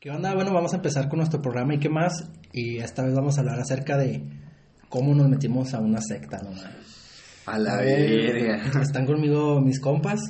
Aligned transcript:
¿Qué 0.00 0.10
onda? 0.10 0.34
Bueno, 0.34 0.52
vamos 0.54 0.72
a 0.72 0.76
empezar 0.76 1.08
con 1.08 1.18
nuestro 1.18 1.42
programa 1.42 1.74
y 1.74 1.78
qué 1.78 1.88
más. 1.90 2.24
Y 2.52 2.78
esta 2.78 3.02
vez 3.04 3.14
vamos 3.14 3.36
a 3.36 3.40
hablar 3.42 3.60
acerca 3.60 3.98
de 3.98 4.22
cómo 4.88 5.14
nos 5.14 5.28
metimos 5.28 5.74
a 5.74 5.80
una 5.80 6.00
secta, 6.00 6.38
¿no? 6.42 6.50
A 7.46 7.58
la 7.58 7.74
A 7.74 7.80
ver, 7.82 8.32
verga. 8.32 8.80
Están 8.80 9.04
conmigo 9.06 9.60
mis 9.60 9.78
compas. 9.78 10.20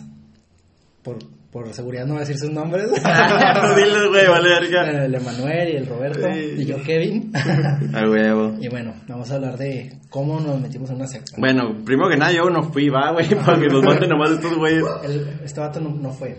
Por, 1.04 1.18
por 1.52 1.72
seguridad 1.72 2.04
no 2.04 2.14
voy 2.14 2.18
a 2.18 2.26
decir 2.26 2.36
sus 2.38 2.50
nombres. 2.50 2.86
No 3.00 3.74
diles, 3.76 4.08
güey, 4.08 4.26
vale 4.26 4.48
verga. 4.48 5.04
el 5.04 5.14
Emanuel 5.14 5.68
y 5.68 5.76
el 5.76 5.86
Roberto. 5.86 6.26
Sí. 6.32 6.54
Y 6.58 6.64
yo, 6.66 6.82
Kevin. 6.82 7.30
A 7.94 8.08
huevo. 8.08 8.56
y 8.60 8.68
bueno, 8.68 8.94
vamos 9.06 9.30
a 9.30 9.36
hablar 9.36 9.56
de 9.56 9.98
cómo 10.08 10.40
nos 10.40 10.60
metimos 10.60 10.90
en 10.90 10.96
una 10.96 11.06
secta. 11.06 11.36
Bueno, 11.38 11.76
primero 11.84 12.10
que 12.10 12.16
nada, 12.16 12.32
yo 12.32 12.50
no 12.50 12.64
fui, 12.72 12.88
va, 12.88 13.12
güey, 13.12 13.28
para 13.46 13.60
que 13.60 13.68
nos 13.68 13.84
maten 13.84 14.08
nomás 14.08 14.32
estos 14.32 14.56
güeyes. 14.56 14.84
El- 15.04 15.40
este 15.44 15.60
vato 15.60 15.80
no, 15.80 15.90
no 15.90 16.10
fue. 16.10 16.36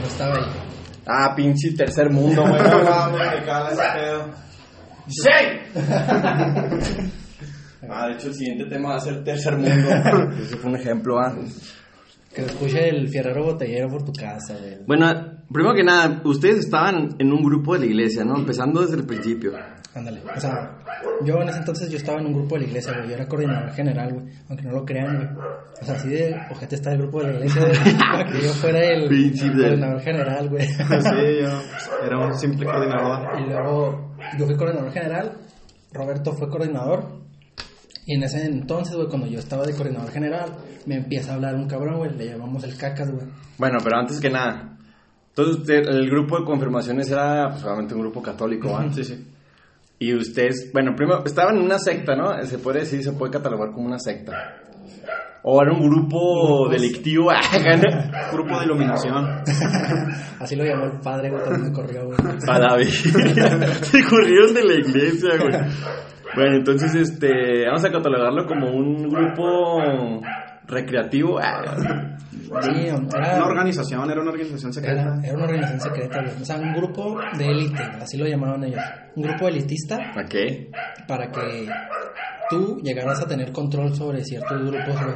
No 0.00 0.06
estaba 0.06 0.36
ahí. 0.36 0.44
Ah, 1.06 1.34
pinche 1.34 1.72
tercer 1.76 2.10
mundo, 2.10 2.42
güey. 2.42 2.62
No 2.62 2.82
mames, 2.84 3.40
me 3.40 3.44
caga 3.44 3.70
ese 3.70 3.82
pedo. 3.98 4.30
¡Sí! 5.06 5.30
Ah, 7.90 8.06
de 8.08 8.14
hecho, 8.14 8.28
el 8.28 8.34
siguiente 8.34 8.64
tema 8.64 8.90
va 8.90 8.96
a 8.96 9.00
ser 9.00 9.22
tercer 9.22 9.56
mundo. 9.58 9.90
Ese 10.40 10.56
fue 10.56 10.70
un 10.70 10.76
ejemplo, 10.76 11.18
ah. 11.18 11.34
Que 12.34 12.42
escuche 12.42 12.88
el 12.88 13.08
fierrero 13.08 13.44
botellero 13.44 13.88
por 13.88 14.04
tu 14.04 14.12
casa, 14.12 14.56
güey. 14.58 14.78
Bueno, 14.86 15.06
primero 15.52 15.74
que 15.74 15.84
nada, 15.84 16.20
ustedes 16.24 16.58
estaban 16.64 17.14
en 17.18 17.32
un 17.32 17.42
grupo 17.44 17.74
de 17.74 17.80
la 17.80 17.86
iglesia, 17.86 18.24
¿no? 18.24 18.36
Empezando 18.36 18.80
desde 18.82 18.96
el 18.96 19.04
principio. 19.06 19.52
Ándale. 19.94 20.20
O 20.36 20.40
sea, 20.40 20.76
yo 21.24 21.40
en 21.40 21.48
ese 21.50 21.58
entonces 21.60 21.88
yo 21.88 21.96
estaba 21.98 22.18
en 22.20 22.26
un 22.26 22.32
grupo 22.32 22.56
de 22.56 22.62
la 22.62 22.66
iglesia, 22.66 22.92
güey. 22.96 23.08
Yo 23.10 23.14
era 23.14 23.28
coordinador 23.28 23.70
general, 23.70 24.12
güey. 24.12 24.26
Aunque 24.48 24.64
no 24.64 24.72
lo 24.72 24.84
crean, 24.84 25.14
güey. 25.16 25.28
O 25.80 25.84
sea, 25.84 25.94
así 25.94 26.08
de 26.08 26.34
ojete 26.50 26.74
está 26.74 26.92
el 26.92 26.98
grupo 26.98 27.20
de 27.22 27.28
la 27.28 27.34
iglesia, 27.38 27.62
güey. 27.62 27.98
Para 28.10 28.32
que 28.32 28.40
yo 28.42 28.48
fuera 28.54 28.82
el 28.82 29.08
de- 29.08 29.62
coordinador 29.62 30.00
general, 30.00 30.48
güey. 30.48 30.66
Sí, 30.68 31.40
yo 31.40 32.04
era 32.04 32.18
un 32.26 32.34
simple 32.36 32.66
coordinador. 32.66 33.40
Y 33.40 33.44
luego 33.48 34.14
yo 34.36 34.46
fui 34.46 34.56
coordinador 34.56 34.90
general, 34.92 35.32
Roberto 35.92 36.32
fue 36.32 36.48
coordinador. 36.48 37.22
Y 38.06 38.14
en 38.16 38.22
ese 38.22 38.44
entonces, 38.44 38.94
güey, 38.96 39.08
cuando 39.08 39.26
yo 39.26 39.38
estaba 39.38 39.64
de 39.64 39.74
coordinador 39.74 40.10
general, 40.10 40.50
me 40.86 40.96
empieza 40.96 41.32
a 41.32 41.34
hablar 41.36 41.54
un 41.54 41.66
cabrón, 41.66 41.98
güey. 41.98 42.14
Le 42.16 42.26
llamamos 42.26 42.62
el 42.64 42.76
cacas, 42.76 43.10
güey. 43.10 43.26
Bueno, 43.58 43.78
pero 43.82 43.96
antes 43.98 44.20
que 44.20 44.28
nada, 44.30 44.76
entonces 45.28 45.56
usted- 45.60 45.86
el 45.88 46.10
grupo 46.10 46.38
de 46.38 46.44
confirmaciones 46.44 47.10
era 47.10 47.48
pues, 47.50 47.64
obviamente 47.64 47.94
un 47.94 48.00
grupo 48.02 48.20
católico. 48.22 48.68
Sí, 48.92 49.04
sí. 49.04 49.26
Y 49.98 50.14
ustedes, 50.14 50.70
bueno, 50.72 50.92
primero, 50.96 51.24
estaban 51.24 51.56
en 51.56 51.62
una 51.62 51.78
secta, 51.78 52.14
¿no? 52.14 52.30
Se 52.44 52.58
puede 52.58 52.80
decir, 52.80 53.02
se 53.02 53.12
puede 53.12 53.32
catalogar 53.32 53.70
como 53.72 53.86
una 53.86 53.98
secta. 53.98 54.32
O 55.46 55.62
era 55.62 55.72
un 55.72 55.88
grupo 55.88 56.68
delictivo, 56.70 57.28
Grupo 58.32 58.58
de 58.58 58.64
iluminación. 58.64 59.42
Así 60.40 60.56
lo 60.56 60.64
llamó 60.64 60.84
el 60.86 61.00
padre, 61.00 61.30
güey, 61.30 61.42
cuando 61.42 61.64
me 61.66 61.72
corrió, 61.72 62.06
güey. 62.06 62.18
para 62.46 62.76
ver. 62.76 62.90
Se 62.90 64.04
corrieron 64.04 64.54
de 64.54 64.64
la 64.64 64.74
iglesia, 64.74 65.30
güey. 65.38 65.54
Bueno, 66.36 66.56
entonces, 66.56 66.94
este, 66.94 67.64
vamos 67.66 67.84
a 67.84 67.90
catalogarlo 67.90 68.46
como 68.46 68.70
un 68.70 69.08
grupo 69.08 69.80
recreativo. 70.66 71.38
Sí, 72.62 72.86
era... 72.86 72.96
Una 73.36 73.46
organización, 73.46 74.10
era 74.10 74.20
una 74.20 74.30
organización 74.30 74.72
secreta. 74.72 75.00
Era, 75.02 75.20
era 75.22 75.34
una 75.34 75.44
organización 75.44 75.80
secreta, 75.80 76.22
güey. 76.22 76.42
O 76.42 76.44
sea, 76.44 76.56
un 76.56 76.72
grupo 76.74 77.18
de 77.36 77.46
élite, 77.46 77.82
así 78.00 78.16
lo 78.16 78.26
llamaban 78.26 78.64
ellos. 78.64 78.80
Un 79.16 79.22
grupo 79.24 79.48
elitista 79.48 80.12
Ok. 80.16 81.06
para 81.08 81.30
que 81.30 81.68
tú 82.50 82.78
llegaras 82.82 83.20
a 83.22 83.26
tener 83.26 83.52
control 83.52 83.94
sobre 83.94 84.24
ciertos 84.24 84.60
grupos, 84.60 84.94
güey. 84.94 85.14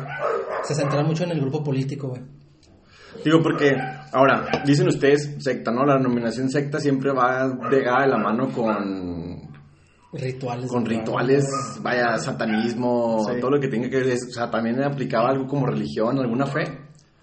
Se 0.64 0.74
centra 0.74 1.02
mucho 1.02 1.24
en 1.24 1.30
el 1.33 1.41
grupo 1.41 1.62
político, 1.62 2.08
güey. 2.08 2.22
Digo, 3.24 3.42
porque, 3.42 3.77
ahora, 4.12 4.44
dicen 4.64 4.89
ustedes 4.89 5.36
secta, 5.39 5.70
¿no? 5.72 5.84
La 5.84 5.96
denominación 5.96 6.48
secta 6.50 6.78
siempre 6.78 7.11
va 7.12 7.48
pegada 7.69 8.02
de 8.02 8.08
la 8.08 8.19
mano 8.19 8.48
con 8.48 9.28
Rituales. 10.12 10.70
con 10.70 10.87
rituales, 10.87 11.45
vaya, 11.83 12.17
satanismo, 12.19 13.27
Sí. 13.28 13.41
todo 13.41 13.51
lo 13.51 13.61
que 13.61 13.69
tenga 13.69 13.91
que 13.91 13.98
ver, 13.98 14.14
o 14.14 14.33
sea, 14.33 14.51
también 14.51 14.83
aplicaba 14.83 15.29
algo 15.30 15.46
como 15.46 15.67
religión, 15.67 16.19
alguna 16.19 16.46
fe. 16.46 16.64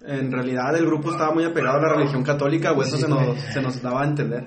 En 0.06 0.30
realidad 0.30 0.76
el 0.76 0.86
grupo 0.86 1.10
estaba 1.10 1.34
muy 1.34 1.44
apegado 1.44 1.78
a 1.78 1.82
la 1.82 1.94
religión 1.96 2.22
católica, 2.22 2.72
o 2.72 2.82
eso 2.82 2.96
Sí, 2.96 3.02
se, 3.02 3.08
nos, 3.08 3.36
se 3.52 3.60
nos 3.60 3.82
daba 3.82 4.02
a 4.02 4.06
entender. 4.06 4.44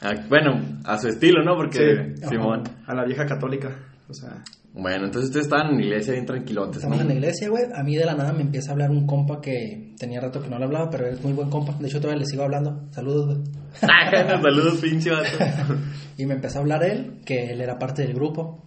Ah, 0.00 0.12
bueno, 0.30 0.52
a 0.84 0.98
su 0.98 1.08
estilo, 1.08 1.44
¿no? 1.44 1.56
Porque, 1.56 2.14
Sí. 2.16 2.26
Simón. 2.30 2.62
A 2.86 2.94
la 2.94 3.04
vieja 3.04 3.26
católica. 3.26 3.68
O 4.08 4.14
sea, 4.14 4.42
Bueno, 4.72 5.04
entonces 5.04 5.28
ustedes 5.30 5.46
estaban 5.46 5.68
en 5.72 5.76
la 5.78 5.84
iglesia 5.84 6.14
bien 6.14 6.26
tranquilotes, 6.26 6.76
¿no? 6.76 6.80
Estamos 6.94 7.00
en 7.02 7.08
la 7.08 7.14
iglesia, 7.14 7.48
güey. 7.48 7.64
A 7.74 7.82
mí 7.84 7.96
de 7.96 8.04
la 8.06 8.14
nada 8.14 8.32
me 8.32 8.42
empieza 8.42 8.70
a 8.70 8.72
hablar 8.72 8.90
un 8.90 9.06
compa 9.06 9.40
que 9.40 9.94
tenía 9.98 10.20
rato 10.20 10.42
que 10.42 10.48
no 10.48 10.58
le 10.58 10.64
hablaba, 10.64 10.90
pero 10.90 11.06
es 11.06 11.22
muy 11.22 11.32
buen 11.32 11.48
compa. 11.48 11.74
De 11.78 11.86
hecho, 11.86 12.00
todavía 12.00 12.20
le 12.20 12.26
sigo 12.26 12.42
hablando. 12.42 12.80
Saludos, 12.90 13.26
güey. 13.26 13.38
Saludos, 13.80 14.78
pinche 14.80 15.10
vato. 15.10 15.28
Y 16.16 16.26
me 16.26 16.34
empezó 16.34 16.58
a 16.58 16.60
hablar 16.60 16.84
él, 16.84 17.20
que 17.24 17.50
él 17.50 17.60
era 17.60 17.76
parte 17.76 18.02
del 18.02 18.14
grupo. 18.14 18.62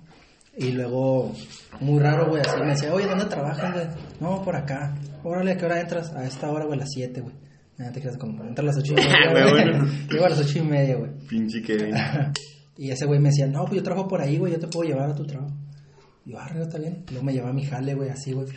Y 0.58 0.72
luego, 0.72 1.32
muy 1.80 2.00
raro, 2.00 2.28
güey, 2.28 2.42
así 2.42 2.60
me 2.60 2.72
decía, 2.72 2.94
oye, 2.94 3.06
¿dónde 3.08 3.26
trabajas, 3.26 3.74
güey? 3.74 3.86
No, 4.20 4.44
por 4.44 4.56
acá. 4.56 4.96
Órale, 5.24 5.52
¿a 5.52 5.58
qué 5.58 5.66
hora 5.66 5.80
entras? 5.80 6.12
A 6.14 6.26
esta 6.26 6.50
hora, 6.50 6.66
güey, 6.66 6.78
a 6.78 6.82
las 6.82 6.90
7, 6.92 7.22
güey. 7.22 7.36
Nada, 7.78 7.92
te 7.92 8.02
creas 8.02 8.18
como, 8.18 8.44
entra 8.44 8.64
a 8.64 8.66
las 8.66 8.78
8 8.78 8.94
y 8.94 8.96
media, 8.96 9.32
güey. 9.32 9.52
bueno. 9.52 9.88
Llego 10.12 10.26
a 10.26 10.30
las 10.30 10.40
8 10.40 10.58
y 10.60 10.62
media, 10.64 10.96
güey. 10.98 11.12
Pinche 11.30 11.62
Kevin. 11.62 11.96
Y 12.76 12.92
ese 12.92 13.06
güey 13.06 13.20
me 13.20 13.30
decía, 13.30 13.48
no, 13.48 13.64
pues 13.66 13.76
yo 13.78 13.84
trabajo 13.84 14.08
por 14.08 14.20
ahí, 14.22 14.38
güey, 14.38 14.52
yo 14.54 14.60
te 14.60 14.68
puedo 14.68 14.90
llevar 14.90 15.10
a 15.12 15.16
tu 15.16 15.26
trabajo. 15.26 15.54
Yo, 16.28 16.38
arre, 16.38 16.62
está 16.62 16.78
bien. 16.78 17.06
Luego 17.10 17.26
me 17.26 17.32
llevaba 17.32 17.54
mi 17.54 17.64
jale, 17.64 17.96
güey, 17.96 18.10
así, 18.10 18.34
güey. 18.34 18.48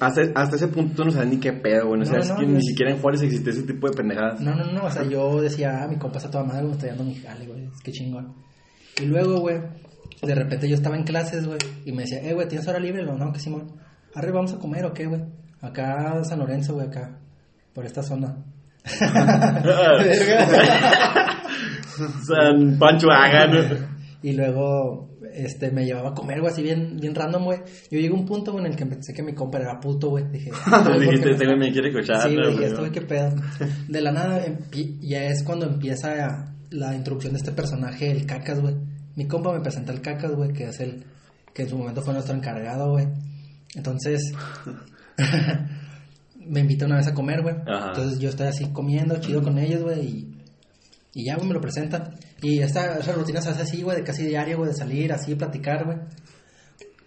Hasta, 0.00 0.22
hasta 0.34 0.56
ese 0.56 0.66
punto 0.66 0.96
tú 0.96 1.04
no 1.04 1.12
sabes 1.12 1.28
ni 1.28 1.38
qué 1.38 1.52
pedo, 1.52 1.86
güey. 1.86 2.00
No, 2.00 2.04
No, 2.04 2.10
sabes 2.10 2.28
no, 2.28 2.38
que 2.38 2.46
ni 2.46 2.60
siquiera 2.60 2.90
en 2.90 2.98
Juárez 2.98 3.22
existe 3.22 3.50
ese 3.50 3.62
tipo 3.62 3.88
de 3.88 3.96
pendejadas. 3.96 4.40
No, 4.40 4.56
no, 4.56 4.64
no, 4.64 4.84
o 4.84 4.90
sea, 4.90 5.04
yo 5.04 5.40
decía, 5.40 5.84
ah, 5.84 5.86
mi 5.86 5.96
compa 5.96 6.18
está 6.18 6.28
toda 6.28 6.42
madre, 6.42 6.64
me 6.64 6.72
estoy 6.72 6.88
dando 6.88 7.04
mi 7.04 7.14
jale, 7.14 7.46
güey, 7.46 7.66
es 7.66 7.80
que 7.84 7.92
chingón. 7.92 8.34
Y 9.00 9.06
luego, 9.06 9.38
güey, 9.38 9.60
de 10.22 10.34
repente 10.34 10.68
yo 10.68 10.74
estaba 10.74 10.96
en 10.96 11.04
clases, 11.04 11.46
güey, 11.46 11.58
y 11.84 11.92
me 11.92 12.02
decía, 12.02 12.20
eh, 12.20 12.34
güey, 12.34 12.48
¿tienes 12.48 12.66
hora 12.66 12.80
libre? 12.80 13.04
No, 13.04 13.16
no, 13.16 13.32
que 13.32 13.38
Simón. 13.38 13.76
Arre, 14.12 14.32
vamos 14.32 14.52
a 14.52 14.58
comer 14.58 14.84
o 14.86 14.92
qué, 14.92 15.06
güey. 15.06 15.22
Acá 15.60 16.24
San 16.24 16.40
Lorenzo, 16.40 16.74
güey, 16.74 16.88
acá, 16.88 17.16
por 17.72 17.86
esta 17.86 18.02
zona. 18.02 18.38
San 22.26 22.78
Pancho 22.78 23.10
Hagan. 23.10 23.98
y 24.22 24.32
luego, 24.32 25.09
este, 25.34 25.70
me 25.70 25.84
llevaba 25.84 26.10
a 26.10 26.14
comer, 26.14 26.40
güey, 26.40 26.52
así 26.52 26.62
bien, 26.62 26.96
bien 27.00 27.14
random, 27.14 27.44
güey. 27.44 27.58
Yo 27.90 27.98
llegué 27.98 28.08
a 28.08 28.18
un 28.18 28.26
punto, 28.26 28.52
güey, 28.52 28.64
en 28.64 28.72
el 28.72 28.76
que 28.76 28.86
pensé 28.86 29.12
que 29.12 29.22
mi 29.22 29.34
compa 29.34 29.58
era 29.58 29.78
puto, 29.80 30.10
güey. 30.10 30.24
Dije, 30.30 30.50
dijiste, 31.00 31.16
¿por 31.16 31.22
qué 31.22 31.30
este 31.30 31.46
güey 31.46 31.58
me 31.58 31.72
quiere 31.72 31.88
escuchar. 31.88 32.28
Sí, 32.28 32.36
¿no, 32.36 32.42
güey, 32.42 32.54
güey? 32.54 32.64
esto, 32.66 32.80
güey, 32.80 32.92
qué 32.92 33.02
pedo. 33.02 33.34
De 33.88 34.00
la 34.00 34.12
nada, 34.12 34.44
ya 35.00 35.24
es 35.24 35.42
cuando 35.42 35.66
empieza 35.66 36.54
la 36.70 36.94
introducción 36.94 37.32
de 37.32 37.38
este 37.38 37.52
personaje, 37.52 38.10
el 38.10 38.26
Cacas, 38.26 38.60
güey. 38.60 38.76
Mi 39.16 39.26
compa 39.26 39.52
me 39.52 39.60
presenta 39.60 39.92
el 39.92 40.00
Cacas, 40.00 40.32
güey, 40.32 40.52
que 40.52 40.64
es 40.64 40.80
el 40.80 41.04
que 41.52 41.62
en 41.62 41.68
su 41.68 41.76
momento 41.76 42.02
fue 42.02 42.14
nuestro 42.14 42.34
encargado, 42.34 42.90
güey. 42.92 43.06
Entonces, 43.74 44.32
me 46.46 46.60
invita 46.60 46.86
una 46.86 46.96
vez 46.96 47.06
a 47.06 47.14
comer, 47.14 47.42
güey. 47.42 47.56
Entonces 47.58 48.18
yo 48.18 48.28
estoy 48.28 48.48
así 48.48 48.72
comiendo, 48.72 49.20
chido 49.20 49.42
con 49.42 49.58
ellos, 49.58 49.82
güey, 49.82 50.00
y, 50.00 50.42
y 51.14 51.24
ya, 51.24 51.36
güey, 51.36 51.48
me 51.48 51.54
lo 51.54 51.60
presentan. 51.60 52.14
Y 52.42 52.60
esta, 52.60 52.98
esa 52.98 53.12
rutina 53.12 53.40
se 53.40 53.50
hace 53.50 53.62
así, 53.62 53.82
güey, 53.82 53.98
de 53.98 54.04
casi 54.04 54.24
diario, 54.24 54.58
güey, 54.58 54.70
de 54.70 54.76
salir, 54.76 55.12
así, 55.12 55.34
platicar, 55.34 55.84
güey. 55.84 55.98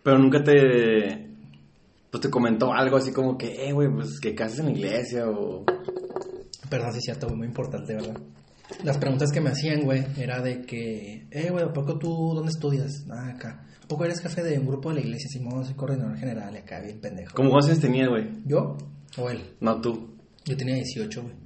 Pero 0.04 0.18
nunca 0.20 0.44
te. 0.44 1.30
Pues 2.12 2.22
te 2.22 2.30
comentó 2.30 2.72
algo 2.72 2.98
así 2.98 3.12
como 3.12 3.38
que, 3.38 3.68
eh, 3.68 3.72
güey, 3.72 3.90
pues 3.90 4.20
que 4.20 4.36
cases 4.36 4.60
en 4.60 4.66
la 4.66 4.72
iglesia 4.72 5.28
o. 5.28 5.66
Perdón, 6.70 6.92
sí 6.92 7.00
es 7.00 7.04
cierto, 7.06 7.28
güey, 7.28 7.38
muy 7.38 7.48
importante, 7.48 7.96
¿verdad? 7.96 8.18
Las 8.84 8.98
preguntas 8.98 9.32
que 9.32 9.42
me 9.42 9.50
hacían, 9.50 9.82
güey, 9.82 10.06
era 10.18 10.42
de 10.42 10.62
que, 10.62 11.28
eh, 11.32 11.50
güey, 11.50 11.64
¿a 11.64 11.74
poco 11.74 11.98
tú 11.98 12.34
dónde 12.36 12.52
estudias? 12.52 13.06
Ah, 13.10 13.30
acá. 13.30 13.66
¿A 13.84 13.88
poco 13.88 14.06
eres 14.06 14.22
jefe 14.22 14.44
de 14.44 14.60
un 14.60 14.68
grupo 14.68 14.90
de 14.90 14.96
la 14.96 15.02
iglesia? 15.02 15.30
Simón, 15.30 15.66
soy 15.66 15.76
coordinador 15.76 16.18
general, 16.18 16.56
acá, 16.56 16.80
bien 16.80 17.00
pendejo. 17.00 17.36
¿Cómo 17.36 17.56
años 17.56 17.80
tenías, 17.80 18.10
güey? 18.10 18.30
¿Yo? 18.46 18.78
¿O 19.18 19.30
él? 19.30 19.42
No 19.60 19.82
tú. 19.82 20.16
Yo 20.46 20.58
tenía 20.58 20.76
18, 20.76 21.22
güey. 21.22 21.43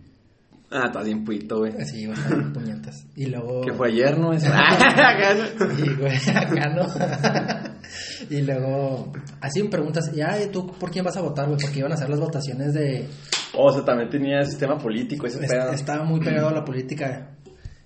Ah, 0.70 0.88
estás 0.88 1.06
bien 1.06 1.24
puito, 1.24 1.60
güey. 1.60 1.72
A 1.74 1.78
estar 1.84 2.54
puñetas. 2.54 3.06
Y 3.16 3.28
luego... 3.28 3.62
Que 3.62 3.72
fue 3.74 3.88
ayer, 3.88 4.18
¿no? 4.20 4.34
Eso. 4.34 4.48
Y, 4.48 5.94
güey, 6.00 6.16
acá 6.36 6.70
no. 6.76 6.86
y 8.30 8.42
luego, 8.42 9.14
así 9.40 9.64
me 9.64 9.70
preguntas, 9.70 10.12
y, 10.14 10.20
ay, 10.22 10.50
¿tú 10.52 10.68
por 10.68 10.92
quién 10.92 11.06
vas 11.06 11.16
a 11.16 11.22
votar, 11.22 11.48
güey? 11.48 11.58
Porque 11.62 11.80
iban 11.80 11.92
a 11.94 11.96
hacer 11.96 12.10
las 12.10 12.20
votaciones 12.20 12.74
de... 12.74 13.08
o 13.54 13.72
sea, 13.72 13.86
también 13.86 14.10
tenía 14.10 14.44
sistema 14.44 14.78
político, 14.78 15.26
ese 15.26 15.44
Es- 15.44 15.50
pedo. 15.52 15.72
estaba 15.72 16.04
muy 16.04 16.20
pegado 16.20 16.50
a 16.50 16.54
la 16.54 16.66
política 16.66 17.30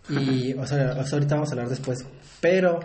y 0.09 0.53
o 0.55 0.65
sea, 0.65 0.95
o 0.99 1.05
sea, 1.05 1.13
ahorita 1.17 1.35
vamos 1.35 1.49
a 1.49 1.51
hablar 1.53 1.69
después 1.69 2.03
pero 2.41 2.79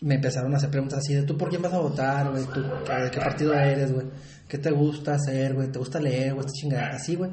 me 0.00 0.14
empezaron 0.14 0.54
a 0.54 0.56
hacer 0.58 0.70
preguntas 0.70 1.00
así 1.00 1.12
de 1.12 1.24
tú 1.24 1.36
por 1.36 1.50
quién 1.50 1.60
vas 1.60 1.72
a 1.72 1.80
votar 1.80 2.30
güey 2.30 2.44
tú 2.54 2.62
de 2.62 3.10
qué 3.10 3.18
partido 3.18 3.52
eres 3.52 3.92
güey 3.92 4.06
qué 4.48 4.58
te 4.58 4.70
gusta 4.70 5.14
hacer 5.14 5.54
güey 5.54 5.68
te 5.72 5.78
gusta 5.80 5.98
leer 6.00 6.34
güey 6.34 6.46
esta 6.46 6.52
chingada 6.52 6.90
así 6.94 7.16
güey 7.16 7.32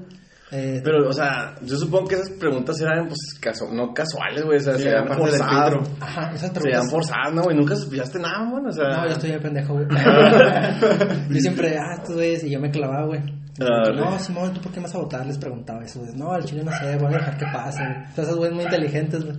Eh, 0.57 0.81
Pero, 0.83 1.09
o 1.09 1.13
sea, 1.13 1.55
yo 1.61 1.75
supongo 1.77 2.07
que 2.07 2.15
esas 2.15 2.29
preguntas 2.31 2.79
eran, 2.79 3.07
pues, 3.07 3.19
casu- 3.41 3.71
no 3.71 3.93
casuales, 3.93 4.43
güey. 4.43 4.57
O 4.57 4.61
sea, 4.61 4.73
Sí, 4.75 4.83
se 4.83 4.89
del 4.89 5.07
forzadas. 5.07 5.73
ajá 5.99 6.21
esas 6.33 6.39
Se 6.39 6.45
dan 6.47 6.53
preguntas 6.53 6.91
forzadas, 6.91 7.33
¿no, 7.33 7.41
güey? 7.43 7.57
Nunca 7.57 7.75
supiste 7.75 8.19
nada, 8.19 8.49
güey. 8.49 8.63
O 8.67 8.71
sea, 8.71 8.87
no 8.89 9.05
yo 9.07 9.11
estoy 9.13 9.31
de 9.31 9.39
pendejo 9.39 9.73
güey 9.73 9.85
yo 11.29 11.39
siempre 11.39 11.77
ah 11.77 12.01
tú 12.05 12.15
ves 12.15 12.43
y 12.43 12.51
yo 12.51 12.59
me 12.59 12.71
clavaba 12.71 13.05
güey 13.07 13.21
Ah, 13.59 13.89
no, 13.95 14.17
sí. 14.19 14.25
Simón, 14.25 14.53
¿tú 14.53 14.59
por 14.61 14.71
qué 14.73 14.79
me 14.81 14.83
vas 14.83 14.95
a 14.95 14.97
votar? 14.99 15.25
Les 15.25 15.37
preguntaba 15.37 15.81
eso, 15.83 16.01
güey. 16.01 16.11
No, 16.15 16.31
al 16.33 16.43
chile 16.43 16.61
no 16.63 16.71
sé, 16.71 16.97
voy 16.97 17.07
a 17.13 17.17
dejar 17.17 17.37
que 17.37 17.45
pase, 17.53 17.81
güey. 17.83 17.95
Entonces, 17.95 18.25
esos 18.25 18.37
güeyes 18.37 18.53
muy 18.55 18.65
inteligentes, 18.65 19.23
güey. 19.23 19.37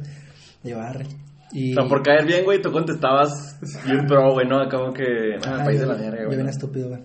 Y 0.65 0.71
yo, 0.71 0.81
arre. 0.81 1.05
Y... 1.53 1.73
O 1.77 1.81
sea, 1.83 1.89
por 1.89 2.03
caer 2.03 2.25
bien, 2.25 2.45
güey, 2.45 2.63
tú 2.63 2.73
contestabas 2.73 3.59
bien 3.85 4.07
pro, 4.07 4.33
güey, 4.33 4.49
¿no? 4.49 4.59
Acabo 4.63 4.93
que... 4.95 5.05
Ah, 5.47 5.59
Ah, 5.61 5.65
país 5.65 5.81
de 5.81 5.87
la 5.87 5.97
Yo 5.99 6.11
güey. 6.29 6.37
bien 6.37 6.49
estúpido, 6.49 6.89
güey. 6.89 7.03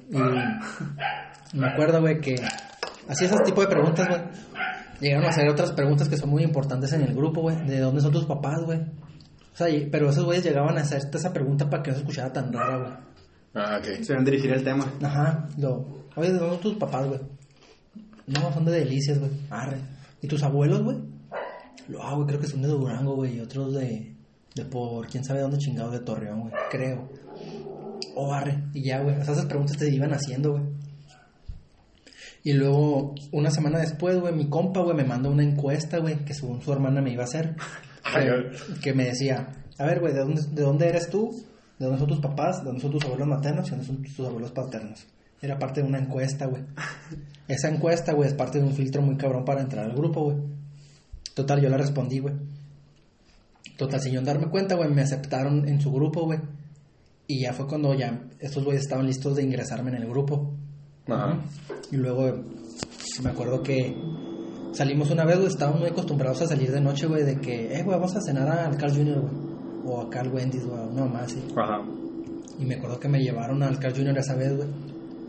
Y 1.54 1.58
me 1.58 1.68
acuerdo, 1.68 2.00
güey, 2.00 2.22
que 2.22 2.36
así 3.07 3.25
esos 3.25 3.44
tipos 3.44 3.65
de 3.65 3.71
preguntas, 3.71 4.07
güey. 4.07 4.21
Llegaron 5.00 5.25
a 5.25 5.30
hacer 5.30 5.50
otras 5.50 5.71
preguntas 5.71 6.07
que 6.09 6.18
son 6.18 6.30
muy 6.30 6.44
importantes 6.44 6.94
en 6.94 7.01
el 7.01 7.15
grupo, 7.15 7.42
güey. 7.42 7.56
¿De 7.65 7.80
dónde 7.80 8.01
son 8.01 8.12
tus 8.12 8.25
papás, 8.25 8.62
güey? 8.63 8.80
O 8.80 9.57
sea, 9.57 9.68
y- 9.69 9.88
pero 9.89 10.09
esos 10.09 10.24
güeyes 10.25 10.44
llegaban 10.44 10.77
a 10.77 10.81
hacerte 10.81 11.18
esa 11.18 11.33
pregunta 11.33 11.69
para 11.69 11.81
que 11.83 11.89
no 11.92 11.95
se 11.95 12.01
escuchara 12.01 12.31
tan 12.31 12.53
rara, 12.53 12.77
güey. 12.77 12.92
Ah, 13.56 13.80
ok. 13.80 14.03
Se 14.03 14.13
van 14.13 14.21
a 14.21 14.25
dirigir 14.25 14.51
el 14.51 14.63
tema. 14.63 14.86
Ajá. 15.01 15.48
Lo, 15.57 15.86
Oye, 16.15 16.31
¿de 16.31 16.38
dónde 16.39 16.53
son 16.56 16.62
tus 16.62 16.75
papás, 16.75 17.07
güey? 17.07 17.19
No, 18.27 18.53
son 18.53 18.65
de 18.65 18.71
delicias, 18.74 19.18
güey. 19.19 19.31
Arre. 19.50 19.77
¿Y 20.21 20.27
tus 20.27 20.44
abuelos, 20.44 20.83
güey? 20.83 20.98
Lo, 21.88 22.03
ah, 22.03 22.13
güey, 22.15 22.27
creo 22.27 22.39
que 22.39 22.48
son 22.48 22.62
de 22.62 22.68
Durango, 22.68 23.15
güey. 23.15 23.38
Y 23.38 23.39
otros 23.42 23.74
de, 23.74 24.13
de 24.56 24.65
por 24.65 25.07
quién 25.07 25.24
sabe 25.25 25.39
dónde 25.42 25.57
chingados 25.57 25.94
de 25.94 26.00
Torreón, 26.01 26.42
güey. 26.42 26.53
Creo. 26.69 27.09
Oh, 28.15 28.33
arre. 28.33 28.63
Y 28.74 28.83
ya, 28.83 29.00
güey. 29.01 29.15
O 29.19 29.24
sea, 29.24 29.33
esas 29.33 29.45
preguntas 29.45 29.77
te 29.77 29.89
iban 29.89 30.13
haciendo, 30.13 30.51
güey. 30.51 30.63
Y 32.43 32.53
luego, 32.53 33.13
una 33.31 33.51
semana 33.51 33.79
después, 33.79 34.19
güey, 34.19 34.33
mi 34.33 34.49
compa, 34.49 34.81
güey, 34.81 34.95
me 34.95 35.03
mandó 35.03 35.29
una 35.29 35.43
encuesta, 35.43 35.99
güey, 35.99 36.25
que 36.25 36.33
según 36.33 36.61
su 36.61 36.73
hermana 36.73 37.01
me 37.01 37.11
iba 37.11 37.23
a 37.23 37.25
hacer. 37.25 37.55
Que, 38.01 38.49
que 38.81 38.93
me 38.95 39.05
decía, 39.05 39.47
a 39.77 39.85
ver, 39.85 39.99
güey, 39.99 40.11
¿de 40.11 40.21
dónde, 40.21 40.41
¿de 40.51 40.63
dónde 40.63 40.89
eres 40.89 41.09
tú? 41.11 41.45
¿De 41.77 41.85
dónde 41.85 41.99
son 41.99 42.07
tus 42.07 42.19
papás? 42.19 42.59
¿De 42.59 42.65
dónde 42.65 42.81
son 42.81 42.91
tus 42.91 43.05
abuelos 43.05 43.27
maternos? 43.27 43.67
¿Y 43.67 43.71
dónde 43.71 43.85
son 43.85 44.01
tus 44.01 44.25
abuelos 44.25 44.51
paternos? 44.51 45.05
Era 45.41 45.57
parte 45.57 45.81
de 45.81 45.88
una 45.88 45.99
encuesta, 45.99 46.47
güey. 46.47 46.63
Esa 47.47 47.69
encuesta, 47.69 48.13
güey, 48.13 48.27
es 48.27 48.33
parte 48.33 48.59
de 48.59 48.65
un 48.65 48.73
filtro 48.73 49.01
muy 49.01 49.17
cabrón 49.17 49.45
para 49.45 49.61
entrar 49.61 49.85
al 49.85 49.95
grupo, 49.95 50.23
güey. 50.23 50.38
Total, 51.33 51.61
yo 51.61 51.69
la 51.69 51.77
respondí, 51.77 52.19
güey. 52.19 52.35
Total, 53.77 54.01
sin 54.01 54.13
yo 54.13 54.21
darme 54.21 54.47
cuenta, 54.47 54.75
güey, 54.75 54.89
me 54.89 55.01
aceptaron 55.01 55.67
en 55.67 55.81
su 55.81 55.91
grupo, 55.91 56.25
güey. 56.25 56.39
Y 57.25 57.41
ya 57.41 57.53
fue 57.53 57.67
cuando 57.67 57.93
ya 57.93 58.27
estos 58.39 58.63
güeyes 58.63 58.83
estaban 58.83 59.07
listos 59.07 59.35
de 59.35 59.43
ingresarme 59.43 59.89
en 59.91 59.97
el 59.97 60.07
grupo. 60.07 60.53
Ajá. 61.13 61.40
Y 61.92 61.98
luego 61.98 62.44
me 63.24 63.30
acuerdo 63.30 63.62
que 63.63 63.96
salimos 64.74 65.12
una 65.12 65.25
vez, 65.25 65.38
güey, 65.38 65.48
estábamos 65.50 65.81
muy 65.81 65.90
acostumbrados 65.90 66.42
a 66.42 66.48
salir 66.48 66.72
de 66.72 66.81
noche, 66.81 67.08
güey, 67.08 67.24
de 67.24 67.40
que, 67.40 67.74
eh, 67.78 67.84
güey, 67.84 67.98
vamos 67.98 68.16
a 68.16 68.22
cenar 68.22 68.48
al 68.50 68.78
Carl 68.78 68.94
Jr., 68.94 69.19
güey. 69.19 69.52
O 69.84 70.02
acá 70.02 70.22
al 70.22 70.31
Wendy's, 70.31 70.66
güey, 70.66 70.80
no 70.94 71.08
más, 71.08 71.31
sí. 71.31 71.40
Ajá. 71.58 71.81
Y 72.60 72.66
me 72.66 72.75
acuerdo 72.75 73.00
que 73.00 73.10
me 73.10 73.19
llevaron 73.19 73.62
al 73.63 73.80
Carl 73.80 73.96
Jr. 73.96 74.18
esa 74.18 74.36
vez, 74.36 74.56
güey. 74.56 74.68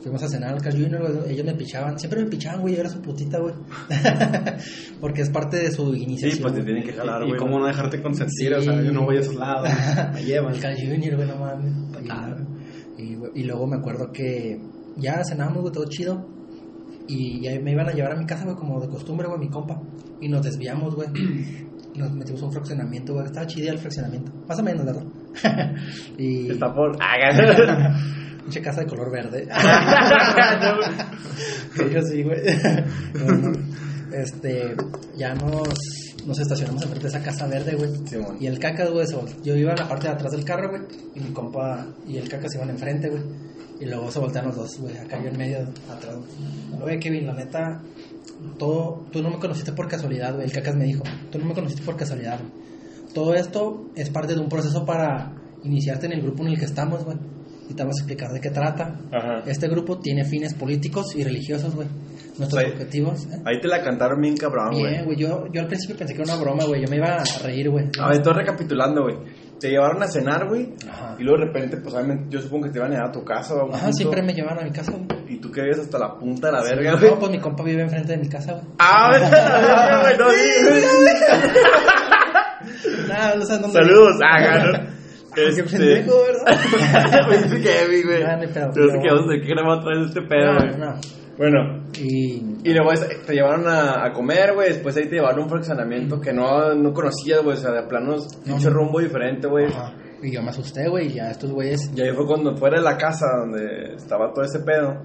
Fuimos 0.03 0.23
a 0.23 0.29
cenar 0.29 0.53
al 0.53 0.61
Carl 0.61 0.77
Jr., 0.77 1.01
güey. 1.01 1.33
Ellos 1.33 1.47
me 1.47 1.55
pichaban. 1.55 1.99
Siempre 1.99 2.25
me 2.25 2.29
pichaban, 2.29 2.61
güey. 2.61 2.75
Yo 2.75 2.81
era 2.81 2.91
su 2.91 3.01
putita, 3.01 3.39
güey. 3.39 3.55
Porque 5.01 5.23
es 5.23 5.31
parte 5.31 5.59
de 5.59 5.71
su 5.71 5.95
iniciación. 5.95 6.33
Sí, 6.33 6.41
pues 6.43 6.55
te 6.55 6.61
güey. 6.61 6.73
tienen 6.73 6.83
que 6.85 6.93
jalar, 6.93 7.23
Y 7.23 7.29
güey. 7.29 7.39
cómo 7.39 7.59
no 7.61 7.67
dejarte 7.67 8.03
consentir, 8.03 8.49
Sí. 8.49 8.53
o 8.55 8.63
sea, 8.63 8.83
yo 8.83 8.93
no 8.93 9.05
voy 9.05 9.17
a 9.17 9.21
esos 9.21 9.35
lados. 9.37 9.69
Me 10.13 10.25
llevan. 10.25 10.55
El 10.55 10.61
Carl 10.61 10.77
Jr., 10.77 11.17
güey, 11.17 11.29
no 11.29 11.37
mames. 11.37 11.73
Y, 12.99 13.03
y, 13.03 13.19
y 13.35 13.45
luego 13.45 13.67
me 13.67 13.77
acuerdo 13.77 14.13
que 14.13 14.61
ya 14.97 15.23
cenábamos, 15.25 15.63
güey, 15.63 15.73
todo 15.73 15.85
chido. 15.89 16.27
Y 17.09 17.41
ya 17.41 17.59
me 17.61 17.73
iban 17.73 17.89
a 17.89 17.93
llevar 17.93 18.13
a 18.13 18.17
mi 18.17 18.27
casa, 18.27 18.45
güey, 18.45 18.57
como 18.57 18.81
de 18.81 18.89
costumbre, 18.89 19.27
güey, 19.27 19.41
mi 19.41 19.49
compa. 19.49 19.81
Y 20.21 20.29
nos 20.29 20.43
desviamos, 20.43 20.95
güey. 20.95 21.09
Nos 21.95 22.11
metimos 22.11 22.41
a 22.41 22.47
un 22.47 22.53
fraccionamiento, 22.53 23.13
güey. 23.13 23.27
Estaba 23.27 23.47
chido 23.47 23.71
el 23.71 23.79
fraccionamiento. 23.79 24.33
Más 24.49 24.59
o 24.59 24.63
menos, 24.63 24.87
¿verdad? 24.87 25.05
y... 26.17 26.51
Está 26.51 26.73
por... 26.73 26.97
Mucha 28.47 28.63
casa 28.63 28.81
de 28.81 28.87
color 28.87 29.13
verde. 29.13 29.47
Sí, 31.75 31.85
yo 31.91 32.03
sí, 32.03 32.23
güey. 32.23 32.39
Este, 34.13 34.75
ya 35.17 35.35
nos, 35.35 35.69
nos 36.27 36.39
estacionamos 36.39 36.83
enfrente 36.83 37.09
de 37.09 37.17
esa 37.17 37.23
casa 37.23 37.47
verde, 37.47 37.75
güey. 37.75 37.91
Y 38.41 38.47
el 38.47 38.59
cacas, 38.59 38.91
güey, 38.91 39.07
se 39.07 39.17
yo 39.43 39.57
iba 39.57 39.73
en 39.73 39.79
la 39.79 39.89
parte 39.89 40.09
de 40.09 40.15
atrás 40.15 40.33
del 40.33 40.45
carro, 40.45 40.71
güey. 40.71 40.83
Y 41.15 41.21
mi 41.21 41.33
compa 41.33 41.87
y 42.07 42.19
el 42.19 42.29
cacas 42.29 42.55
iban 42.55 42.71
enfrente, 42.71 43.09
güey. 43.09 43.23
Y 43.83 43.87
luego 43.87 44.13
se 44.13 44.21
voltean 44.21 44.47
los 44.47 44.55
dos, 44.55 44.79
güey. 44.79 44.97
Acá 44.97 45.21
yo 45.21 45.29
en 45.29 45.37
medio, 45.37 45.59
atrás. 45.91 46.15
Oye, 46.81 47.01
Kevin, 47.01 47.27
la 47.27 47.35
neta, 47.35 47.83
todo, 48.57 49.07
tú 49.11 49.21
no 49.21 49.31
me 49.31 49.41
conociste 49.41 49.73
por 49.73 49.89
casualidad, 49.89 50.35
güey. 50.35 50.47
El 50.47 50.53
cacas 50.53 50.77
me 50.77 50.85
dijo, 50.85 51.03
tú 51.33 51.41
no 51.41 51.47
me 51.47 51.55
conociste 51.55 51.83
por 51.83 51.97
casualidad, 51.97 52.39
güey. 52.39 52.53
Todo 53.13 53.35
esto 53.35 53.91
es 53.97 54.09
parte 54.09 54.35
de 54.35 54.41
un 54.41 54.49
proceso 54.49 54.87
para 54.87 55.33
iniciarte 55.65 56.07
en 56.07 56.13
el 56.13 56.23
grupo 56.23 56.45
en 56.45 56.51
el 56.51 56.59
que 56.61 56.65
estamos, 56.65 57.05
güey. 57.05 57.17
Y 57.69 57.75
te 57.75 57.83
vamos 57.83 57.97
a 57.99 58.03
explicar 58.03 58.31
de 58.31 58.41
qué 58.41 58.51
trata. 58.51 59.01
Ajá. 59.11 59.43
Este 59.47 59.67
grupo 59.67 59.99
tiene 59.99 60.25
fines 60.25 60.55
políticos 60.55 61.17
y 61.17 61.25
religiosos, 61.25 61.75
güey. 61.75 61.89
Nuestros 62.39 62.65
objetivos. 62.65 63.27
¿eh? 63.27 63.43
Ahí 63.45 63.61
te 63.61 63.67
la 63.67 63.83
cantaron 63.83 64.21
bien 64.21 64.37
cabrón, 64.37 64.79
güey. 64.79 65.05
Güey. 65.05 65.17
Yo, 65.17 65.47
yo 65.53 65.61
al 65.61 65.67
principio 65.67 65.97
pensé 65.97 66.15
que 66.15 66.23
era 66.23 66.35
una 66.35 66.43
broma, 66.43 66.65
güey. 66.67 66.83
Yo 66.83 66.89
me 66.89 66.99
iba 66.99 67.17
a 67.17 67.25
reír, 67.43 67.69
güey. 67.69 67.89
A 68.01 68.09
ver, 68.09 68.19
estoy 68.19 68.33
recapitulando, 68.33 69.03
güey. 69.03 69.17
Te 69.63 69.71
llevaron 69.71 70.03
a 70.03 70.09
cenar, 70.09 70.47
güey. 70.49 70.75
Ajá. 70.91 71.15
Y 71.19 71.23
luego 71.23 71.39
de 71.39 71.47
repente, 71.47 71.77
pues 71.79 71.95
obviamente, 71.95 72.25
yo 72.29 72.41
supongo 72.43 72.65
que 72.67 72.73
te 72.73 72.79
iban 72.81 72.91
a 72.91 72.95
llevar 72.97 73.09
a 73.11 73.13
tu 73.13 73.25
casa 73.25 73.55
un 73.65 73.73
Ajá, 73.73 73.93
siempre 73.93 74.21
me 74.21 74.35
llevaban 74.35 74.59
a 74.59 74.63
mi 74.65 74.73
casa, 74.73 74.91
güey. 74.93 75.07
Y 75.29 75.37
tú 75.41 75.51
que 75.53 75.63
vives 75.63 75.79
hasta 75.79 75.99
la 75.99 76.19
punta 76.19 76.49
de 76.49 76.53
la 76.53 76.63
verga, 76.63 76.93
No, 76.93 76.99
güey. 76.99 77.15
pues 77.19 77.31
mi 77.31 77.39
compa 77.39 77.63
vive 77.63 77.83
enfrente 77.83 78.13
de 78.13 78.19
mi 78.19 78.29
casa, 78.29 78.53
güey. 78.55 78.65
Ah, 78.81 79.09
verga, 79.13 80.03
güey. 80.03 80.19
No, 80.19 80.31
sí. 80.31 80.37
Nah, 83.09 83.35
no 83.35 83.45
dónde. 83.45 83.73
Saludos, 83.73 84.17
haga, 84.25 84.87
Qué 85.35 85.49
Este... 85.49 85.63
pendejo, 85.63 86.13
¿verdad? 86.25 87.29
Me 87.29 87.39
dice 87.39 87.61
Kevin, 87.63 88.03
güey. 88.07 88.23
Ah, 88.23 88.39
pedo, 88.39 88.67
Yo 88.67 88.73
sé 88.73 88.75
pero- 88.75 89.03
que 89.03 89.09
vamos 89.09 89.25
a 89.25 89.29
tener 89.29 89.43
que 89.43 89.49
grabar 89.49 89.79
otra 89.79 89.91
vez 89.99 90.09
este 90.09 90.23
pedo, 90.23 90.53
No, 90.53 90.59
güey. 90.59 90.79
no. 90.79 90.95
Bueno, 91.43 91.83
Y. 91.99 92.37
y 92.63 92.73
luego 92.73 92.91
te 93.27 93.35
llevaron 93.35 93.67
a, 93.67 94.07
a 94.07 94.13
comer, 94.13 94.55
güey. 94.55 94.69
Después 94.69 94.97
ahí 94.97 95.09
te 95.09 95.17
llevaron 95.17 95.41
a 95.41 95.43
un 95.43 95.49
fraccionamiento 95.51 96.21
que 96.21 96.33
no, 96.33 96.73
no 96.75 96.93
conocías, 96.93 97.43
güey. 97.43 97.57
O 97.57 97.61
sea, 97.61 97.73
de 97.73 97.83
planos, 97.89 98.29
pinche 98.45 98.69
No. 98.69 98.75
rumbo 98.77 99.01
diferente, 99.01 99.49
güey. 99.49 99.67
Y 100.23 100.33
yo 100.33 100.41
me 100.43 100.51
asusté, 100.51 100.89
güey. 100.89 101.09
Y 101.09 101.15
ya 101.15 101.31
estos 101.33 101.51
güeyes. 101.51 101.91
Y 101.97 102.01
ahí 102.01 102.15
fue 102.15 102.27
cuando 102.27 102.57
fuera 102.57 102.79
de 102.79 102.85
la 102.85 102.97
casa 102.97 103.27
donde 103.41 103.95
estaba 103.97 104.33
todo 104.33 104.45
ese 104.45 104.61
pedo, 104.61 105.03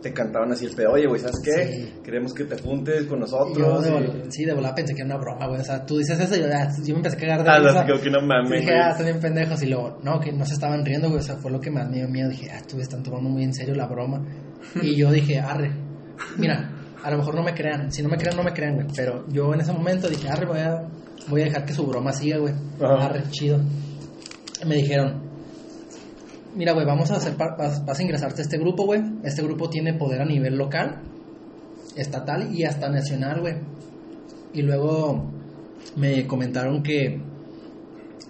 te 0.00 0.12
cantaban 0.14 0.50
así 0.52 0.64
el 0.66 0.74
pedo. 0.74 0.92
Oye, 0.92 1.06
güey, 1.06 1.20
¿sabes 1.20 1.40
qué? 1.44 1.66
Sí. 1.66 1.92
Queremos 2.02 2.32
que 2.32 2.44
te 2.44 2.56
juntes 2.62 3.04
con 3.04 3.18
Yo 3.18 3.26
nosotros. 3.26 3.84
de 3.84 3.90
y- 3.90 3.92
vol- 3.92 4.30
sí, 4.30 4.44
de 4.46 4.54
volada 4.54 4.74
pensé 4.74 4.94
que 4.94 5.02
era 5.02 5.14
una 5.14 5.22
broma, 5.22 5.46
güey. 5.48 5.60
O 5.60 5.64
sea, 5.64 5.84
tú 5.84 5.98
dices 5.98 6.18
eso 6.18 6.34
y 6.36 6.40
yo, 6.40 6.46
ah, 6.54 6.68
yo 6.82 6.94
me 6.94 6.98
empecé 7.00 7.16
a 7.16 7.20
cagar 7.20 7.42
de 7.44 7.50
Ah, 7.50 7.58
risa. 7.58 7.80
no, 7.80 7.84
creo 7.86 8.00
que 8.00 8.10
no 8.10 8.20
mames, 8.22 8.60
Dije, 8.62 8.74
ah, 8.74 8.90
están 8.90 9.04
bien 9.06 9.20
pendejos. 9.20 9.62
Y 9.62 9.66
luego, 9.66 9.98
no, 10.02 10.18
que 10.20 10.32
no 10.32 10.44
se 10.46 10.54
estaban 10.54 10.82
riendo, 10.84 11.08
güey. 11.08 11.20
O 11.20 11.22
sea, 11.22 11.36
fue 11.36 11.50
lo 11.50 11.60
que 11.60 11.70
más 11.70 11.88
me 11.90 11.96
dio 11.98 12.08
miedo. 12.08 12.30
Dije, 12.30 12.50
ah, 12.50 12.62
tú 12.66 12.78
están 12.80 13.02
tomando 13.02 13.28
muy 13.30 13.44
en 13.44 13.52
serio 13.54 13.74
la 13.74 13.86
broma. 13.86 14.22
Y 14.82 14.96
yo 14.96 15.10
dije, 15.10 15.38
arre. 15.38 15.72
Mira, 16.36 16.70
a 17.02 17.10
lo 17.10 17.18
mejor 17.18 17.34
no 17.34 17.42
me 17.42 17.54
crean. 17.54 17.92
Si 17.92 18.02
no 18.02 18.08
me 18.08 18.16
crean, 18.16 18.36
no 18.36 18.42
me 18.42 18.52
crean, 18.52 18.74
güey. 18.74 18.86
Pero 18.94 19.26
yo 19.28 19.52
en 19.54 19.60
ese 19.60 19.72
momento 19.72 20.08
dije, 20.08 20.28
arre, 20.28 20.46
voy 20.46 20.58
a, 20.58 20.88
voy 21.28 21.42
a 21.42 21.44
dejar 21.44 21.64
que 21.64 21.72
su 21.72 21.86
broma 21.86 22.12
siga, 22.12 22.38
güey. 22.38 22.54
Arre, 22.80 23.24
chido. 23.30 23.60
Y 24.62 24.66
me 24.66 24.76
dijeron, 24.76 25.22
mira, 26.54 26.72
güey, 26.72 26.86
vamos 26.86 27.10
a 27.10 27.16
hacer, 27.16 27.36
vas, 27.36 27.84
vas 27.84 27.98
a 27.98 28.02
ingresarte 28.02 28.42
a 28.42 28.44
este 28.44 28.58
grupo, 28.58 28.84
güey. 28.84 29.02
Este 29.22 29.42
grupo 29.42 29.68
tiene 29.68 29.94
poder 29.94 30.22
a 30.22 30.24
nivel 30.24 30.56
local, 30.56 31.02
estatal 31.96 32.54
y 32.54 32.64
hasta 32.64 32.88
nacional, 32.88 33.40
güey. 33.40 33.54
Y 34.52 34.62
luego 34.62 35.30
me 35.96 36.26
comentaron 36.26 36.82
que 36.82 37.20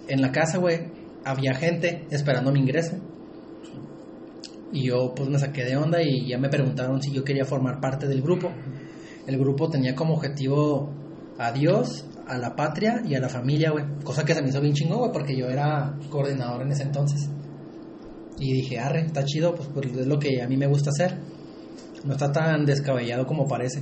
en 0.07 0.21
la 0.21 0.31
casa, 0.31 0.57
güey, 0.57 0.91
había 1.23 1.53
gente 1.53 2.05
esperando 2.09 2.51
mi 2.51 2.59
ingreso. 2.59 2.97
Y 4.71 4.87
yo 4.87 5.13
pues 5.15 5.29
me 5.29 5.39
saqué 5.39 5.63
de 5.63 5.77
onda 5.77 6.01
y 6.01 6.27
ya 6.27 6.37
me 6.37 6.49
preguntaron 6.49 7.01
si 7.01 7.11
yo 7.11 7.23
quería 7.23 7.45
formar 7.45 7.79
parte 7.79 8.07
del 8.07 8.21
grupo. 8.21 8.51
El 9.27 9.37
grupo 9.37 9.69
tenía 9.69 9.95
como 9.95 10.15
objetivo 10.15 10.91
a 11.37 11.51
Dios, 11.51 12.05
a 12.27 12.37
la 12.37 12.55
patria 12.55 13.01
y 13.05 13.15
a 13.15 13.19
la 13.19 13.29
familia, 13.29 13.71
güey. 13.71 13.85
Cosa 14.03 14.25
que 14.25 14.33
se 14.33 14.41
me 14.41 14.49
hizo 14.49 14.61
bien 14.61 14.73
chingón, 14.73 14.99
güey, 14.99 15.11
porque 15.11 15.35
yo 15.35 15.47
era 15.47 15.97
coordinador 16.09 16.63
en 16.63 16.71
ese 16.71 16.83
entonces. 16.83 17.29
Y 18.39 18.53
dije, 18.53 18.79
arre, 18.79 19.05
está 19.05 19.23
chido, 19.23 19.55
pues, 19.55 19.69
pues 19.73 19.95
es 19.95 20.07
lo 20.07 20.19
que 20.19 20.41
a 20.41 20.47
mí 20.47 20.57
me 20.57 20.67
gusta 20.67 20.89
hacer. 20.89 21.17
No 22.03 22.13
está 22.13 22.31
tan 22.31 22.65
descabellado 22.65 23.25
como 23.25 23.47
parece. 23.47 23.81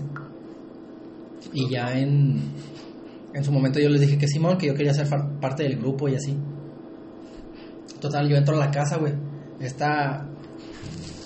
Y 1.51 1.69
ya 1.69 1.97
en, 1.97 2.39
en 3.33 3.43
su 3.43 3.51
momento 3.51 3.79
yo 3.79 3.89
les 3.89 4.01
dije 4.01 4.17
que 4.17 4.27
Simón, 4.27 4.57
que 4.57 4.67
yo 4.67 4.75
quería 4.75 4.93
ser 4.93 5.07
parte 5.41 5.63
del 5.63 5.77
grupo 5.77 6.07
y 6.07 6.15
así. 6.15 6.37
Total, 7.99 8.27
yo 8.29 8.35
entro 8.35 8.55
a 8.55 8.59
la 8.59 8.71
casa, 8.71 8.97
güey. 8.97 9.13
Esta, 9.59 10.29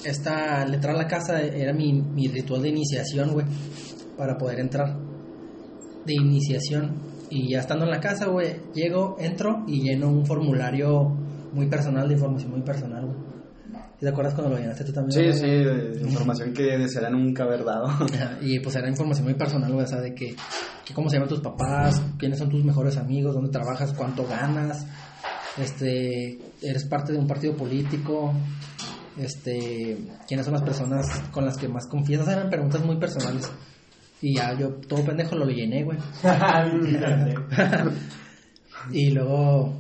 esta, 0.04 0.62
al 0.62 0.74
entrar 0.74 0.96
a 0.96 0.98
la 0.98 1.08
casa 1.08 1.42
era 1.42 1.74
mi, 1.74 1.94
mi 1.94 2.28
ritual 2.28 2.62
de 2.62 2.70
iniciación, 2.70 3.34
güey. 3.34 3.46
Para 4.18 4.38
poder 4.38 4.60
entrar. 4.60 4.98
De 6.06 6.14
iniciación. 6.14 6.96
Y 7.30 7.52
ya 7.52 7.60
estando 7.60 7.86
en 7.86 7.92
la 7.92 8.00
casa, 8.00 8.28
güey, 8.28 8.62
llego, 8.74 9.18
entro 9.20 9.64
y 9.68 9.82
lleno 9.82 10.10
un 10.10 10.26
formulario 10.26 11.10
muy 11.52 11.68
personal, 11.68 12.08
de 12.08 12.14
información 12.14 12.52
muy 12.52 12.62
personal, 12.62 13.06
güey. 13.06 13.28
¿Sí 14.00 14.06
¿Te 14.06 14.10
acuerdas 14.10 14.36
cuando 14.36 14.54
lo 14.54 14.62
llenaste 14.62 14.84
tú 14.84 14.94
también? 14.94 15.34
Sí, 15.34 15.40
sí, 15.40 15.48
de 15.48 16.02
información 16.04 16.54
que 16.54 16.78
desearía 16.78 17.10
nunca 17.10 17.44
haber 17.44 17.66
dado. 17.66 17.88
Y 18.42 18.60
pues 18.60 18.76
era 18.76 18.88
información 18.88 19.26
muy 19.26 19.34
personal, 19.34 19.74
güey, 19.74 19.86
o 19.86 19.88
sea, 19.88 20.00
de 20.00 20.14
que, 20.14 20.36
que 20.86 20.94
cómo 20.94 21.10
se 21.10 21.16
llaman 21.16 21.30
tus 21.30 21.42
papás, 21.42 22.00
quiénes 22.20 22.38
son 22.38 22.50
tus 22.50 22.64
mejores 22.64 22.96
amigos, 22.98 23.34
dónde 23.34 23.50
trabajas, 23.50 23.94
cuánto 23.94 24.26
ganas, 24.28 24.86
este, 25.58 26.38
eres 26.62 26.86
parte 26.86 27.12
de 27.12 27.18
un 27.18 27.26
partido 27.26 27.56
político, 27.56 28.34
este, 29.18 29.98
quiénes 30.28 30.46
son 30.46 30.54
las 30.54 30.64
personas 30.64 31.08
con 31.32 31.46
las 31.46 31.58
que 31.58 31.68
más 31.68 31.88
confías. 31.88 32.28
Eran 32.28 32.50
preguntas 32.50 32.84
muy 32.84 32.98
personales. 32.98 33.52
Y 34.22 34.36
ya 34.36 34.54
yo, 34.54 34.70
todo 34.88 35.06
pendejo, 35.06 35.36
lo 35.36 35.46
llené, 35.46 35.84
güey. 35.84 35.98
y 38.92 39.12
luego 39.12 39.74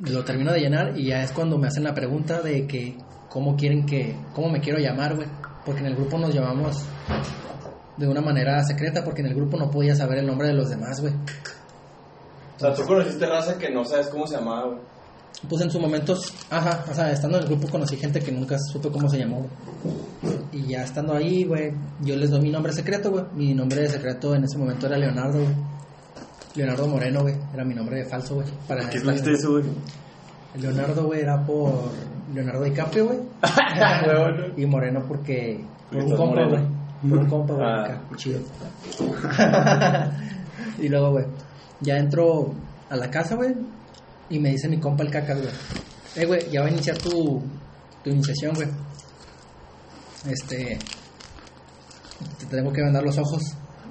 lo 0.00 0.24
termino 0.24 0.52
de 0.52 0.60
llenar 0.60 0.98
y 0.98 1.06
ya 1.06 1.22
es 1.22 1.32
cuando 1.32 1.58
me 1.58 1.68
hacen 1.68 1.84
la 1.84 1.94
pregunta 1.94 2.40
de 2.40 2.66
que 2.66 2.96
cómo 3.28 3.56
quieren 3.56 3.86
que, 3.86 4.16
cómo 4.34 4.50
me 4.50 4.60
quiero 4.60 4.78
llamar, 4.78 5.14
güey. 5.14 5.28
Porque 5.64 5.80
en 5.80 5.86
el 5.86 5.94
grupo 5.94 6.18
nos 6.18 6.34
llamamos 6.34 6.84
de 7.96 8.08
una 8.08 8.20
manera 8.20 8.62
secreta, 8.64 9.04
porque 9.04 9.20
en 9.20 9.28
el 9.28 9.34
grupo 9.34 9.56
no 9.56 9.70
podía 9.70 9.94
saber 9.94 10.18
el 10.18 10.26
nombre 10.26 10.48
de 10.48 10.54
los 10.54 10.68
demás, 10.68 11.00
güey. 11.00 11.12
O 12.56 12.58
sea, 12.58 12.74
tú 12.74 12.84
conociste 12.84 13.26
raza 13.26 13.58
que 13.58 13.70
no 13.70 13.84
sabes 13.84 14.08
cómo 14.08 14.26
se 14.26 14.36
llamaba, 14.36 14.66
güey. 14.66 14.78
Pues 15.48 15.62
en 15.62 15.70
su 15.70 15.80
momento, 15.80 16.16
ajá, 16.50 16.84
o 16.88 16.94
sea, 16.94 17.10
estando 17.10 17.36
en 17.38 17.44
el 17.44 17.48
grupo 17.48 17.68
conocí 17.68 17.96
gente 17.96 18.20
que 18.20 18.30
nunca 18.30 18.56
supe 18.58 18.90
cómo 18.90 19.08
se 19.08 19.18
llamó, 19.18 19.46
güey. 20.22 20.36
Y 20.52 20.68
ya 20.68 20.84
estando 20.84 21.14
ahí, 21.14 21.44
güey, 21.44 21.72
yo 22.00 22.14
les 22.16 22.30
doy 22.30 22.40
mi 22.40 22.50
nombre 22.50 22.72
secreto, 22.72 23.10
güey. 23.10 23.24
Mi 23.34 23.54
nombre 23.54 23.88
secreto 23.88 24.34
en 24.34 24.44
ese 24.44 24.56
momento 24.56 24.86
era 24.86 24.96
Leonardo, 24.96 25.40
güey. 25.40 25.54
Leonardo 26.54 26.86
Moreno, 26.86 27.22
güey. 27.22 27.34
Era 27.52 27.64
mi 27.64 27.74
nombre 27.74 28.04
falso, 28.04 28.36
güey. 28.36 28.46
Para 28.68 28.88
¿Qué 28.88 28.98
escogiste 28.98 29.32
eso, 29.32 29.52
güey? 29.52 29.64
Leonardo, 30.60 31.04
güey, 31.04 31.20
era 31.20 31.44
por 31.44 31.90
Leonardo 32.34 32.64
DiCaprio, 32.64 33.06
güey. 33.06 33.18
y 34.56 34.66
Moreno 34.66 35.02
porque... 35.08 35.64
Por 35.90 36.04
un 36.04 36.16
compa, 36.16 36.44
güey. 36.46 36.62
Por 37.08 37.18
un 37.18 37.26
compa, 37.26 37.54
güey. 37.54 37.66
Ah. 37.66 38.00
chido. 38.16 38.40
y 40.78 40.88
luego, 40.88 41.12
güey, 41.12 41.24
ya 41.80 41.96
entro 41.96 42.52
a 42.90 42.96
la 42.96 43.10
casa, 43.10 43.34
güey. 43.34 43.54
Y 44.32 44.38
me 44.40 44.50
dice 44.50 44.68
mi 44.68 44.80
compa 44.80 45.04
el 45.04 45.10
cacas, 45.10 45.38
güey. 45.40 45.52
Eh, 46.16 46.26
güey, 46.26 46.50
ya 46.50 46.62
va 46.62 46.66
a 46.66 46.70
iniciar 46.70 46.98
tu, 46.98 47.42
tu 48.02 48.10
iniciación, 48.10 48.52
güey. 48.54 48.68
Este... 50.26 50.78
Te 52.38 52.46
tengo 52.46 52.72
que 52.72 52.82
vendar 52.82 53.02
los 53.02 53.18
ojos 53.18 53.42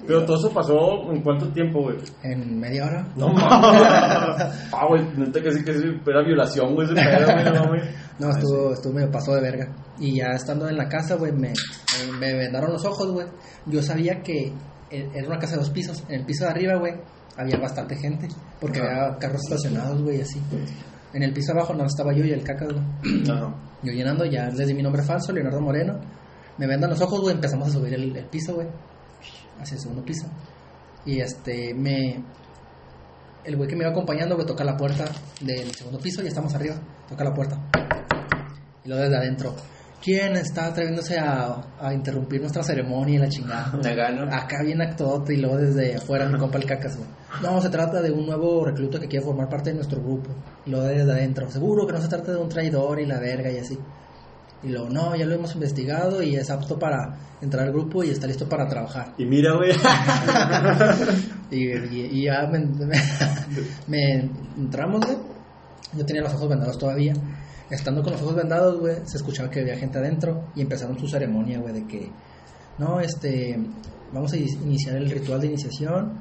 Pero 0.07 0.24
todo 0.25 0.38
eso 0.38 0.53
pasó 0.53 1.12
en 1.12 1.21
cuánto 1.21 1.51
tiempo, 1.51 1.81
güey. 1.81 1.98
en 2.24 2.60
media 2.60 2.86
hora. 2.86 3.07
No 3.15 3.27
mames. 3.29 3.81
ah, 4.71 4.86
güey, 4.88 5.03
neta 5.17 5.41
que 5.41 5.51
sí 5.51 5.63
que 5.63 5.74
sí, 5.74 5.86
era 6.07 6.24
violación, 6.24 6.74
güey, 6.74 6.88
ese 6.88 6.95
pedo, 6.95 7.25
güey, 7.33 7.43
no 7.45 7.65
mames. 7.65 7.95
No, 8.19 8.29
estuvo, 8.29 8.71
estuvo 8.74 8.93
medio 8.93 9.10
pasó 9.12 9.33
de 9.33 9.41
verga. 9.41 9.74
Y 10.00 10.17
ya 10.17 10.27
estando 10.36 10.69
en 10.69 10.77
la 10.77 10.88
casa, 10.88 11.15
güey, 11.15 11.31
me, 11.31 11.53
me 12.19 12.33
vendaron 12.36 12.71
los 12.71 12.86
ojos, 12.86 13.12
güey. 13.12 13.25
Yo 13.65 13.81
sabía 13.81 14.21
que 14.21 14.53
e- 14.91 15.10
era 15.13 15.27
una 15.27 15.39
casa 15.39 15.53
de 15.53 15.62
dos 15.62 15.71
pisos. 15.71 16.03
En 16.07 16.19
el 16.21 16.25
piso 16.25 16.45
de 16.45 16.51
arriba, 16.51 16.75
güey, 16.75 16.93
había 17.38 17.57
bastante 17.57 17.95
gente. 17.95 18.27
Porque 18.59 18.79
había 18.79 19.17
carros 19.17 19.41
estacionados, 19.43 20.01
güey, 20.01 20.21
así. 20.21 20.41
En 21.13 21.23
el 21.23 21.33
piso 21.33 21.51
abajo 21.51 21.73
no 21.73 21.85
estaba 21.85 22.13
yo 22.13 22.23
y 22.23 22.31
el 22.31 22.43
caca, 22.43 22.65
güey. 22.65 23.23
Ajá. 23.29 23.55
Yo 23.83 23.91
llenando, 23.91 24.25
ya 24.25 24.50
les 24.50 24.67
di 24.67 24.73
mi 24.73 24.83
nombre 24.83 25.01
falso, 25.01 25.31
Leonardo 25.31 25.59
Moreno. 25.61 26.00
Me 26.57 26.67
vendan 26.67 26.89
los 26.89 27.01
ojos, 27.01 27.21
güey, 27.21 27.35
empezamos 27.35 27.69
a 27.69 27.71
subir 27.71 27.93
el, 27.93 28.15
el 28.15 28.25
piso, 28.25 28.55
güey. 28.55 28.67
Hacia 29.59 29.75
el 29.75 29.81
segundo 29.81 30.03
piso. 30.03 30.27
Y 31.05 31.19
este, 31.19 31.73
me. 31.73 32.23
El 33.43 33.57
güey 33.57 33.67
que 33.67 33.75
me 33.75 33.83
iba 33.83 33.91
acompañando, 33.91 34.35
güey, 34.35 34.45
toca 34.45 34.63
la 34.63 34.77
puerta 34.77 35.05
del 35.41 35.73
segundo 35.73 36.00
piso, 36.00 36.21
ya 36.21 36.29
estamos 36.29 36.53
arriba. 36.53 36.75
Toca 37.09 37.23
la 37.23 37.33
puerta. 37.33 37.59
Y 38.83 38.89
luego 38.89 39.03
desde 39.03 39.17
adentro. 39.17 39.55
¿Quién 40.03 40.36
está 40.36 40.65
atreviéndose 40.67 41.20
a, 41.20 41.58
a 41.79 41.93
interrumpir 41.93 42.41
nuestra 42.41 42.63
ceremonia 42.63 43.15
y 43.15 43.17
la 43.20 43.29
chingada? 43.29 43.72
Me 43.84 43.96
gano. 43.96 44.24
Acá 44.36 44.63
viene 44.63 44.84
actodote 44.86 45.36
y 45.36 45.38
luego 45.38 45.58
desde 45.58 45.96
afuera 45.96 46.27
mi 46.27 46.39
compa 46.39 46.58
el 46.58 46.65
cacas, 46.65 46.98
güey. 46.98 47.08
No, 47.43 47.62
se 47.62 47.70
trata 47.70 48.01
de 48.01 48.12
un 48.12 48.25
nuevo 48.25 48.65
recluto 48.65 49.00
que 49.00 49.08
quiere 49.08 49.24
formar 49.24 49.48
parte 49.48 49.70
de 49.70 49.75
nuestro 49.75 50.01
grupo. 50.01 50.31
Y 50.65 50.72
luego 50.72 50.86
desde 50.88 51.12
adentro. 51.12 51.50
Seguro 51.51 51.86
que 51.86 51.93
no 51.93 52.01
se 52.01 52.08
trata 52.08 52.31
de 52.31 52.38
un 52.38 52.50
traidor 52.50 53.00
y 53.00 53.05
la 53.05 53.20
verga 53.20 53.51
y 53.51 53.58
así. 53.60 53.77
Y 54.63 54.70
luego, 54.70 54.89
no, 54.89 55.15
ya 55.15 55.25
lo 55.25 55.34
hemos 55.36 55.53
investigado 55.55 56.22
y 56.22 56.36
es 56.36 56.50
apto 56.51 56.77
para 56.77 57.17
entrar 57.41 57.65
al 57.65 57.72
grupo 57.72 58.03
y 58.03 58.10
está 58.10 58.27
listo 58.27 58.48
para 58.50 58.67
trabajar. 58.67 59.13
Y 59.17 59.25
mira, 59.25 59.53
güey. 59.55 59.72
Y, 61.51 61.67
y- 61.67 62.10
y 62.13 62.24
ya 62.25 62.48
me, 62.48 62.60
me- 62.86 63.01
me 63.88 64.29
entramos, 64.58 65.05
güey. 65.05 65.17
Yo 65.93 66.05
tenía 66.05 66.22
los 66.22 66.34
ojos 66.34 66.48
vendados 66.50 66.77
todavía. 66.77 67.13
Estando 67.72 68.04
con 68.04 68.12
los 68.13 68.22
ojos 68.22 68.36
vendados, 68.36 68.80
güey, 68.80 68.98
se 69.06 69.18
escuchaba 69.18 69.50
que 69.50 69.62
había 69.62 69.78
gente 69.78 69.98
adentro 69.98 70.50
y 70.56 70.62
empezaron 70.62 71.00
su 71.00 71.08
ceremonia, 71.08 71.60
güey, 71.60 71.74
de 71.74 71.88
que, 71.88 72.12
no, 72.78 73.00
este, 73.00 73.58
vamos 74.12 74.34
a 74.34 74.38
iniciar 74.38 74.98
el 74.98 75.10
ritual 75.10 75.40
de 75.40 75.48
iniciación. 75.48 76.20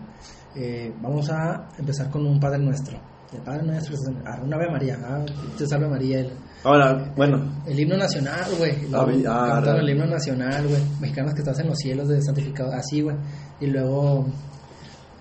eh, 0.54 0.92
vamos 1.02 1.28
a 1.30 1.69
empezar 1.78 2.09
con 2.11 2.25
un 2.26 2.38
Padre 2.40 2.59
Nuestro. 2.59 2.99
El 3.33 3.42
Padre 3.42 3.62
Nuestro 3.64 3.95
es 3.95 4.00
ah, 4.26 4.40
una 4.42 4.57
Ave 4.57 4.71
María. 4.71 4.99
Ah, 5.04 5.25
te 5.57 5.66
salve 5.66 5.88
María. 5.88 6.21
El, 6.21 6.33
Ahora, 6.64 7.12
bueno, 7.16 7.62
el 7.66 7.78
himno 7.78 7.97
nacional, 7.97 8.50
güey. 8.59 8.73
Ah, 8.92 9.62
el 9.64 9.88
himno 9.88 10.07
nacional, 10.07 10.66
güey. 10.66 10.83
Mexicanos 11.00 11.35
que 11.35 11.40
estás 11.40 11.59
en 11.61 11.69
los 11.69 11.78
cielos 11.78 12.09
de 12.09 12.21
santificado. 12.23 12.73
Así, 12.73 13.02
güey. 13.02 13.16
Y 13.61 13.66
luego 13.66 14.26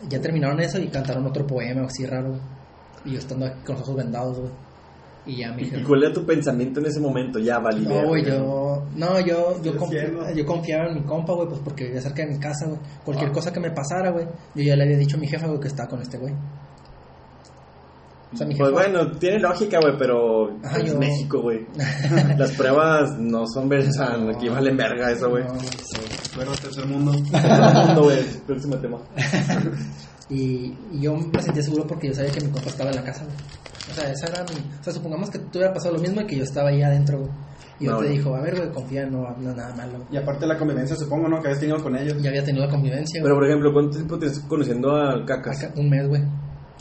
ya 0.10 0.20
terminaron 0.20 0.60
eso 0.60 0.80
y 0.80 0.88
cantaron 0.88 1.26
otro 1.28 1.46
poema 1.46 1.86
así 1.86 2.06
raro. 2.06 2.40
Y 3.06 3.12
yo 3.12 3.20
estando 3.20 3.46
aquí 3.46 3.62
con 3.64 3.76
los 3.76 3.84
ojos 3.84 3.96
vendados, 3.98 4.40
güey. 4.40 4.52
Y 5.30 5.38
ya 5.38 5.52
me 5.52 5.62
¿y 5.62 5.66
dijeron. 5.66 5.86
cuál 5.86 6.04
era 6.04 6.14
tu 6.14 6.26
pensamiento 6.26 6.80
en 6.80 6.88
ese 6.88 7.00
momento? 7.00 7.38
Ya, 7.40 7.60
valí. 7.60 7.86
No, 7.86 8.08
güey, 8.08 8.26
yo. 8.26 8.84
No, 8.96 9.20
yo, 9.20 9.62
yo, 9.62 9.74
confi- 9.76 10.46
confiaba 10.46 10.88
en 10.90 10.96
mi 10.96 11.02
compa, 11.04 11.34
güey, 11.34 11.48
pues 11.48 11.62
porque 11.64 11.86
vivía 11.86 12.02
cerca 12.02 12.24
de 12.26 12.34
mi 12.34 12.40
casa, 12.40 12.66
güey. 12.66 12.80
Cualquier 13.06 13.32
cosa 13.32 13.54
que 13.54 13.60
me 13.60 13.70
pasara, 13.72 14.10
güey. 14.12 14.26
Yo 14.56 14.64
ya 14.64 14.76
le 14.76 14.84
había 14.86 14.98
dicho 14.98 15.18
a 15.18 15.20
mi 15.20 15.28
jefa, 15.28 15.46
güey, 15.48 15.60
que 15.60 15.68
estaba 15.68 15.88
con 15.90 16.02
este 16.02 16.18
güey. 16.18 16.34
O 18.32 18.38
sea, 18.38 18.46
mi 18.48 18.54
jefa. 18.54 18.70
Pues 18.70 18.74
bueno, 18.92 19.12
tiene 19.18 19.40
lógica, 19.40 19.80
güey, 19.82 19.98
pero 19.98 20.50
Ajá, 20.64 20.78
es 20.80 20.94
yo- 20.94 21.00
México, 21.00 21.42
güey. 21.42 21.66
Las 22.38 22.52
pruebas 22.54 23.18
no 23.20 23.46
son 23.48 23.70
ver- 23.70 23.88
o 23.88 23.92
sea, 23.92 24.16
aquí 24.36 24.50
valen 24.50 24.78
verga 24.78 25.12
eso, 25.12 25.30
güey. 25.30 25.44
No, 25.44 25.54
güey, 25.54 25.68
sí. 25.68 26.02
Bueno, 26.36 26.52
tercer 26.62 26.86
mundo. 26.88 27.12
No, 27.96 28.02
güey, 28.04 28.24
próximo 28.48 28.78
tema. 28.78 28.98
Y, 30.30 30.76
y 30.92 31.02
yo 31.02 31.16
me 31.16 31.42
sentía 31.42 31.64
seguro 31.64 31.88
porque 31.88 32.08
yo 32.10 32.14
sabía 32.14 32.32
que 32.32 32.42
mi 32.46 32.52
compa 32.52 32.70
estaba 32.70 32.90
en 32.92 32.98
la 32.98 33.04
casa, 33.04 33.24
güey. 33.24 33.36
O 33.90 33.94
sea, 33.94 34.12
esa 34.12 34.28
era 34.28 34.44
mi... 34.44 34.60
O 34.80 34.84
sea, 34.84 34.94
supongamos 34.94 35.30
que 35.32 35.40
te 35.40 35.58
hubiera 35.58 35.74
pasado 35.74 35.96
lo 35.96 36.02
mismo 36.02 36.22
y 36.22 36.28
que 36.28 36.36
yo 36.38 36.44
estaba 36.44 36.70
ahí 36.70 36.84
adentro, 36.84 37.18
güey. 37.20 37.32
Y 37.80 37.86
yo 37.86 37.94
No, 37.94 37.98
te 38.00 38.06
no. 38.06 38.12
dijo, 38.12 38.36
a 38.36 38.42
ver, 38.42 38.56
güey, 38.58 38.70
confía, 38.72 39.06
no, 39.08 39.36
no 39.40 39.56
nada 39.56 39.74
malo. 39.76 39.94
güey. 39.94 40.04
Y 40.12 40.18
aparte 40.18 40.46
la 40.46 40.58
convivencia, 40.58 40.96
supongo, 40.96 41.28
¿no? 41.28 41.40
Que 41.42 41.48
habías 41.48 41.60
tenido 41.60 41.82
con 41.82 41.96
ellos. 41.96 42.22
Ya 42.22 42.30
había 42.30 42.44
tenido 42.44 42.66
la 42.66 42.72
convivencia, 42.72 43.22
Pero, 43.24 43.36
por 43.36 43.46
ejemplo, 43.48 43.74
¿cuánto 43.74 43.96
tiempo 43.98 44.20
tienes 44.20 44.40
conociendo 44.42 44.96
a 44.96 45.26
Cacas? 45.26 45.64
Acá- 45.64 45.74
Un 45.80 45.90
mes, 45.90 46.08
güey. 46.08 46.22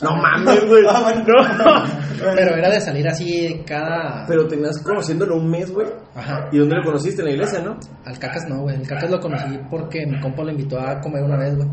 No 0.01 0.15
mames, 0.15 0.65
güey. 0.67 0.83
No. 0.83 0.93
Pero 2.35 2.55
era 2.55 2.69
de 2.69 2.79
salir 2.81 3.07
así 3.07 3.63
cada... 3.65 4.25
Pero 4.27 4.47
tenías 4.47 4.77
conociéndolo 4.83 5.37
un 5.37 5.49
mes, 5.49 5.71
güey. 5.73 5.87
Ajá. 6.15 6.47
¿Y 6.51 6.57
dónde 6.59 6.75
lo 6.75 6.83
conociste? 6.83 7.21
En 7.21 7.27
la 7.29 7.33
iglesia, 7.33 7.59
¿no? 7.61 7.77
Al 8.05 8.19
Cacas 8.19 8.43
no, 8.47 8.61
güey. 8.61 8.75
El 8.75 8.87
Cacas 8.87 9.09
lo 9.09 9.19
conocí 9.19 9.59
porque 9.71 10.05
mi 10.05 10.19
compa 10.19 10.43
lo 10.43 10.51
invitó 10.51 10.79
a 10.79 10.99
comer 11.01 11.23
una 11.23 11.37
vez, 11.37 11.55
güey. 11.55 11.67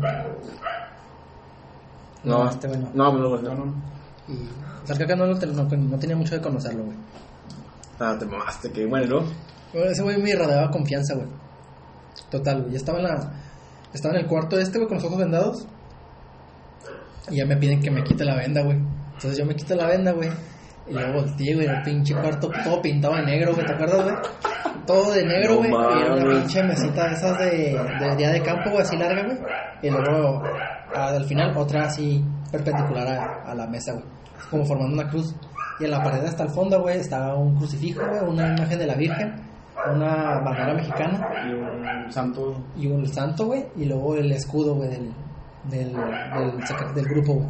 No, 2.27 2.49
este 2.49 2.67
güey 2.67 2.79
no. 2.79 2.89
No, 2.93 3.13
no, 3.13 3.29
no. 3.29 3.37
No, 3.41 3.65
no. 3.65 3.73
Y... 4.27 4.47
Cacas 4.87 5.17
no, 5.17 5.25
lo 5.25 5.37
ten- 5.37 5.55
no, 5.55 5.63
no 5.63 5.99
tenía 5.99 6.15
mucho 6.15 6.35
de 6.35 6.41
conocerlo, 6.41 6.83
güey. 6.85 6.97
Ah, 7.99 8.15
te 8.17 8.25
mamaste, 8.25 8.71
que 8.71 8.85
bueno, 8.85 9.21
¿no? 9.21 9.25
Bueno, 9.73 9.91
ese 9.91 10.01
güey 10.03 10.21
me 10.21 10.29
irradiaba 10.29 10.69
confianza, 10.71 11.15
güey. 11.15 11.27
Total, 12.29 12.61
güey. 12.61 12.71
Ya 12.71 12.77
estaba 12.77 12.99
en 12.99 13.03
la... 13.05 13.33
Estaba 13.93 14.15
en 14.15 14.21
el 14.21 14.27
cuarto 14.27 14.57
este, 14.59 14.77
güey, 14.77 14.87
con 14.87 14.97
los 14.97 15.05
ojos 15.05 15.17
vendados. 15.17 15.67
Y 17.29 17.37
ya 17.37 17.45
me 17.45 17.57
piden 17.57 17.81
que 17.81 17.91
me 17.91 18.03
quite 18.03 18.23
la 18.23 18.35
venda, 18.35 18.61
güey. 18.61 18.77
Entonces 18.77 19.37
yo 19.37 19.45
me 19.45 19.55
quito 19.55 19.75
la 19.75 19.87
venda, 19.87 20.11
güey. 20.11 20.29
Y 20.89 20.93
luego 20.93 21.13
volteé, 21.21 21.53
güey, 21.55 21.67
el 21.67 21.81
pinche 21.83 22.13
cuarto 22.15 22.49
todo 22.63 22.81
pintado 22.81 23.15
de 23.15 23.23
negro, 23.25 23.53
güey. 23.53 23.65
¿Te 23.65 23.73
acuerdas, 23.73 24.03
güey? 24.03 24.15
Todo 24.85 25.11
de 25.11 25.25
negro, 25.25 25.55
No 25.55 25.57
güey. 25.57 25.71
y 25.71 26.01
era 26.01 26.13
una 26.15 26.29
pinche 26.39 26.63
mesita 26.63 27.07
de 27.09 27.13
esas 27.15 27.37
de, 27.39 27.77
de 27.99 28.15
día 28.15 28.29
de 28.31 28.41
campo, 28.41 28.69
güey, 28.69 28.83
así 28.83 28.95
larga, 28.95 29.23
güey. 29.23 29.37
Y 29.81 29.89
luego, 29.89 30.43
al 30.95 31.25
final, 31.25 31.55
otra 31.57 31.85
así 31.85 32.23
perpendicular 32.51 33.07
a, 33.07 33.51
a 33.51 33.55
la 33.55 33.67
mesa, 33.67 33.93
güey. 33.93 34.05
Como 34.49 34.65
formando 34.65 34.93
una 35.01 35.09
cruz. 35.09 35.35
Y 35.79 35.85
en 35.85 35.91
la 35.91 36.01
pared 36.03 36.23
hasta 36.25 36.43
el 36.43 36.49
fondo, 36.49 36.81
güey, 36.81 36.97
estaba 36.99 37.35
un 37.35 37.55
crucifijo, 37.55 38.01
güey, 38.07 38.21
una 38.23 38.55
imagen 38.55 38.79
de 38.79 38.87
la 38.87 38.95
Virgen, 38.95 39.35
una 39.93 40.39
bandera 40.39 40.73
mexicana 40.73 41.27
Y 41.47 41.53
un 41.53 42.11
santo. 42.11 42.63
y 42.75 42.87
un 42.87 43.05
santo, 43.05 43.45
güey, 43.45 43.65
y 43.75 43.85
luego 43.85 44.15
el 44.15 44.31
escudo, 44.31 44.73
güey, 44.75 44.89
del, 44.89 45.13
del, 45.65 45.93
del, 45.93 46.93
del 46.95 47.05
grupo, 47.05 47.33
güey. 47.35 47.49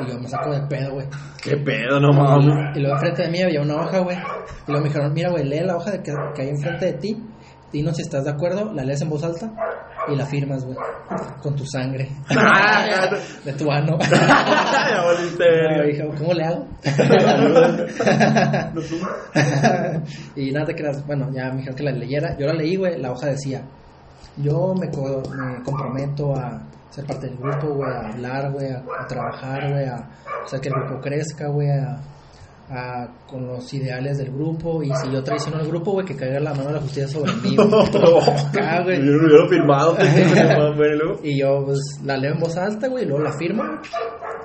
Y 0.00 0.06
yo 0.10 0.18
me 0.18 0.28
saco 0.28 0.50
de 0.52 0.60
pedo, 0.66 0.94
güey. 0.94 1.06
¿Qué 1.42 1.56
pedo, 1.56 1.98
no 2.00 2.12
mames? 2.12 2.76
Y 2.76 2.80
luego 2.80 2.96
enfrente 2.96 3.22
de 3.22 3.30
mí 3.30 3.42
había 3.42 3.62
una 3.62 3.76
hoja, 3.76 4.00
güey. 4.00 4.16
Y 4.16 4.70
luego 4.70 4.82
me 4.82 4.88
dijeron, 4.88 5.12
mira, 5.14 5.30
güey, 5.30 5.44
lee 5.44 5.60
la 5.60 5.76
hoja 5.76 5.92
de 5.92 6.02
que, 6.02 6.12
que 6.34 6.42
hay 6.42 6.48
enfrente 6.50 6.86
de 6.86 6.92
ti. 6.94 7.24
Dinos 7.72 7.96
si 7.96 8.02
estás 8.02 8.24
de 8.24 8.30
acuerdo, 8.30 8.72
la 8.74 8.82
lees 8.84 9.00
en 9.02 9.10
voz 9.10 9.22
alta 9.24 9.50
y 10.12 10.16
la 10.16 10.26
firmas, 10.26 10.64
güey. 10.64 10.76
Con 11.42 11.54
tu 11.56 11.64
sangre. 11.66 12.08
de 13.44 13.52
tu 13.54 13.70
ano. 13.70 13.98
dije, 15.86 16.08
¿cómo 16.18 16.32
le 16.34 16.44
hago? 16.44 16.66
y 20.36 20.50
nada 20.52 20.66
te 20.66 20.74
creas, 20.74 21.04
bueno, 21.06 21.28
ya 21.32 21.50
me 21.50 21.56
dijeron 21.58 21.76
que 21.76 21.82
la 21.82 21.92
leyera. 21.92 22.36
Yo 22.38 22.46
la 22.46 22.54
leí, 22.54 22.76
güey, 22.76 23.00
la 23.00 23.12
hoja 23.12 23.26
decía, 23.28 23.62
yo 24.36 24.74
me, 24.78 24.90
co- 24.90 25.22
me 25.34 25.62
comprometo 25.62 26.34
a 26.36 26.60
ser 26.90 27.04
parte 27.06 27.26
del 27.28 27.36
grupo, 27.36 27.74
güey, 27.74 27.90
a 27.90 28.08
hablar, 28.12 28.50
güey, 28.52 28.70
a, 28.70 28.82
a 29.02 29.06
trabajar, 29.06 29.70
güey, 29.70 29.84
a 29.86 30.08
hacer 30.44 30.60
que 30.60 30.68
el 30.68 30.74
grupo 30.74 31.00
crezca, 31.00 31.48
güey, 31.48 31.68
a, 31.70 31.98
a- 32.70 33.08
con 33.26 33.46
los 33.46 33.72
ideales 33.74 34.18
del 34.18 34.30
grupo. 34.32 34.82
Y 34.82 34.90
si 35.02 35.10
yo 35.12 35.22
traiciono 35.22 35.58
al 35.58 35.66
grupo, 35.68 35.92
güey, 35.92 36.06
que 36.06 36.16
caiga 36.16 36.40
la 36.40 36.50
mano 36.54 36.68
de 36.68 36.74
la 36.74 36.80
justicia 36.80 37.08
sobre 37.08 37.32
mí. 37.34 37.56
Acá, 37.58 38.82
güey. 38.84 38.98
Yo 38.98 39.12
lo 39.12 39.26
hubiera 39.28 39.48
firmado. 39.48 39.96
Luego, 40.76 41.20
Y 41.22 41.40
yo, 41.40 41.64
pues, 41.64 41.78
la 42.04 42.16
leo 42.16 42.32
en 42.34 42.40
voz 42.40 42.56
alta, 42.56 42.88
güey, 42.88 43.04
y 43.04 43.06
luego 43.06 43.22
la 43.24 43.32
firmo. 43.32 43.62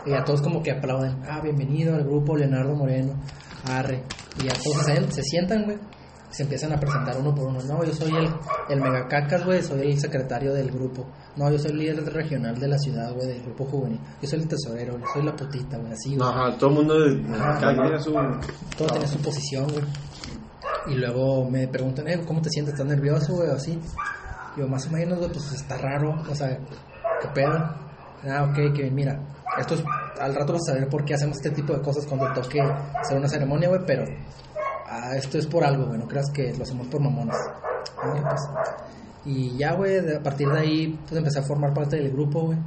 Y 0.05 0.13
a 0.13 0.23
todos 0.23 0.41
como 0.41 0.61
que 0.61 0.71
aplauden. 0.71 1.17
Ah, 1.25 1.39
bienvenido 1.41 1.95
al 1.95 2.03
grupo 2.03 2.35
Leonardo 2.35 2.75
Moreno. 2.75 3.13
Arre. 3.65 4.03
Y 4.43 4.47
a 4.47 4.53
todos 4.61 4.77
se, 4.85 5.11
se 5.11 5.21
sientan, 5.23 5.63
güey. 5.65 5.77
Se 6.33 6.41
empiezan 6.43 6.73
a 6.73 6.79
presentar 6.79 7.15
uno 7.17 7.33
por 7.33 7.45
uno. 7.45 7.61
No, 7.61 7.83
yo 7.83 7.93
soy 7.93 8.11
el, 8.15 8.27
el 8.69 8.81
megacacas, 8.81 9.45
güey. 9.45 9.61
Soy 9.61 9.91
el 9.91 9.99
secretario 9.99 10.51
del 10.51 10.71
grupo. 10.71 11.05
No, 11.35 11.51
yo 11.51 11.59
soy 11.59 11.71
el 11.71 11.77
líder 11.77 12.11
regional 12.11 12.59
de 12.59 12.67
la 12.67 12.77
ciudad, 12.79 13.13
güey, 13.13 13.27
del 13.27 13.43
grupo 13.43 13.65
juvenil. 13.65 13.99
Yo 14.19 14.27
soy 14.27 14.39
el 14.39 14.47
tesorero, 14.47 14.97
yo 14.97 15.05
soy 15.13 15.23
la 15.23 15.35
putita, 15.35 15.77
güey. 15.77 15.93
Así, 15.93 16.15
güey. 16.15 16.27
Ajá, 16.27 16.57
todo 16.57 16.71
el 16.71 16.75
mundo. 16.75 16.95
Cada 17.37 17.83
tiene 17.83 17.99
su... 17.99 18.11
Todo 18.11 18.87
tiene 18.87 19.07
su 19.07 19.19
posición, 19.19 19.67
güey. 19.71 19.85
Y 20.87 20.95
luego 20.95 21.49
me 21.49 21.67
preguntan, 21.67 22.07
eh, 22.07 22.19
¿cómo 22.25 22.41
te 22.41 22.49
sientes? 22.49 22.73
¿Estás 22.73 22.87
nervioso, 22.87 23.35
güey? 23.35 23.49
O 23.49 23.53
así. 23.53 23.79
Yo, 24.57 24.67
más 24.67 24.87
o 24.87 24.89
menos, 24.89 25.19
güey, 25.19 25.31
pues 25.31 25.51
está 25.51 25.77
raro. 25.77 26.19
O 26.27 26.35
sea, 26.35 26.57
¿qué 27.21 27.27
pedo? 27.33 27.53
Ah, 28.27 28.49
ok, 28.49 28.73
que 28.73 28.89
mira, 28.89 29.19
esto 29.59 29.75
es, 29.75 29.83
al 30.19 30.33
rato 30.33 30.53
vas 30.53 30.61
a 30.69 30.73
saber 30.73 30.87
por 30.89 31.03
qué 31.03 31.13
hacemos 31.13 31.37
este 31.37 31.51
tipo 31.51 31.73
de 31.73 31.81
cosas 31.81 32.05
cuando 32.05 32.31
toque 32.33 32.61
hacer 32.61 33.17
una 33.17 33.27
ceremonia, 33.27 33.67
güey, 33.67 33.81
pero 33.85 34.05
ah, 34.93 35.15
esto 35.15 35.37
es 35.37 35.47
por 35.47 35.63
algo, 35.63 35.85
güey, 35.87 35.99
no 35.99 36.07
creas 36.07 36.29
que 36.33 36.53
lo 36.55 36.63
hacemos 36.63 36.87
por 36.87 37.01
mamones. 37.01 37.35
Ah, 38.01 38.13
pues. 38.29 38.41
Y 39.25 39.57
ya, 39.57 39.73
güey, 39.73 39.99
a 40.15 40.21
partir 40.21 40.49
de 40.49 40.59
ahí, 40.59 40.99
pues 41.07 41.17
empecé 41.17 41.39
a 41.39 41.43
formar 41.43 41.73
parte 41.73 41.95
del 41.97 42.11
grupo, 42.11 42.41
güey. 42.47 42.57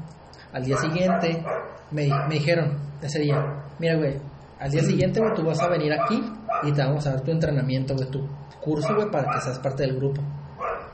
Al 0.53 0.65
día 0.65 0.77
siguiente, 0.79 1.45
me, 1.91 2.09
me 2.29 2.35
dijeron, 2.35 2.79
ese 3.03 3.19
día, 3.21 3.37
mira, 3.79 3.97
güey, 3.97 4.19
al 4.59 4.71
día 4.71 4.83
siguiente, 4.83 5.21
güey, 5.21 5.35
tú 5.35 5.45
vas 5.45 5.61
a 5.61 5.69
venir 5.69 5.93
aquí 5.93 6.23
y 6.63 6.73
te 6.73 6.83
vamos 6.83 7.07
a 7.07 7.11
dar 7.11 7.21
tu 7.21 7.31
entrenamiento, 7.31 7.95
güey, 7.95 8.11
tu 8.11 8.27
curso, 8.63 8.95
güey, 8.95 9.11
para 9.11 9.31
que 9.33 9.41
seas 9.43 9.59
parte 9.59 9.83
del 9.83 9.97
grupo. 9.97 10.23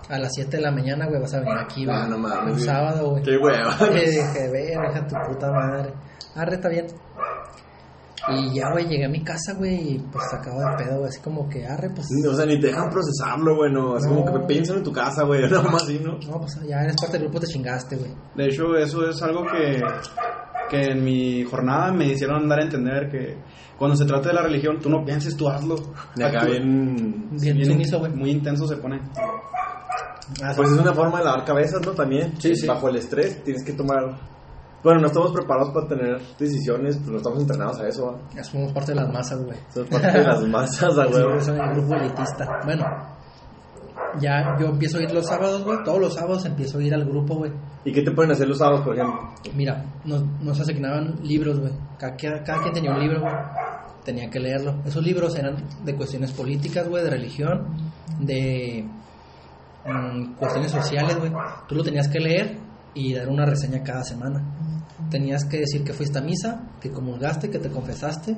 A 0.08 0.18
las 0.18 0.32
7 0.34 0.56
de 0.56 0.62
la 0.62 0.72
mañana, 0.72 1.06
güey, 1.06 1.20
vas 1.20 1.32
a 1.32 1.38
venir 1.38 1.56
aquí, 1.56 1.84
güey. 1.86 1.96
Ah, 1.96 2.06
no 2.08 2.18
mames, 2.18 2.42
Un 2.42 2.50
güey. 2.54 2.64
sábado, 2.64 3.10
güey. 3.10 3.22
Qué 3.22 3.36
hueva. 3.38 3.76
Dije, 3.94 4.50
ve, 4.50 4.76
deja 4.76 5.06
tu 5.06 5.14
puta 5.28 5.50
madre. 5.52 5.92
Arre, 6.34 6.54
está 6.56 6.68
bien. 6.68 6.86
Y 8.28 8.54
ya, 8.54 8.70
güey, 8.70 8.86
llegué 8.86 9.04
a 9.04 9.08
mi 9.08 9.22
casa, 9.24 9.54
güey, 9.54 9.94
y 9.94 9.98
pues 9.98 10.24
sacado 10.30 10.60
de 10.60 10.84
pedo, 10.84 10.98
güey, 10.98 11.08
así 11.08 11.20
como 11.20 11.48
que, 11.48 11.66
arre, 11.66 11.90
pues. 11.94 12.06
O 12.28 12.34
sea, 12.34 12.46
ni 12.46 12.60
te 12.60 12.68
dejan 12.68 12.88
procesarlo, 12.88 13.56
güey, 13.56 13.72
no. 13.72 13.96
Es 13.96 14.06
como 14.06 14.24
No. 14.24 14.32
que 14.32 14.46
piensan 14.46 14.78
en 14.78 14.84
tu 14.84 14.92
casa, 14.92 15.24
güey, 15.24 15.42
nada 15.50 15.62
más 15.70 15.82
así, 15.82 15.98
¿no? 15.98 16.18
No, 16.30 16.38
pues 16.40 16.56
ya 16.68 16.82
eres 16.82 16.94
parte 17.00 17.18
del 17.18 17.22
grupo, 17.28 17.40
te 17.40 17.46
chingaste, 17.48 17.96
güey. 17.96 18.12
De 18.36 18.46
hecho, 18.46 18.76
eso 18.76 19.08
es 19.08 19.20
algo 19.22 19.42
que, 19.44 19.82
que 20.70 20.92
en 20.92 21.02
mi 21.02 21.42
jornada 21.44 21.92
me 21.92 22.06
hicieron 22.06 22.48
dar 22.48 22.60
a 22.60 22.62
entender 22.64 23.10
que 23.10 23.38
cuando 23.76 23.96
se 23.96 24.04
trata 24.04 24.28
de 24.28 24.34
la 24.34 24.42
religión, 24.42 24.78
tú 24.80 24.88
no 24.88 25.04
pienses, 25.04 25.36
tú 25.36 25.48
hazlo. 25.48 25.74
Y 26.14 26.22
acá 26.22 26.38
Actúa. 26.42 26.50
bien. 26.52 27.28
Bien 27.32 27.64
sumiso, 27.64 27.98
güey. 27.98 28.12
Muy 28.12 28.30
intenso 28.30 28.68
se 28.68 28.76
pone. 28.76 29.00
Ah, 30.40 30.52
Pues 30.56 30.70
es 30.70 30.78
una 30.78 30.94
forma 30.94 31.18
de 31.18 31.24
lavar 31.24 31.44
cabezas, 31.44 31.80
¿no? 31.84 31.90
También. 31.92 32.34
Sí, 32.40 32.54
sí. 32.54 32.66
Bajo 32.68 32.88
el 32.88 32.96
estrés 32.96 33.42
tienes 33.42 33.64
que 33.64 33.72
tomar. 33.72 34.16
Bueno, 34.82 35.00
no 35.00 35.06
estamos 35.06 35.32
preparados 35.32 35.70
para 35.72 35.86
tener 35.86 36.20
decisiones, 36.38 36.96
pero 36.98 37.12
no 37.12 37.16
estamos 37.18 37.40
entrenados 37.40 37.78
a 37.80 37.86
eso, 37.88 38.06
¿va? 38.06 38.18
ya 38.34 38.42
somos 38.42 38.72
parte 38.72 38.92
de 38.92 38.96
las 39.00 39.12
masas, 39.12 39.44
güey. 39.44 39.56
Somos 39.72 39.88
parte 39.90 40.18
de 40.18 40.24
las 40.26 40.42
masas, 40.48 40.94
güey, 40.94 41.40
soy 41.40 41.58
el 41.60 41.70
grupo 41.74 41.94
elitista. 41.94 42.60
Bueno, 42.64 42.84
ya 44.20 44.56
yo 44.60 44.66
empiezo 44.66 44.98
a 44.98 45.02
ir 45.02 45.12
los 45.12 45.26
sábados, 45.26 45.64
güey. 45.64 45.78
Todos 45.84 46.00
los 46.00 46.14
sábados 46.14 46.44
empiezo 46.44 46.78
a 46.78 46.82
ir 46.82 46.94
al 46.94 47.04
grupo, 47.04 47.36
güey. 47.36 47.52
¿Y 47.84 47.92
qué 47.92 48.02
te 48.02 48.10
pueden 48.10 48.32
hacer 48.32 48.48
los 48.48 48.58
sábados, 48.58 48.82
por 48.82 48.94
ejemplo? 48.94 49.20
Mira, 49.54 49.84
nos, 50.04 50.24
nos 50.40 50.58
asignaban 50.60 51.14
libros, 51.22 51.60
güey. 51.60 51.72
Cada, 51.98 52.16
cada- 52.16 52.42
cada 52.42 52.60
quien 52.62 52.74
tenía 52.74 52.92
un 52.92 53.00
libro, 53.00 53.20
güey. 53.20 53.32
Tenía 54.04 54.28
que 54.30 54.40
leerlo. 54.40 54.74
Esos 54.84 55.04
libros 55.04 55.36
eran 55.36 55.56
de 55.84 55.94
cuestiones 55.94 56.32
políticas, 56.32 56.88
güey, 56.88 57.04
de 57.04 57.10
religión, 57.10 57.66
de 58.18 58.84
mm, 59.86 60.34
cuestiones 60.34 60.72
sociales, 60.72 61.18
güey. 61.18 61.32
Tú 61.68 61.76
lo 61.76 61.84
tenías 61.84 62.08
que 62.08 62.18
leer 62.18 62.58
y 62.94 63.14
dar 63.14 63.28
una 63.28 63.44
reseña 63.46 63.82
cada 63.82 64.04
semana. 64.04 64.42
Tenías 65.10 65.44
que 65.44 65.58
decir 65.58 65.84
que 65.84 65.92
fuiste 65.92 66.18
a 66.18 66.22
misa, 66.22 66.62
que 66.80 66.90
comulgaste, 66.90 67.50
que 67.50 67.58
te 67.58 67.70
confesaste 67.70 68.36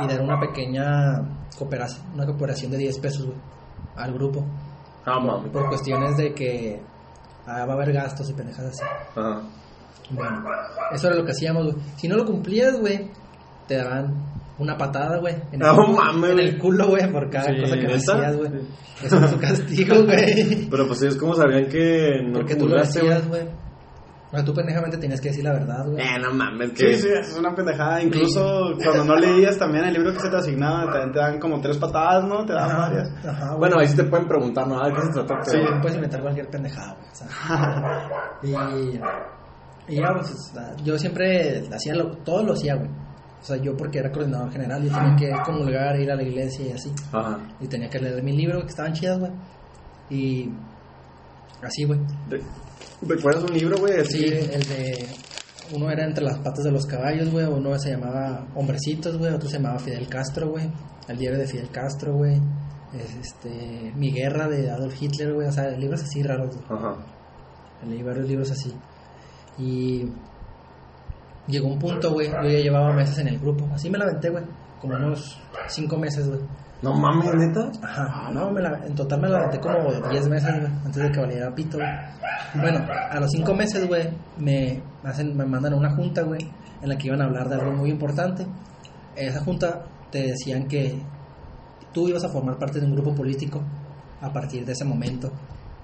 y 0.00 0.06
dar 0.06 0.20
una 0.20 0.38
pequeña 0.40 1.22
cooperación, 1.58 2.02
una 2.14 2.26
cooperación 2.26 2.70
de 2.72 2.78
10 2.78 2.98
pesos, 3.00 3.26
güey, 3.26 3.38
al 3.96 4.12
grupo. 4.12 4.44
Ah, 5.04 5.20
mami. 5.20 5.48
Por 5.50 5.68
cuestiones 5.68 6.16
de 6.16 6.34
que 6.34 6.80
ah, 7.46 7.64
va 7.66 7.72
a 7.72 7.76
haber 7.76 7.92
gastos 7.92 8.28
y 8.30 8.32
pendejadas 8.34 8.72
así. 8.80 8.84
Ajá. 9.16 9.42
Bueno, 10.10 10.44
eso 10.92 11.08
era 11.08 11.16
lo 11.16 11.24
que 11.24 11.32
hacíamos, 11.32 11.64
güey. 11.72 11.76
Si 11.96 12.08
no 12.08 12.16
lo 12.16 12.24
cumplías, 12.24 12.78
güey, 12.78 13.10
te 13.66 13.76
daban 13.76 14.14
una 14.58 14.76
patada, 14.76 15.18
güey. 15.18 15.34
En, 15.52 15.54
el- 15.54 15.58
No 15.60 15.88
mames, 15.88 16.30
en 16.30 16.38
el 16.38 16.58
culo, 16.58 16.88
güey, 16.88 17.10
por 17.10 17.28
cada 17.30 17.46
Sí, 17.46 17.60
cosa 17.60 17.76
que 17.76 17.86
hacías, 17.94 18.36
güey. 18.36 18.50
Eso 19.02 19.18
es 19.18 19.30
su 19.30 19.38
castigo, 19.38 20.04
güey. 20.04 20.68
Pero 20.70 20.86
pues 20.86 21.02
ellos, 21.02 21.16
¿cómo 21.16 21.34
sabían 21.34 21.68
que 21.68 22.20
no 22.24 22.32
Porque 22.34 22.54
tú 22.54 22.66
lo 22.68 22.76
comulgaste, 22.76 23.00
güey? 23.28 23.65
O 24.36 24.38
sea, 24.38 24.44
tú 24.44 24.52
pendejamente 24.52 24.98
tenías 24.98 25.20
que 25.20 25.28
decir 25.30 25.44
la 25.44 25.52
verdad, 25.52 25.86
güey. 25.86 26.04
Eh, 26.04 26.18
no 26.20 26.30
mames, 26.34 26.70
Sí, 26.70 26.74
que. 26.84 26.96
sí, 26.98 27.08
es 27.08 27.36
una 27.38 27.54
pendejada. 27.54 28.02
Incluso 28.02 28.72
cuando 28.84 29.04
no 29.04 29.16
leías 29.16 29.56
también 29.58 29.84
el 29.86 29.94
libro 29.94 30.12
que 30.12 30.20
se 30.20 30.28
te 30.28 30.36
asignaba, 30.36 30.84
también 30.92 31.12
te 31.12 31.18
dan 31.18 31.38
como 31.40 31.60
tres 31.60 31.78
patadas, 31.78 32.24
¿no? 32.24 32.44
Te 32.44 32.52
dan 32.52 32.76
varias. 32.76 33.08
Ajá, 33.24 33.46
güey. 33.48 33.58
Bueno, 33.60 33.78
ahí 33.80 33.86
sí 33.88 33.96
te 33.96 34.04
pueden 34.04 34.28
preguntar, 34.28 34.68
¿no? 34.68 34.84
¿De 34.84 34.92
qué 34.92 35.00
se 35.00 35.12
trata? 35.12 35.42
Sí, 35.44 35.56
Pero- 35.58 35.80
puedes 35.80 35.94
inventar 35.96 36.20
cualquier 36.20 36.48
pendejada, 36.50 36.94
güey. 36.94 37.08
o 37.10 37.14
sea. 37.14 37.28
y, 38.42 39.92
y 39.94 39.96
ya, 40.00 40.12
pues, 40.14 40.52
yo 40.84 40.98
siempre 40.98 41.62
hacía 41.72 41.94
lo, 41.94 42.10
todo 42.18 42.42
lo 42.42 42.52
hacía, 42.52 42.74
güey. 42.74 42.90
O 43.40 43.44
sea, 43.46 43.56
yo 43.58 43.76
porque 43.76 44.00
era 44.00 44.10
coordinador 44.10 44.50
general, 44.50 44.82
yo 44.82 44.92
tenía 44.92 45.16
que 45.16 45.42
comulgar, 45.44 45.98
ir 46.00 46.10
a 46.10 46.16
la 46.16 46.22
iglesia 46.22 46.66
y 46.66 46.72
así. 46.72 46.92
Ajá. 47.12 47.38
Y 47.60 47.68
tenía 47.68 47.88
que 47.88 48.00
leer 48.00 48.22
mis 48.22 48.34
libros 48.34 48.62
que 48.64 48.68
estaban 48.70 48.92
chidas, 48.92 49.18
güey. 49.20 49.30
Y 50.10 50.50
así, 51.62 51.84
güey. 51.84 52.00
¿Recuerdas 53.02 53.44
un 53.44 53.54
libro, 53.56 53.76
güey? 53.78 54.04
Sí, 54.06 54.24
que- 54.24 54.38
el 54.54 54.62
de... 54.68 55.06
Uno 55.74 55.90
era 55.90 56.04
Entre 56.04 56.22
las 56.24 56.38
patas 56.38 56.64
de 56.64 56.70
los 56.70 56.86
caballos, 56.86 57.30
güey. 57.30 57.44
Uno 57.44 57.76
se 57.78 57.90
llamaba 57.90 58.46
Hombrecitos, 58.54 59.18
güey. 59.18 59.32
Otro 59.34 59.48
se 59.48 59.56
llamaba 59.56 59.78
Fidel 59.80 60.08
Castro, 60.08 60.50
güey. 60.50 60.70
El 61.08 61.18
diario 61.18 61.38
de 61.38 61.46
Fidel 61.46 61.70
Castro, 61.70 62.14
güey. 62.14 62.40
Es, 62.94 63.14
este... 63.16 63.92
Mi 63.96 64.12
guerra 64.12 64.46
de 64.48 64.70
Adolf 64.70 64.94
Hitler, 65.02 65.34
güey. 65.34 65.48
O 65.48 65.52
sea, 65.52 65.68
libros 65.70 66.02
así 66.04 66.22
raros, 66.22 66.54
güey. 66.56 66.78
Ajá. 66.78 66.96
Leí 67.88 68.02
varios 68.02 68.28
libros 68.28 68.50
así. 68.52 68.72
Y 69.58 70.04
llegó 71.48 71.68
un 71.68 71.78
punto, 71.78 72.12
güey. 72.12 72.28
Yo 72.28 72.42
ya 72.48 72.58
llevaba 72.60 72.92
meses 72.92 73.18
en 73.18 73.28
el 73.28 73.38
grupo. 73.38 73.68
Así 73.74 73.90
me 73.90 73.98
la 73.98 74.04
aventé, 74.04 74.30
güey. 74.30 74.44
Como 74.80 74.94
unos 74.94 75.36
cinco 75.68 75.96
meses, 75.96 76.28
güey. 76.28 76.40
No 76.82 76.92
mames, 76.94 77.34
neta. 77.34 77.70
Ajá, 77.82 78.30
no, 78.32 78.50
me 78.50 78.60
la- 78.60 78.80
en 78.86 78.94
total 78.94 79.20
me 79.20 79.28
la 79.28 79.38
aventé 79.38 79.58
como 79.60 79.92
10 80.10 80.28
meses, 80.28 80.50
güey, 80.60 80.72
antes 80.84 81.02
de 81.02 81.10
que 81.10 81.20
valiera 81.20 81.54
pito, 81.54 81.78
güey. 81.78 81.88
Bueno, 82.54 82.84
a 83.10 83.18
los 83.18 83.30
5 83.30 83.54
meses, 83.54 83.86
güey, 83.88 84.08
me, 84.38 84.82
hacen, 85.04 85.36
me 85.36 85.44
mandan 85.46 85.72
a 85.72 85.76
una 85.76 85.94
junta, 85.94 86.22
güey, 86.22 86.40
en 86.82 86.88
la 86.88 86.96
que 86.96 87.06
iban 87.08 87.20
a 87.22 87.24
hablar 87.24 87.48
de 87.48 87.54
algo 87.56 87.72
muy 87.72 87.90
importante. 87.90 88.46
En 89.16 89.28
esa 89.28 89.40
junta 89.42 89.84
te 90.10 90.22
decían 90.22 90.68
que 90.68 91.00
tú 91.92 92.08
ibas 92.08 92.24
a 92.24 92.28
formar 92.28 92.58
parte 92.58 92.78
de 92.78 92.86
un 92.86 92.92
grupo 92.94 93.14
político 93.14 93.62
a 94.20 94.30
partir 94.32 94.64
de 94.66 94.72
ese 94.72 94.84
momento. 94.84 95.30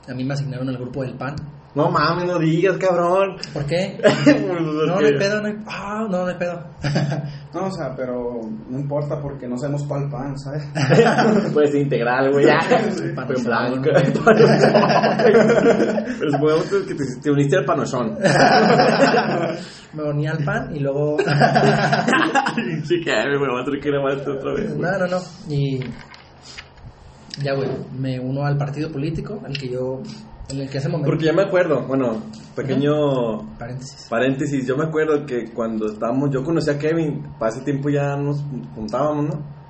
A 0.09 0.15
mí 0.15 0.25
me 0.25 0.35
asignaron 0.35 0.69
al 0.69 0.77
grupo 0.77 1.03
del 1.03 1.15
PAN. 1.17 1.37
No 1.75 1.91
mames, 1.91 2.27
no 2.27 2.39
digas, 2.39 2.77
cabrón. 2.77 3.37
¿Por 3.55 3.65
qué? 3.65 3.99
no, 4.47 4.61
No, 4.87 5.01
no 5.01 5.07
hay 5.07 5.17
pedo, 5.17 5.41
no 5.41 5.49
hay... 5.49 5.55
Ah, 5.67 6.07
no, 6.11 6.19
no 6.19 6.27
hay 6.27 6.35
pedo. 6.37 6.63
No, 7.55 7.67
o 7.67 7.71
sea, 7.71 7.95
pero 7.95 8.41
no 8.71 8.79
importa 8.79 9.21
porque 9.21 9.47
no 9.47 9.57
sabemos 9.59 9.85
cuál 9.87 10.09
pan, 10.09 10.39
¿sabes? 10.39 10.67
Puede 11.53 11.67
ser 11.69 11.83
integral, 11.83 12.33
güey. 12.33 12.47
Fue 12.47 13.37
en 13.37 13.45
blanco. 13.45 13.91
Pero 16.19 16.31
supongamos 16.31 16.65
que 16.65 16.95
te, 16.95 17.05
te 17.23 17.31
uniste 17.31 17.59
al 17.59 17.65
panochón. 17.65 18.17
me 19.95 20.03
uní 20.05 20.27
al 20.27 20.43
PAN 20.45 20.75
y 20.75 20.81
luego... 20.81 21.19
sí, 22.85 23.01
que 23.01 23.13
me 23.13 23.39
voy 23.39 23.61
a 23.61 23.65
tener 23.65 23.81
que 23.81 23.91
grabar 23.91 24.19
esto 24.19 24.33
otra 24.33 24.55
vez. 24.55 24.77
No, 24.77 24.99
no, 24.99 25.07
no. 25.07 25.19
Y 25.49 25.81
ya, 27.43 27.55
güey, 27.55 27.69
me 27.99 28.19
uno 28.21 28.45
al 28.45 28.57
partido 28.57 28.91
político, 28.91 29.41
al 29.45 29.57
que 29.57 29.69
yo, 29.69 30.03
en 30.51 30.61
el 30.61 30.69
que 30.71 30.79
hace 30.79 30.89
momento... 30.89 31.11
Porque 31.11 31.25
ya 31.27 31.33
me 31.33 31.43
acuerdo, 31.43 31.87
bueno, 31.87 32.23
pequeño 32.55 33.57
Paréntesis. 33.59 34.07
paréntesis, 34.11 34.67
yo 34.67 34.77
me 34.77 34.85
acuerdo 34.85 35.25
que 35.25 35.51
cuando 35.53 35.87
estábamos, 35.87 36.31
yo 36.31 36.45
conocí 36.45 36.71
a 36.71 36.79
Kevin, 36.79 37.23
para 37.39 37.53
ese 37.53 37.63
tiempo 37.63 37.89
ya 37.89 38.17
nos 38.17 38.43
juntábamos, 38.75 39.27
¿no? 39.27 39.63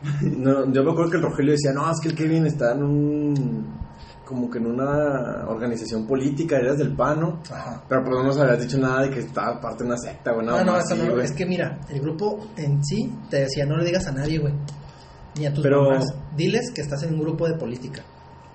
No, 0.22 0.72
yo 0.72 0.84
me 0.84 0.92
acuerdo 0.92 1.10
que 1.10 1.16
el 1.16 1.22
Rogelio 1.24 1.52
decía, 1.52 1.72
no, 1.72 1.90
es 1.90 1.98
que 2.00 2.08
el 2.10 2.14
Kevin 2.14 2.46
está 2.46 2.72
en 2.72 2.82
un, 2.84 3.66
como 4.24 4.48
que 4.48 4.58
en 4.58 4.66
una 4.66 5.44
organización 5.48 6.06
política, 6.06 6.56
eras 6.56 6.78
del 6.78 6.94
PAN, 6.94 7.20
¿no? 7.20 7.40
Ajá. 7.50 7.82
Pero 7.88 8.02
pues 8.04 8.16
no 8.16 8.22
nos 8.22 8.38
habías 8.38 8.60
dicho 8.60 8.78
nada 8.78 9.02
de 9.02 9.10
que 9.10 9.18
estaba 9.20 9.60
parte 9.60 9.82
de 9.82 9.88
una 9.90 9.98
secta, 9.98 10.32
güey, 10.32 10.46
No, 10.46 10.62
no, 10.64 10.74
así, 10.74 10.94
no. 10.96 11.12
güey. 11.14 11.24
Es 11.24 11.32
que 11.32 11.44
mira, 11.46 11.80
el 11.88 12.00
grupo 12.00 12.38
en 12.56 12.82
sí 12.84 13.12
te 13.28 13.40
decía, 13.40 13.66
no 13.66 13.76
le 13.76 13.84
digas 13.84 14.06
a 14.06 14.12
nadie, 14.12 14.38
güey. 14.38 14.54
Ni 15.36 15.46
a 15.46 15.52
tus 15.52 15.62
Pero- 15.64 15.82
mamás. 15.90 16.14
Diles 16.36 16.70
que 16.72 16.80
estás 16.80 17.02
en 17.02 17.14
un 17.14 17.20
grupo 17.20 17.48
de 17.48 17.54
política. 17.54 18.02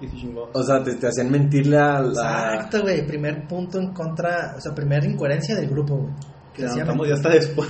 Y 0.03 0.09
se 0.09 0.17
chingó. 0.17 0.49
O 0.53 0.63
sea, 0.63 0.83
te, 0.83 0.95
te 0.95 1.07
hacían 1.07 1.31
mentirle 1.31 1.77
a 1.77 2.01
la... 2.01 2.53
Exacto, 2.55 2.81
güey. 2.81 3.05
Primer 3.07 3.47
punto 3.47 3.79
en 3.79 3.93
contra, 3.93 4.55
o 4.57 4.61
sea, 4.61 4.75
primera 4.75 5.05
incoherencia 5.05 5.55
del 5.55 5.69
grupo, 5.69 5.95
güey. 5.95 6.13
Que 6.53 6.61
levantamos 6.63 7.07
ya 7.07 7.15
hasta 7.15 7.29
después. 7.29 7.69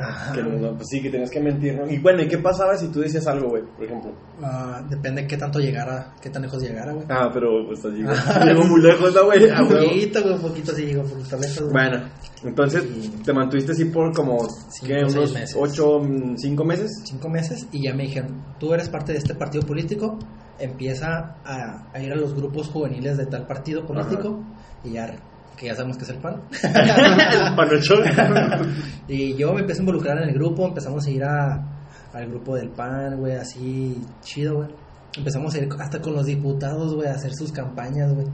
Ajá. 0.00 0.32
Que 0.32 0.42
no, 0.42 0.74
pues 0.76 0.86
sí, 0.88 1.02
que 1.02 1.10
tenías 1.10 1.30
que 1.30 1.40
mentir, 1.40 1.74
¿no? 1.74 1.90
Y 1.90 1.98
bueno, 1.98 2.22
¿y 2.22 2.28
qué 2.28 2.38
pasaba 2.38 2.76
si 2.76 2.88
tú 2.88 3.00
decías 3.00 3.26
algo, 3.26 3.48
güey, 3.50 3.62
por 3.64 3.84
ejemplo? 3.84 4.12
Ah, 4.42 4.80
depende 4.88 5.22
de 5.22 5.28
qué 5.28 5.36
tanto 5.36 5.58
llegara, 5.58 6.14
qué 6.20 6.30
tan 6.30 6.42
lejos 6.42 6.62
llegara, 6.62 6.92
güey. 6.92 7.06
Ah, 7.10 7.28
pero 7.32 7.66
pues 7.66 7.84
allí, 7.84 8.02
güey. 8.04 8.16
Llegó 8.46 8.64
muy 8.64 8.80
lejos, 8.80 9.12
¿no, 9.14 9.24
güey? 9.24 9.44
Un 9.50 9.68
poquito, 9.68 10.22
güey, 10.22 10.34
un 10.34 10.40
poquito 10.40 10.72
sí, 10.72 10.94
por 10.94 11.20
estar 11.20 11.40
lejos. 11.40 11.72
Bueno, 11.72 12.02
entonces 12.44 12.84
te 13.24 13.32
mantuviste 13.32 13.72
así 13.72 13.86
por 13.86 14.14
como, 14.14 14.38
Cinco, 14.70 14.86
¿qué? 14.86 15.00
seis 15.00 15.14
Unos 15.16 15.32
meses. 15.34 15.56
ocho, 15.58 16.00
cinco 16.36 16.64
meses. 16.64 16.90
cinco 17.04 17.28
meses 17.28 17.66
y 17.72 17.82
ya 17.84 17.94
me 17.94 18.04
dijeron, 18.04 18.44
tú 18.60 18.72
eres 18.72 18.88
parte 18.88 19.12
de 19.12 19.18
este 19.18 19.34
partido 19.34 19.64
político, 19.66 20.16
empieza 20.60 21.36
a, 21.44 21.88
a 21.92 22.00
ir 22.00 22.12
a 22.12 22.16
los 22.16 22.34
grupos 22.34 22.68
juveniles 22.68 23.16
de 23.18 23.26
tal 23.26 23.46
partido 23.46 23.84
político 23.84 24.42
y 24.84 24.92
ya, 24.92 25.14
que 25.56 25.66
ya 25.66 25.74
sabemos 25.74 25.96
que 25.96 26.04
es 26.04 26.10
el 26.10 26.18
PAN. 26.18 26.42
Y 29.08 29.34
yo 29.36 29.52
me 29.54 29.60
empecé 29.60 29.80
a 29.80 29.82
involucrar 29.82 30.18
en 30.22 30.28
el 30.28 30.34
grupo, 30.34 30.66
empezamos 30.66 31.06
a 31.06 31.10
ir 31.10 31.24
a, 31.24 31.78
al 32.12 32.28
grupo 32.28 32.56
del 32.56 32.70
PAN, 32.70 33.18
güey, 33.18 33.34
así 33.34 33.96
chido, 34.22 34.56
güey. 34.56 34.68
Empezamos 35.16 35.54
a 35.54 35.58
ir 35.58 35.68
hasta 35.78 36.00
con 36.02 36.12
los 36.14 36.26
diputados, 36.26 36.94
güey, 36.94 37.08
a 37.08 37.12
hacer 37.12 37.32
sus 37.34 37.50
campañas, 37.50 38.12
güey. 38.12 38.26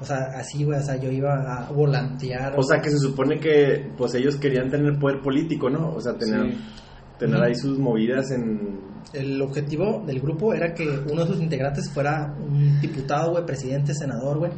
O 0.00 0.04
sea, 0.04 0.18
así, 0.36 0.64
güey, 0.64 0.78
o 0.78 0.82
sea, 0.82 0.96
yo 0.96 1.10
iba 1.10 1.32
a 1.32 1.70
volantear. 1.72 2.54
O 2.58 2.62
sea, 2.62 2.78
que 2.80 2.90
se 2.90 2.98
supone 2.98 3.38
que 3.40 3.90
pues 3.96 4.14
ellos 4.14 4.36
querían 4.36 4.68
tener 4.68 4.98
poder 4.98 5.22
político, 5.22 5.70
¿no? 5.70 5.94
O 5.94 6.00
sea, 6.00 6.12
tener, 6.18 6.52
Sí. 6.52 6.58
tener 7.18 7.42
ahí 7.42 7.54
sus 7.54 7.78
movidas 7.78 8.30
en... 8.32 8.84
El 9.14 9.40
objetivo 9.40 10.02
del 10.04 10.20
grupo 10.20 10.52
era 10.52 10.74
que 10.74 10.86
uno 11.10 11.24
de 11.24 11.28
sus 11.32 11.40
integrantes 11.40 11.88
fuera 11.90 12.34
un 12.38 12.80
diputado, 12.80 13.30
güey, 13.30 13.46
presidente, 13.46 13.94
senador, 13.94 14.38
güey, 14.38 14.50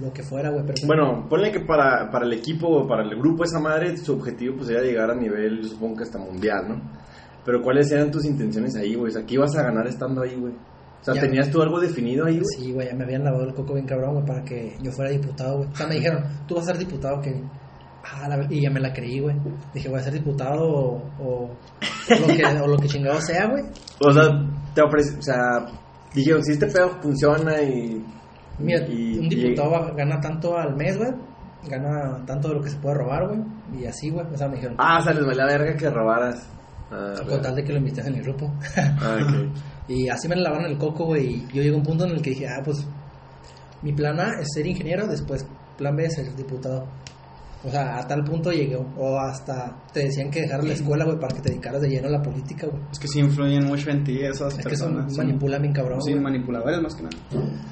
lo 0.00 0.12
que 0.12 0.22
fuera, 0.22 0.50
güey. 0.50 0.64
Pero 0.66 0.86
Bueno, 0.86 1.26
ponle 1.28 1.52
que 1.52 1.60
para, 1.60 2.10
para 2.10 2.26
el 2.26 2.32
equipo 2.32 2.66
o 2.68 2.86
para 2.86 3.02
el 3.02 3.16
grupo 3.18 3.44
esa 3.44 3.60
madre, 3.60 3.96
su 3.96 4.14
objetivo 4.14 4.56
pues 4.56 4.70
era 4.70 4.82
llegar 4.82 5.10
a 5.10 5.14
nivel, 5.14 5.62
yo 5.62 5.68
supongo 5.68 5.96
que 5.98 6.02
hasta 6.04 6.18
mundial, 6.18 6.68
¿no? 6.68 6.80
Pero 7.44 7.62
¿cuáles 7.62 7.90
eran 7.92 8.10
tus 8.10 8.24
intenciones 8.24 8.74
ahí, 8.76 8.94
güey? 8.94 9.10
O 9.10 9.12
sea, 9.12 9.24
¿qué 9.26 9.34
ibas 9.34 9.54
a 9.56 9.62
ganar 9.62 9.86
estando 9.86 10.22
ahí, 10.22 10.34
güey? 10.34 10.52
O 10.54 11.04
sea, 11.04 11.14
Ya. 11.14 11.20
¿tenías 11.20 11.50
tú 11.50 11.60
algo 11.60 11.78
definido 11.78 12.24
ahí, 12.26 12.36
güey? 12.40 12.46
Sí, 12.56 12.72
güey, 12.72 12.88
ya 12.88 12.94
me 12.96 13.04
habían 13.04 13.22
lavado 13.24 13.44
el 13.44 13.54
coco 13.54 13.74
bien 13.74 13.86
cabrón, 13.86 14.14
güey, 14.14 14.26
para 14.26 14.42
que 14.42 14.76
yo 14.82 14.90
fuera 14.92 15.10
diputado, 15.10 15.58
güey. 15.58 15.68
O 15.68 15.76
sea, 15.76 15.86
me 15.86 15.96
dijeron, 15.96 16.24
tú 16.48 16.54
vas 16.54 16.64
a 16.64 16.68
ser 16.68 16.78
diputado, 16.78 17.20
que... 17.20 17.42
Ah, 18.06 18.28
la 18.28 18.46
y 18.50 18.60
ya 18.62 18.70
me 18.70 18.80
la 18.80 18.92
creí, 18.92 19.20
güey. 19.20 19.34
Dije, 19.72 19.88
voy 19.88 19.98
a 19.98 20.02
ser 20.02 20.12
diputado 20.12 20.62
o, 20.62 20.96
o, 21.18 21.44
o 21.44 21.48
lo, 22.20 22.26
que, 22.34 22.44
o 22.62 22.66
lo 22.66 22.76
que 22.78 22.86
chingado 22.88 23.18
sea, 23.20 23.48
güey. 23.48 23.62
O 24.00 24.12
sea, 24.12 24.24
te 24.74 24.82
ofrece, 24.82 25.18
o 25.18 25.22
sea, 25.22 25.36
dijeron, 26.14 26.42
si 26.44 26.52
este 26.52 26.66
pedo 26.66 26.90
funciona 27.02 27.62
y... 27.62 28.04
Mira, 28.58 28.86
y- 28.88 29.18
un 29.18 29.24
y- 29.26 29.28
diputado 29.28 29.70
va- 29.70 29.90
gana 29.92 30.20
tanto 30.20 30.56
al 30.56 30.76
mes, 30.76 30.96
güey. 30.96 31.10
Gana 31.68 32.24
tanto 32.26 32.48
de 32.48 32.54
lo 32.54 32.60
que 32.62 32.70
se 32.70 32.76
puede 32.78 32.96
robar, 32.96 33.26
güey. 33.28 33.40
Y 33.80 33.86
así, 33.86 34.10
güey. 34.10 34.26
O 34.32 34.36
sea, 34.36 34.48
me 34.48 34.56
dijeron, 34.56 34.76
Ah, 34.78 34.98
o 34.98 35.02
sea, 35.02 35.12
les 35.14 35.24
valía 35.24 35.46
verga 35.46 35.76
que 35.76 35.90
robaras. 35.90 36.46
Ah, 36.90 37.14
con 37.28 37.40
tal 37.40 37.54
de 37.56 37.64
que 37.64 37.72
lo 37.72 37.78
invites 37.78 38.06
en 38.06 38.14
el 38.16 38.22
grupo. 38.22 38.52
ah, 38.76 39.18
ok. 39.22 39.48
Y 39.88 40.08
así 40.08 40.28
me 40.28 40.36
lavaron 40.36 40.64
el 40.66 40.78
coco, 40.78 41.04
güey. 41.06 41.26
Y 41.26 41.40
yo 41.48 41.62
llegué 41.62 41.74
a 41.74 41.76
un 41.76 41.82
punto 41.82 42.04
en 42.06 42.12
el 42.12 42.22
que 42.22 42.30
dije, 42.30 42.46
ah, 42.48 42.62
pues 42.64 42.86
mi 43.82 43.92
plan 43.92 44.18
A 44.18 44.40
es 44.40 44.48
ser 44.54 44.66
ingeniero, 44.66 45.06
después 45.06 45.46
plan 45.76 45.94
B 45.96 46.04
es 46.06 46.14
ser 46.14 46.34
diputado. 46.36 46.86
O 47.64 47.70
sea, 47.70 47.98
a 47.98 48.06
tal 48.06 48.22
punto 48.24 48.50
llegué. 48.50 48.76
O 48.76 49.18
hasta 49.18 49.74
te 49.92 50.00
decían 50.04 50.30
que 50.30 50.42
dejaras 50.42 50.66
la 50.66 50.72
escuela, 50.74 51.04
güey, 51.04 51.18
para 51.18 51.34
que 51.34 51.40
te 51.42 51.48
dedicaras 51.50 51.80
de 51.82 51.88
lleno 51.88 52.08
a 52.08 52.12
la 52.12 52.22
política, 52.22 52.66
güey. 52.66 52.82
Es 52.92 52.98
que 52.98 53.08
sí 53.08 53.20
influyen 53.20 53.64
mucho 53.66 53.90
en 53.90 54.04
ti 54.04 54.20
esas 54.22 54.58
Es 54.58 54.66
que 54.66 54.76
son 54.76 54.94
personas. 54.94 55.16
manipulan 55.18 55.60
bien 55.62 55.74
cabrón. 55.74 56.00
Sí, 56.02 56.12
güey. 56.12 56.22
manipuladores 56.22 56.80
más 56.82 56.94
que 56.94 57.02
nada. 57.02 57.16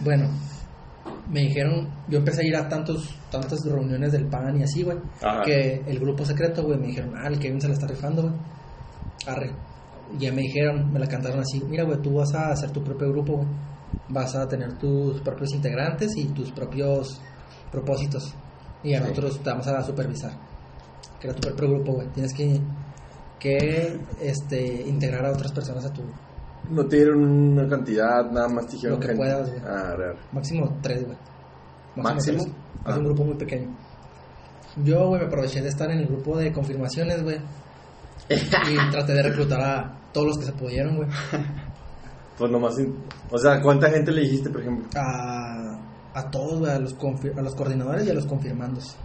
Bueno, 0.05 0.29
me 1.31 1.41
dijeron, 1.41 1.89
yo 2.09 2.19
empecé 2.19 2.43
a 2.43 2.45
ir 2.47 2.57
a 2.57 2.69
tantos, 2.69 3.15
tantas 3.31 3.61
reuniones 3.65 4.13
del 4.13 4.27
PAN 4.27 4.59
y 4.61 4.63
así, 4.65 4.83
güey, 4.83 4.99
que 5.45 5.83
el 5.87 5.99
grupo 6.01 6.25
secreto, 6.25 6.63
güey, 6.65 6.79
me 6.79 6.89
dijeron, 6.89 7.15
ah, 7.17 7.29
el 7.29 7.39
Kevin 7.39 7.61
se 7.61 7.69
la 7.69 7.75
está 7.75 7.87
rifando, 7.87 8.23
güey. 8.23 8.35
Arre. 9.27 9.51
Y 10.15 10.19
ya 10.25 10.33
me 10.33 10.43
dijeron, 10.43 10.93
me 10.93 10.99
la 10.99 11.07
cantaron 11.07 11.41
así, 11.41 11.63
mira, 11.69 11.85
güey, 11.85 12.01
tú 12.03 12.15
vas 12.15 12.35
a 12.35 12.51
hacer 12.51 12.71
tu 12.71 12.83
propio 12.83 13.09
grupo, 13.11 13.37
güey. 13.37 13.49
Vas 14.09 14.35
a 14.35 14.49
tener 14.49 14.79
tus 14.79 15.21
propios 15.23 15.53
integrantes 15.55 16.17
y 16.17 16.25
tus 16.29 16.51
propios 16.53 17.21
propósitos. 17.71 18.35
Y 18.83 18.95
a 18.95 18.99
Sí. 18.99 19.03
nosotros 19.09 19.41
te 19.43 19.51
vamos 19.51 19.67
a 19.69 19.83
supervisar. 19.83 20.33
Que 21.21 21.29
era 21.29 21.37
tu 21.37 21.43
propio 21.49 21.69
grupo, 21.71 21.93
güey. 21.95 22.09
Tienes 22.09 22.35
que, 22.35 22.61
que 23.39 23.99
este, 24.21 24.83
integrar 24.89 25.25
a 25.27 25.33
otras 25.33 25.53
personas 25.53 25.85
a 25.85 25.93
tu 25.93 26.03
No 26.71 26.87
te 26.87 26.97
dieron 26.97 27.23
una 27.23 27.69
cantidad, 27.69 28.31
nada 28.31 28.49
más 28.49 28.67
te 28.67 28.73
dijeron 28.73 28.95
Lo 28.97 29.01
que 29.01 29.07
gente. 29.09 29.23
puedas, 29.23 29.51
güey. 29.51 29.63
Ah, 29.67 29.95
real. 29.97 30.17
Máximo 30.33 30.79
tres, 30.81 31.05
güey. 31.05 31.17
¿Máximo? 31.97 32.45
Ah. 32.85 32.91
Es 32.93 32.97
un 32.97 33.05
grupo 33.05 33.25
muy 33.25 33.35
pequeño. 33.35 33.77
Yo, 34.85 35.09
güey, 35.09 35.21
me 35.21 35.27
aproveché 35.27 35.61
de 35.61 35.69
estar 35.69 35.91
en 35.91 35.99
el 35.99 36.07
grupo 36.07 36.37
de 36.39 36.53
confirmaciones, 36.53 37.23
güey. 37.23 37.37
y 38.29 38.91
traté 38.91 39.13
de 39.13 39.23
reclutar 39.23 39.61
a 39.61 39.99
todos 40.13 40.29
los 40.29 40.39
que 40.39 40.45
se 40.47 40.53
pudieron, 40.53 40.97
güey. 40.97 41.09
Pues 42.39 42.51
nomás, 42.51 42.75
o 43.31 43.39
sea, 43.39 43.61
¿cuánta 43.61 43.91
gente 43.91 44.11
le 44.11 44.23
dijiste, 44.23 44.49
por 44.49 44.63
ejemplo? 44.63 44.89
A, 44.97 45.79
a 46.15 46.31
todos, 46.31 46.61
güey, 46.61 46.73
a 46.73 46.79
los, 46.79 46.95
a 47.37 47.43
los 47.43 47.55
coordinadores 47.55 48.07
y 48.07 48.11
a 48.11 48.15
los 48.15 48.25
confirmandos. 48.27 48.97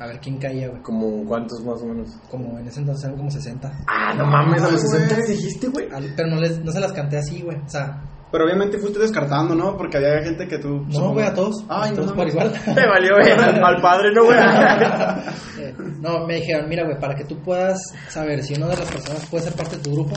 A 0.00 0.06
ver 0.06 0.20
quién 0.20 0.38
caía, 0.38 0.68
güey. 0.68 0.80
Como 0.82 1.24
cuántos 1.24 1.64
más 1.64 1.82
o 1.82 1.86
menos. 1.86 2.16
Como 2.30 2.58
en 2.58 2.68
ese 2.68 2.80
entonces 2.80 3.04
eran 3.04 3.16
como 3.16 3.30
60. 3.30 3.72
Ah, 3.88 4.14
no 4.14 4.26
mames, 4.26 4.62
a 4.62 4.70
los 4.70 4.82
Ay, 4.82 4.88
60 4.90 5.14
güey. 5.14 5.18
les 5.18 5.28
dijiste, 5.36 5.68
güey. 5.68 5.88
Pero 6.16 6.28
no, 6.28 6.36
les, 6.40 6.64
no 6.64 6.70
se 6.70 6.80
las 6.80 6.92
canté 6.92 7.18
así, 7.18 7.42
güey. 7.42 7.56
O 7.56 7.68
sea, 7.68 8.00
Pero 8.30 8.44
obviamente 8.44 8.78
fuiste 8.78 9.00
descartando, 9.00 9.56
¿no? 9.56 9.76
Porque 9.76 9.96
había 9.96 10.22
gente 10.22 10.46
que 10.46 10.58
tú... 10.58 10.86
no, 10.88 11.12
güey, 11.12 11.26
a 11.26 11.34
todos. 11.34 11.64
Ay, 11.68 11.90
a 11.90 11.92
no 11.94 12.02
todos 12.02 12.12
por 12.12 12.28
igual. 12.28 12.52
Te 12.52 12.86
valió, 12.86 13.10
güey. 13.20 13.32
Al, 13.64 13.80
padre, 13.82 14.12
¿no, 14.14 14.24
güey? 14.24 14.38
Eh, 15.58 15.74
no, 16.00 16.24
me 16.24 16.36
dijeron, 16.36 16.68
mira, 16.68 16.84
güey, 16.84 17.00
para 17.00 17.16
que 17.16 17.24
tú 17.24 17.42
puedas 17.42 17.80
saber 18.08 18.44
si 18.44 18.54
una 18.54 18.68
de 18.68 18.76
las 18.76 18.88
personas 18.88 19.26
puede 19.26 19.42
ser 19.42 19.54
parte 19.54 19.76
de 19.76 19.82
tu 19.82 19.92
grupo, 19.92 20.14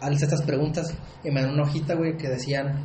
hazles 0.00 0.22
estas 0.22 0.40
preguntas. 0.42 0.86
Y 1.22 1.30
me 1.30 1.42
dan 1.42 1.50
una 1.50 1.64
hojita, 1.64 1.94
güey, 1.94 2.16
que 2.16 2.28
decían 2.30 2.82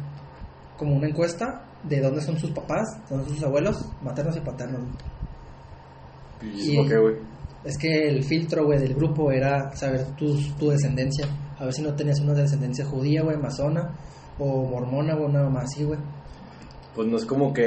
como 0.77 0.97
una 0.97 1.07
encuesta 1.07 1.63
de 1.83 2.01
dónde 2.01 2.21
son 2.21 2.37
sus 2.37 2.51
papás, 2.51 2.83
dónde 3.09 3.25
son 3.25 3.35
sus 3.35 3.43
abuelos, 3.45 3.89
maternos 4.01 4.35
y 4.35 4.41
paternos. 4.41 4.81
¿Y 6.41 6.71
Y- 6.73 6.77
por 6.77 6.87
qué, 6.87 6.97
güey? 6.97 7.15
Es 7.63 7.77
que 7.77 8.07
el 8.07 8.23
filtro, 8.23 8.65
güey, 8.65 8.79
del 8.79 8.93
grupo 8.93 9.31
era 9.31 9.75
saber 9.75 10.15
tu, 10.15 10.37
tu 10.57 10.69
descendencia. 10.69 11.27
A 11.59 11.65
ver 11.65 11.73
si 11.73 11.81
no 11.81 11.93
tenías 11.95 12.19
una 12.21 12.33
descendencia 12.33 12.85
judía, 12.85 13.23
güey, 13.23 13.35
masona, 13.37 13.93
o 14.39 14.63
mormona, 14.69 15.15
o 15.15 15.25
una 15.25 15.43
mamá 15.43 15.61
así, 15.61 15.83
güey. 15.83 15.99
Pues 16.95 17.07
no 17.09 17.17
es 17.17 17.25
como 17.25 17.51
que. 17.53 17.65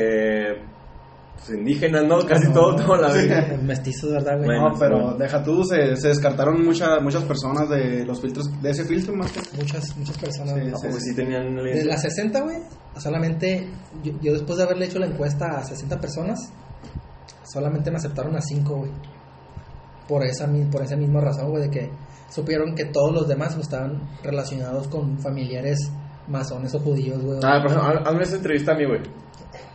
Pues 1.37 1.51
indígenas, 1.59 2.05
¿no? 2.05 2.19
Casi 2.27 2.49
No, 2.49 2.53
todo, 2.55 2.77
toda 2.77 3.09
la 3.09 3.15
vida. 3.15 3.59
Mestizos, 3.63 4.11
¿verdad, 4.13 4.37
güey? 4.37 4.47
Bueno. 4.47 4.69
No, 4.71 4.79
pero 4.79 5.15
deja 5.15 5.43
tú, 5.43 5.65
se, 5.65 5.97
se 5.97 6.09
descartaron 6.09 6.65
muchas 6.65 7.01
muchas 7.03 7.25
personas 7.25 7.69
de 7.69 8.05
los 8.05 8.21
filtros, 8.21 8.51
de 8.63 8.71
ese 8.71 8.85
filtro 8.85 9.15
más 9.17 9.31
que... 9.33 9.41
Muchas, 9.57 9.97
muchas 9.97 10.19
personas. 10.19 10.55
Sí, 10.55 10.61
güey. 10.61 10.69
¿A 10.73 10.75
poco 10.75 11.01
sí 11.01 11.15
tenían 11.15 11.57
De 11.57 11.85
las 11.85 12.03
60, 12.03 12.41
güey, 12.43 12.59
solamente 12.99 13.69
yo, 14.03 14.13
yo 14.21 14.33
después 14.35 14.59
de 14.59 14.65
haberle 14.65 14.85
hecho 14.87 14.99
la 14.99 15.07
encuesta 15.07 15.47
a 15.57 15.65
60 15.65 15.99
personas, 15.99 16.39
solamente 17.53 17.91
me 17.91 17.97
aceptaron 17.97 18.37
a 18.37 18.41
5, 18.41 18.75
güey. 18.77 18.91
Por 20.09 20.25
esa, 20.25 20.49
por 20.71 20.83
esa 20.83 20.97
misma 20.97 21.21
razón, 21.21 21.51
güey, 21.51 21.65
de 21.65 21.71
que 21.71 21.91
supieron 22.29 22.75
que 22.75 22.87
todos 22.87 23.13
los 23.13 23.29
demás 23.29 23.55
pues, 23.55 23.67
estaban 23.67 24.01
relacionados 24.23 24.89
con 24.89 25.19
familiares 25.19 25.91
masones 26.29 26.75
o 26.75 26.81
judíos, 26.81 27.23
güey. 27.23 27.39
Ah, 27.43 27.61
por 27.63 27.71
ejemplo, 27.71 28.09
hazme 28.09 28.23
esa 28.23 28.37
entrevista 28.37 28.73
a 28.73 28.77
mí, 28.77 28.85
güey. 28.87 29.01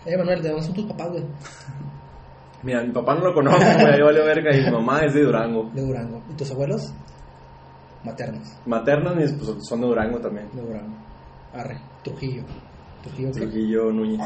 Eh, 0.05 0.17
Manuel, 0.17 0.41
¿de 0.41 0.49
dónde 0.49 0.65
son 0.65 0.73
tus 0.73 0.85
papás, 0.85 1.09
güey? 1.11 1.23
Mira, 2.63 2.83
mi 2.83 2.91
papá 2.91 3.15
no 3.15 3.25
lo 3.25 3.33
conozco, 3.33 3.59
güey, 3.59 4.01
vale 4.01 4.25
verga, 4.25 4.55
y 4.55 4.65
mi 4.65 4.71
mamá 4.71 5.01
es 5.01 5.13
de 5.13 5.23
Durango. 5.23 5.69
De 5.73 5.81
Durango. 5.81 6.21
¿Y 6.29 6.33
tus 6.33 6.51
abuelos? 6.51 6.93
Maternos, 8.03 8.47
Maternos, 8.67 9.15
mis 9.15 9.33
pues, 9.33 9.67
son 9.67 9.81
de 9.81 9.87
Durango 9.87 10.19
también. 10.19 10.47
de 10.53 10.61
Durango. 10.61 10.95
Arre, 11.53 11.79
Trujillo. 12.03 12.43
Trujillo. 13.01 13.31
Trujillo 13.31 13.91
Núñez. 13.91 14.19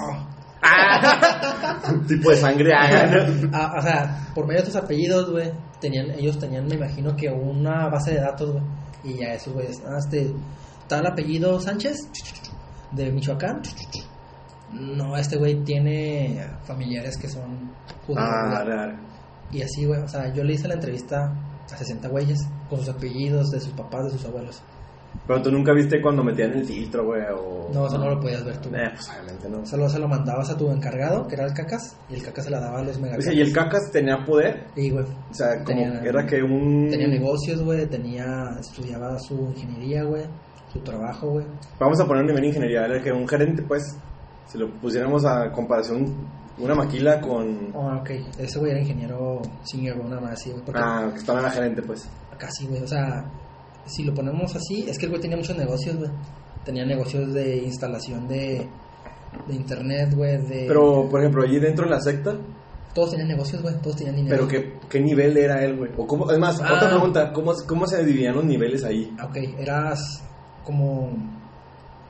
Ah. 0.62 1.82
Tipo 2.08 2.32
de 2.32 2.38
sangre 2.38 2.74
ah, 2.74 3.06
¿no? 3.08 3.50
Ah, 3.54 3.76
o 3.78 3.82
sea, 3.82 4.32
por 4.34 4.46
medio 4.46 4.62
de 4.62 4.68
tus 4.68 4.76
apellidos, 4.76 5.32
güey, 5.32 5.52
tenían, 5.80 6.12
ellos 6.12 6.38
tenían, 6.38 6.68
me 6.68 6.76
imagino 6.76 7.16
que 7.16 7.30
una 7.30 7.88
base 7.90 8.12
de 8.12 8.22
datos, 8.22 8.52
güey. 8.52 8.64
Y 9.04 9.18
ya 9.18 9.34
esos 9.34 9.54
güeyes, 9.54 9.82
ah, 9.86 9.98
este, 9.98 10.34
tal 10.88 11.08
apellido 11.08 11.60
Sánchez, 11.60 12.10
de 12.92 13.12
Michoacán. 13.12 13.62
No, 14.72 15.18
este 15.18 15.38
güey 15.38 15.64
tiene 15.64 16.46
familiares 16.64 17.18
que 17.18 17.28
son 17.28 17.72
judíos. 18.06 18.28
Ah, 18.28 18.64
güey. 18.64 18.66
real. 18.66 19.00
Y 19.52 19.62
así, 19.62 19.86
güey, 19.86 20.02
o 20.02 20.08
sea, 20.08 20.32
yo 20.34 20.44
le 20.44 20.54
hice 20.54 20.68
la 20.68 20.76
entrevista 20.76 21.34
a 21.72 21.78
60 21.78 22.08
güeyes, 22.10 22.40
con 22.70 22.80
sus 22.80 22.90
apellidos, 22.90 23.50
de 23.50 23.60
sus 23.60 23.74
papás, 23.74 24.06
de 24.06 24.12
sus 24.12 24.26
abuelos. 24.26 24.62
Pero 25.30 25.44
tú 25.44 25.52
nunca 25.52 25.74
viste 25.74 26.02
cuando 26.02 26.24
metían 26.24 26.54
el 26.54 26.66
filtro, 26.66 27.06
güey, 27.06 27.22
o... 27.32 27.70
No, 27.72 27.86
eso 27.86 28.00
no 28.00 28.10
lo 28.10 28.20
podías 28.20 28.44
ver 28.44 28.58
tú. 28.58 28.70
Eh, 28.70 28.90
pues 28.96 29.10
obviamente 29.12 29.48
no. 29.48 29.64
Solo 29.64 29.88
se 29.88 30.00
lo 30.00 30.08
mandabas 30.08 30.50
a 30.50 30.58
tu 30.58 30.72
encargado, 30.72 31.28
que 31.28 31.36
era 31.36 31.46
el 31.46 31.54
cacas, 31.54 31.96
y 32.10 32.16
el 32.16 32.24
cacas 32.24 32.46
se 32.46 32.50
la 32.50 32.60
daba 32.60 32.80
a 32.80 32.84
los 32.84 32.98
O 32.98 33.02
mega 33.02 33.22
sea, 33.22 33.32
y 33.32 33.40
el 33.42 33.54
cacas 33.54 33.92
tenía 33.92 34.26
poder, 34.26 34.66
Y, 34.76 34.90
güey, 34.90 35.06
o 35.06 35.34
sea, 35.34 35.50
como 35.64 35.66
Tenía- 35.68 36.02
era 36.02 36.26
que 36.26 36.42
un... 36.42 36.88
Tenía 36.90 37.08
negocios, 37.08 37.62
güey, 37.62 37.86
tenía, 37.86 38.26
estudiaba 38.60 39.20
su 39.20 39.36
ingeniería, 39.56 40.04
güey, 40.04 40.24
su 40.74 40.80
trabajo, 40.80 41.30
güey. 41.30 41.46
Vamos 41.80 42.00
a 42.00 42.06
poner 42.08 42.22
un 42.24 42.28
nivel 42.30 42.42
de 42.42 42.48
ingeniería, 42.48 42.86
era 42.86 43.00
que 43.00 43.12
un 43.12 43.28
gerente, 43.28 43.62
pues, 43.62 43.96
si 44.48 44.58
lo 44.58 44.68
pusiéramos 44.82 45.26
a 45.26 45.52
comparación 45.52 46.06
Una 46.58 46.74
maquila 46.76 47.22
con. 47.22 47.70
Oh, 47.76 47.96
ok. 48.02 48.10
Ese 48.40 48.58
güey 48.60 48.72
era 48.72 48.82
ingeniero 48.82 49.42
senior, 49.64 49.96
nada 50.06 50.20
más 50.22 50.32
así, 50.34 50.52
Ah, 50.74 51.08
que 51.14 51.20
estaba 51.20 51.40
en 51.40 51.46
la 51.46 51.52
gerente, 51.52 51.82
pues. 51.84 52.10
casi, 52.38 52.66
güey. 52.68 52.82
O 52.82 52.88
sea, 52.88 53.24
si 53.86 54.04
lo 54.04 54.14
ponemos 54.14 54.56
así, 54.56 54.86
es 54.88 54.98
que 54.98 55.06
el 55.06 55.12
güey 55.12 55.22
tenía 55.22 55.38
muchos 55.38 55.58
negocios, 55.58 55.96
güey. 55.98 56.10
Tenía 56.66 56.86
negocios 56.86 57.34
de 57.34 57.58
instalación 57.58 58.28
de, 58.28 58.68
de 59.48 59.56
internet, 59.56 60.14
güey. 60.14 60.38
De... 60.38 60.66
Pero, 60.68 61.08
por 61.10 61.22
ejemplo, 61.22 61.44
allí 61.44 61.60
dentro 61.60 61.86
en 61.86 61.92
la 61.92 62.00
secta, 62.02 62.36
Todos 62.94 63.12
tenían 63.12 63.30
negocios, 63.30 63.62
güey. 63.62 63.76
Todos 63.82 63.96
tenían 63.96 64.16
dinero. 64.16 64.36
¿pero 64.36 64.48
qué, 64.48 64.74
qué 64.90 65.00
nivel 65.00 65.38
era 65.38 65.64
él, 65.64 65.78
güey? 65.78 65.92
O 65.98 66.06
cómo, 66.06 66.30
es 66.32 66.38
más, 66.40 66.60
Ah. 66.62 66.74
otra 66.76 66.90
pregunta, 66.90 67.32
¿cómo, 67.34 67.54
¿cómo 67.68 67.88
se 67.88 68.04
dividían 68.04 68.36
los 68.36 68.46
niveles 68.46 68.84
ahí? 68.84 69.16
Ok, 69.24 69.38
eras 69.60 70.24
como 70.64 71.10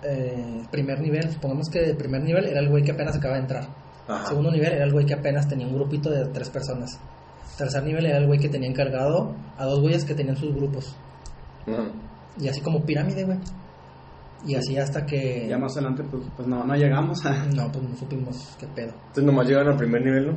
eh, 0.04 0.64
primer 0.72 1.00
nivel. 1.02 1.30
Supongamos 1.32 1.70
que 1.70 1.80
el 1.92 1.98
primer 1.98 2.22
nivel 2.24 2.46
era 2.46 2.60
el 2.60 2.70
güey 2.70 2.84
que 2.84 2.92
apenas 2.92 3.16
acaba 3.18 3.36
de 3.36 3.42
entrar. 3.42 3.68
Ajá. 4.08 4.26
Segundo 4.28 4.52
nivel 4.52 4.74
era 4.74 4.86
el 4.86 4.92
güey 4.92 5.06
que 5.06 5.14
apenas 5.14 5.48
tenía 5.48 5.68
un 5.68 5.76
grupito 5.76 6.10
de 6.10 6.26
tres 6.28 6.50
personas. 6.50 7.00
Tercer 7.58 7.84
nivel 7.84 8.06
era 8.06 8.18
el 8.18 8.26
güey 8.26 8.40
que 8.40 8.50
tenía 8.50 8.70
encargado 8.70 9.36
a 9.58 9.66
dos 9.66 9.82
güeyes 9.82 10.06
que 10.06 10.16
tenían 10.16 10.38
sus 10.38 10.56
grupos. 10.56 10.96
Y 12.40 12.48
así 12.48 12.62
como 12.62 12.84
pirámide, 12.86 13.26
güey. 13.26 13.38
Y 14.48 14.56
así 14.56 14.78
hasta 14.78 15.06
que... 15.06 15.48
Ya 15.50 15.58
más 15.58 15.74
adelante, 15.76 16.04
pues, 16.10 16.24
pues 16.36 16.48
no, 16.48 16.64
no 16.64 16.74
llegamos. 16.76 17.22
No, 17.56 17.72
pues 17.72 17.84
no 17.90 17.96
supimos 17.98 18.56
qué 18.60 18.68
pedo. 18.68 18.94
Entonces 19.08 19.24
nomás 19.26 19.48
llegaron 19.48 19.74
al 19.74 19.78
primer 19.78 20.04
nivel, 20.04 20.28
¿no? 20.28 20.34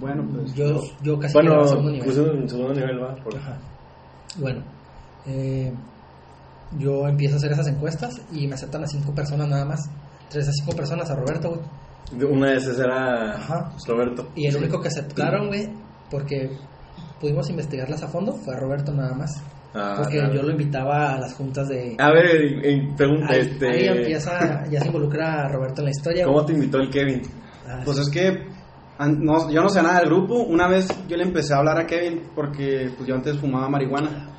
bueno, 0.00 0.26
pues. 0.32 0.54
Yo, 0.54 0.80
yo 1.02 1.18
casi 1.18 1.34
Bueno, 1.34 1.60
al 1.60 1.68
segundo 1.68 1.90
nivel. 1.90 2.06
puse 2.08 2.20
un 2.22 2.48
segundo 2.48 2.74
nivel, 2.74 3.02
va. 3.02 3.14
por- 3.16 3.36
Ajá. 3.36 3.58
Bueno, 4.38 4.62
eh, 5.26 5.72
yo 6.78 7.06
empiezo 7.06 7.34
a 7.34 7.36
hacer 7.38 7.52
esas 7.52 7.68
encuestas 7.68 8.20
y 8.32 8.46
me 8.46 8.54
aceptan 8.54 8.82
a 8.84 8.86
cinco 8.86 9.14
personas 9.14 9.48
nada 9.48 9.64
más. 9.64 9.88
Entre 10.24 10.40
esas 10.40 10.54
cinco 10.58 10.74
personas 10.76 11.10
a 11.10 11.14
Roberto, 11.14 11.50
güey. 11.50 12.24
Una 12.32 12.50
de 12.50 12.56
esas 12.56 12.78
era 12.78 13.34
Ajá. 13.36 13.72
Roberto. 13.86 14.28
Y 14.34 14.46
el 14.46 14.56
único 14.56 14.80
que 14.80 14.88
aceptaron, 14.88 15.48
güey, 15.48 15.68
porque 16.10 16.50
pudimos 17.20 17.48
investigarlas 17.50 18.02
a 18.02 18.08
fondo, 18.08 18.32
fue 18.32 18.54
a 18.54 18.58
Roberto 18.58 18.92
nada 18.92 19.14
más. 19.14 19.42
Ah, 19.74 19.94
Porque 19.98 20.16
claro. 20.18 20.34
yo 20.34 20.42
lo 20.42 20.50
invitaba 20.52 21.12
a 21.14 21.18
las 21.20 21.34
juntas 21.34 21.68
de... 21.68 21.94
A 21.98 22.10
ver, 22.10 22.26
pregunta, 22.96 23.26
Ahí, 23.34 23.40
este... 23.40 23.68
ahí 23.68 23.86
empieza, 23.98 24.66
ya 24.68 24.80
se 24.80 24.86
involucra 24.86 25.44
a 25.44 25.48
Roberto 25.48 25.80
en 25.80 25.84
la 25.86 25.90
historia. 25.90 26.24
¿Cómo 26.24 26.44
te 26.44 26.52
invitó 26.54 26.78
el 26.78 26.90
Kevin? 26.90 27.22
Ah, 27.68 27.80
Pues 27.84 27.98
es 27.98 28.08
que 28.08 28.46
no, 29.06 29.50
yo 29.50 29.62
no 29.62 29.68
sé 29.68 29.82
nada 29.82 30.00
del 30.00 30.08
grupo. 30.08 30.42
Una 30.42 30.68
vez 30.68 30.88
yo 31.06 31.16
le 31.16 31.22
empecé 31.22 31.54
a 31.54 31.58
hablar 31.58 31.78
a 31.78 31.86
Kevin 31.86 32.30
porque 32.34 32.90
pues 32.96 33.08
yo 33.08 33.14
antes 33.14 33.38
fumaba 33.38 33.68
marihuana. 33.68 34.24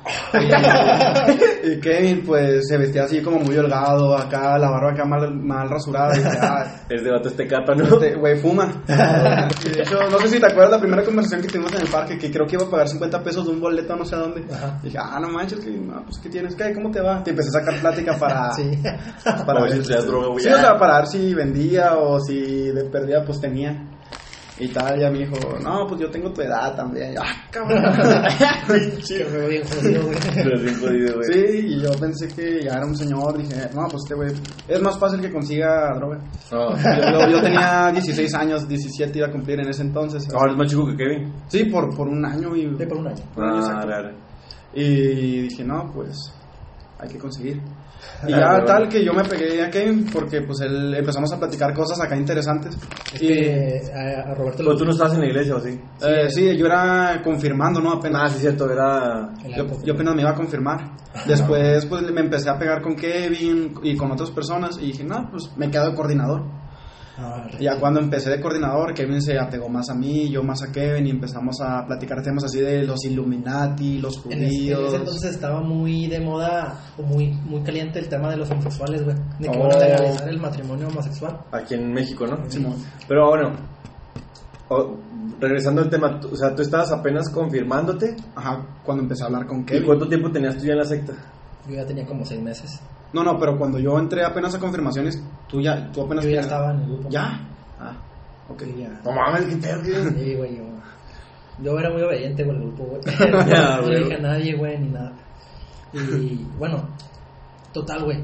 Y, 1.62 1.72
y 1.72 1.80
Kevin 1.80 2.22
pues 2.24 2.66
se 2.66 2.78
vestía 2.78 3.04
así 3.04 3.20
como 3.20 3.38
muy 3.38 3.56
holgado, 3.56 4.16
acá 4.16 4.56
la 4.58 4.70
barba 4.70 4.92
acá 4.92 5.04
mal, 5.04 5.34
mal 5.34 5.68
rasurada. 5.68 6.16
Y 6.16 6.22
ah, 6.40 6.84
Es 6.88 7.02
de 7.02 7.10
vato 7.10 7.28
este 7.28 7.46
capa, 7.46 7.74
¿no? 7.74 7.84
este 7.84 8.14
güey 8.14 8.36
fuma. 8.40 8.82
Y 8.88 9.68
de 9.68 9.82
hecho, 9.82 9.98
no 10.10 10.18
sé 10.20 10.28
si 10.28 10.40
te 10.40 10.46
acuerdas 10.46 10.72
la 10.72 10.80
primera 10.80 11.04
conversación 11.04 11.42
que 11.42 11.48
tuvimos 11.48 11.72
en 11.74 11.82
el 11.82 11.88
parque, 11.88 12.18
que 12.18 12.30
creo 12.30 12.46
que 12.46 12.56
iba 12.56 12.64
a 12.64 12.70
pagar 12.70 12.88
50 12.88 13.22
pesos 13.22 13.44
de 13.44 13.52
un 13.52 13.60
boleto 13.60 13.94
no 13.94 14.04
sé 14.04 14.14
a 14.14 14.18
dónde. 14.18 14.44
Ajá. 14.52 14.80
Dije, 14.82 14.98
ah, 14.98 15.18
no 15.20 15.28
manches, 15.28 15.60
que 15.60 15.70
no, 15.70 16.02
pues 16.04 16.18
¿qué 16.18 16.28
tienes? 16.28 16.54
¿Qué? 16.54 16.72
¿Cómo 16.72 16.90
te 16.90 17.00
va? 17.00 17.22
Te 17.22 17.30
empecé 17.30 17.50
a 17.50 17.60
sacar 17.60 17.80
plática 17.80 18.16
para... 18.18 18.52
sí. 18.54 18.70
para 19.46 19.62
ver 19.62 19.84
si 19.84 19.92
droga. 19.92 20.40
Sí, 20.40 20.48
o 20.48 20.56
sea, 20.56 20.78
para 20.78 20.98
ver 20.98 21.06
si 21.08 21.34
vendía 21.34 21.96
o 21.96 22.18
si 22.20 22.70
de 22.70 22.84
perdida 22.84 23.22
pues 23.24 23.40
tenía. 23.40 23.86
Y 24.62 24.68
tal, 24.68 25.00
ya 25.00 25.10
me 25.10 25.20
dijo, 25.20 25.34
no, 25.62 25.86
pues 25.88 26.00
yo 26.02 26.10
tengo 26.10 26.30
tu 26.32 26.42
edad 26.42 26.76
también. 26.76 27.14
Ah, 27.18 27.46
cabrón. 27.50 27.82
Veo 28.68 29.48
bien 29.48 29.62
jodido, 29.64 30.02
güey. 30.04 30.18
Pero 30.34 30.60
bien 30.60 30.80
jodido, 30.80 31.14
güey. 31.16 31.32
sí, 31.32 31.66
y 31.66 31.82
yo 31.82 31.90
pensé 31.98 32.28
que 32.28 32.62
ya 32.62 32.72
era 32.74 32.84
un 32.86 32.94
señor. 32.96 33.36
Dije, 33.38 33.54
no, 33.74 33.82
pues 33.88 34.02
este 34.04 34.14
güey, 34.14 34.32
es 34.68 34.82
más 34.82 34.98
fácil 34.98 35.20
que 35.20 35.32
consiga 35.32 35.94
droga. 35.96 36.18
No. 36.52 36.76
Yo, 36.76 37.20
yo- 37.26 37.28
yo 37.30 37.42
tenía 37.42 37.90
16 37.92 38.34
años, 38.34 38.68
17 38.68 39.18
iba 39.18 39.28
a 39.28 39.32
cumplir 39.32 39.60
en 39.60 39.68
ese 39.70 39.82
entonces. 39.82 40.28
Ahora 40.34 40.52
es 40.52 40.58
más 40.58 40.68
chico 40.70 40.86
que 40.86 40.96
Kevin. 40.96 41.32
Sí, 41.48 41.64
por, 41.64 41.94
por 41.96 42.08
un 42.08 42.24
año 42.24 42.54
y... 42.54 42.62
Sí, 42.78 42.86
por 42.86 42.98
un 42.98 43.06
año. 43.08 43.22
por 43.34 43.44
un 43.44 43.50
año, 43.50 43.62
Ah, 43.66 43.82
exacto. 43.84 44.18
Y 44.74 45.42
dije, 45.42 45.64
no, 45.64 45.90
pues 45.92 46.16
hay 46.98 47.08
que 47.08 47.18
conseguir. 47.18 47.60
Y 48.28 48.32
Ah, 48.34 48.58
ya 48.58 48.64
tal 48.66 48.88
que 48.88 49.02
yo 49.02 49.14
me 49.14 49.24
pegué 49.24 49.62
a 49.62 49.70
Kevin 49.70 50.06
porque 50.12 50.42
pues 50.42 50.60
él 50.60 50.94
empezamos 50.94 51.32
a 51.32 51.38
platicar 51.38 51.72
cosas 51.72 52.00
acá 52.00 52.16
interesantes. 52.16 52.76
Es 53.14 53.22
Y 53.22 53.28
que 53.28 53.80
a, 53.94 54.30
a 54.30 54.34
Roberto 54.34 54.58
Pero 54.58 54.76
tú 54.76 54.84
no 54.84 54.90
estabas 54.90 55.14
en 55.14 55.20
la 55.20 55.26
iglesia, 55.26 55.56
¿o 55.56 55.60
sí? 55.60 55.80
eh, 56.02 56.28
sí, 56.28 56.56
yo 56.56 56.66
era 56.66 57.22
confirmando, 57.24 57.80
¿no? 57.80 57.92
Ah, 57.92 57.96
Apenas. 57.96 58.32
sí, 58.32 58.40
cierto, 58.40 58.70
era... 58.70 59.30
yo 59.84 59.94
apenas 59.94 60.14
me 60.14 60.20
iba 60.22 60.30
a 60.30 60.34
confirmar. 60.34 60.92
Después 61.26 61.86
pues 61.86 62.02
me 62.12 62.20
empecé 62.20 62.50
a 62.50 62.58
pegar 62.58 62.82
con 62.82 62.94
Kevin 62.94 63.74
y 63.82 63.96
con 63.96 64.12
otras 64.12 64.30
personas 64.30 64.76
y 64.80 64.86
dije, 64.88 65.04
no, 65.04 65.28
pues 65.30 65.50
me 65.56 65.70
quedo 65.70 65.90
de 65.90 65.94
coordinador. 65.96 66.42
Ah, 67.22 67.46
Y 67.58 67.64
ya 67.64 67.78
cuando 67.78 68.00
empecé 68.00 68.30
de 68.30 68.40
coordinador, 68.40 68.94
Kevin 68.94 69.20
se 69.20 69.38
apegó 69.38 69.68
más 69.68 69.90
a 69.90 69.94
mí, 69.94 70.30
yo 70.30 70.42
más 70.42 70.62
a 70.62 70.72
Kevin 70.72 71.06
y 71.06 71.10
empezamos 71.10 71.60
a 71.60 71.84
platicar 71.86 72.22
temas 72.22 72.44
así 72.44 72.60
de 72.60 72.82
los 72.84 73.04
Illuminati, 73.04 73.98
los 73.98 74.24
En 74.26 74.42
ese, 74.42 74.44
en 74.44 74.48
judíos. 74.48 74.84
ese 74.88 74.96
entonces 74.96 75.30
estaba 75.32 75.60
muy 75.60 76.06
de 76.06 76.20
moda, 76.20 76.80
o 76.96 77.02
muy, 77.02 77.32
muy 77.44 77.60
caliente 77.62 77.98
el 77.98 78.08
tema 78.08 78.30
de 78.30 78.38
los 78.38 78.50
homosexuales, 78.50 79.04
güey. 79.04 79.16
De 79.38 79.48
que 79.50 79.58
Oh. 79.58 79.62
van 79.68 79.76
a 79.76 79.78
legalizar 79.78 80.28
el 80.30 80.40
matrimonio 80.40 80.88
homosexual. 80.88 81.38
Aquí 81.52 81.74
en 81.74 81.92
México, 81.92 82.26
¿no? 82.26 82.38
Simón. 82.48 82.76
Pero 83.06 83.28
bueno, 83.28 83.52
regresando 85.40 85.82
al 85.82 85.90
tema, 85.90 86.20
o 86.30 86.36
sea, 86.36 86.54
tú 86.54 86.62
estabas 86.62 86.90
apenas 86.92 87.28
confirmándote. 87.30 88.16
Ajá, 88.34 88.64
cuando 88.84 89.02
empecé 89.02 89.24
a 89.24 89.26
hablar 89.26 89.46
con 89.46 89.60
¿Y 89.60 89.64
Kevin. 89.64 89.84
cuánto 89.86 90.08
tiempo 90.08 90.30
tenías 90.30 90.56
tú 90.56 90.64
ya 90.64 90.72
en 90.72 90.78
la 90.78 90.84
secta? 90.84 91.12
Yo 91.68 91.74
ya 91.76 91.84
tenía 91.86 92.06
como 92.06 92.24
seis 92.24 92.40
meses. 92.40 92.80
No, 93.12 93.24
no, 93.24 93.38
pero 93.38 93.58
cuando 93.58 93.78
yo 93.78 93.98
entré 93.98 94.24
apenas 94.24 94.54
a 94.54 94.60
confirmaciones, 94.60 95.22
tú 95.48 95.60
ya, 95.60 95.90
tú 95.92 96.02
apenas... 96.02 96.24
Yo 96.24 96.30
ya 96.30 96.40
estaba 96.40 96.70
en 96.72 96.80
el 96.80 96.86
grupo. 96.86 97.08
¿Ya? 97.08 97.40
Ah, 97.78 97.96
ok. 98.48 98.62
Sí, 98.62 98.74
ya. 98.78 99.00
No 99.04 99.12
mames, 99.12 99.44
qué 99.46 99.56
pedo, 99.56 99.82
tío. 99.82 100.10
Sí, 100.16 100.34
güey, 100.34 100.56
yo, 100.56 100.64
yo 101.62 101.78
era 101.78 101.90
muy 101.90 102.02
obediente 102.02 102.46
con 102.46 102.56
el 102.56 102.62
grupo, 102.62 102.84
güey. 102.84 103.00
Ya, 103.48 103.76
no 103.80 103.88
le 103.88 103.98
dije 104.00 104.14
a 104.14 104.20
nadie, 104.20 104.56
güey, 104.56 104.78
ni 104.78 104.88
nada. 104.90 105.12
Y 105.92 106.46
bueno, 106.56 106.88
total, 107.72 108.04
güey. 108.04 108.22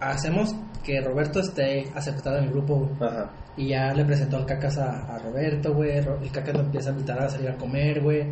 Hacemos 0.00 0.54
que 0.84 1.00
Roberto 1.00 1.40
esté 1.40 1.90
aceptado 1.94 2.38
en 2.38 2.44
el 2.44 2.50
grupo, 2.50 2.76
güey. 2.76 3.10
Ajá. 3.10 3.30
Y 3.56 3.68
ya 3.68 3.92
le 3.94 4.04
presentó 4.04 4.36
al 4.36 4.46
Cacas 4.46 4.78
a, 4.78 5.14
a 5.14 5.18
Roberto, 5.18 5.72
güey. 5.74 5.96
El 5.96 6.30
Cacas 6.30 6.54
lo 6.54 6.60
empieza 6.60 6.90
a 6.90 6.92
invitar 6.92 7.18
a 7.18 7.28
salir 7.28 7.48
a 7.48 7.56
comer, 7.56 8.02
güey. 8.02 8.26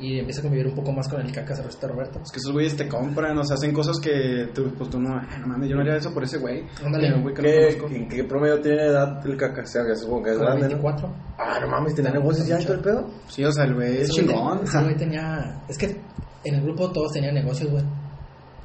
Y 0.00 0.18
empieza 0.18 0.40
a 0.40 0.42
convivir 0.44 0.66
un 0.66 0.74
poco 0.74 0.92
más 0.92 1.06
con 1.08 1.20
el 1.20 1.32
resto 1.32 1.86
de 1.86 1.92
Roberto. 1.92 2.20
Es 2.24 2.32
que 2.32 2.38
esos 2.38 2.52
güeyes 2.52 2.74
te 2.74 2.88
compran, 2.88 3.36
o 3.36 3.44
sea, 3.44 3.54
hacen 3.54 3.72
cosas 3.72 4.00
que 4.00 4.48
tú, 4.54 4.72
pues 4.76 4.88
tú 4.88 4.98
no, 4.98 5.14
ah, 5.14 5.38
no 5.40 5.46
mames, 5.46 5.68
yo 5.68 5.76
no 5.76 5.82
haría 5.82 5.96
eso 5.96 6.12
por 6.14 6.24
ese 6.24 6.38
güey. 6.38 6.64
Ándale. 6.82 7.20
Güey 7.20 7.34
que 7.34 7.42
no 7.42 8.08
¿Qué. 8.08 8.18
¿En 8.18 8.28
promedio 8.28 8.60
tiene 8.60 8.86
edad 8.86 9.24
el 9.26 9.36
caca? 9.36 9.62
O 9.62 9.66
sea, 9.66 9.84
que 9.84 9.94
supongo 9.94 10.22
que 10.24 10.30
es 10.30 10.38
grande, 10.38 10.62
¿no? 10.62 10.68
24. 10.68 11.14
Ah, 11.38 11.58
no 11.60 11.68
mames, 11.68 11.94
¿tenía 11.94 12.12
negocios 12.12 12.46
ya 12.46 12.60
y 12.60 12.64
todo 12.64 12.74
el 12.74 12.80
pedo? 12.80 13.10
Sí, 13.28 13.44
o 13.44 13.52
sea, 13.52 13.64
el 13.64 13.74
güey 13.74 13.98
es 13.98 14.10
chingón. 14.10 14.60
güey 14.64 14.96
tenía. 14.96 15.62
Es 15.68 15.76
que 15.76 16.00
en 16.44 16.54
el 16.54 16.62
grupo 16.62 16.90
todos 16.90 17.12
tenían 17.12 17.34
negocios, 17.34 17.70
güey. 17.70 17.84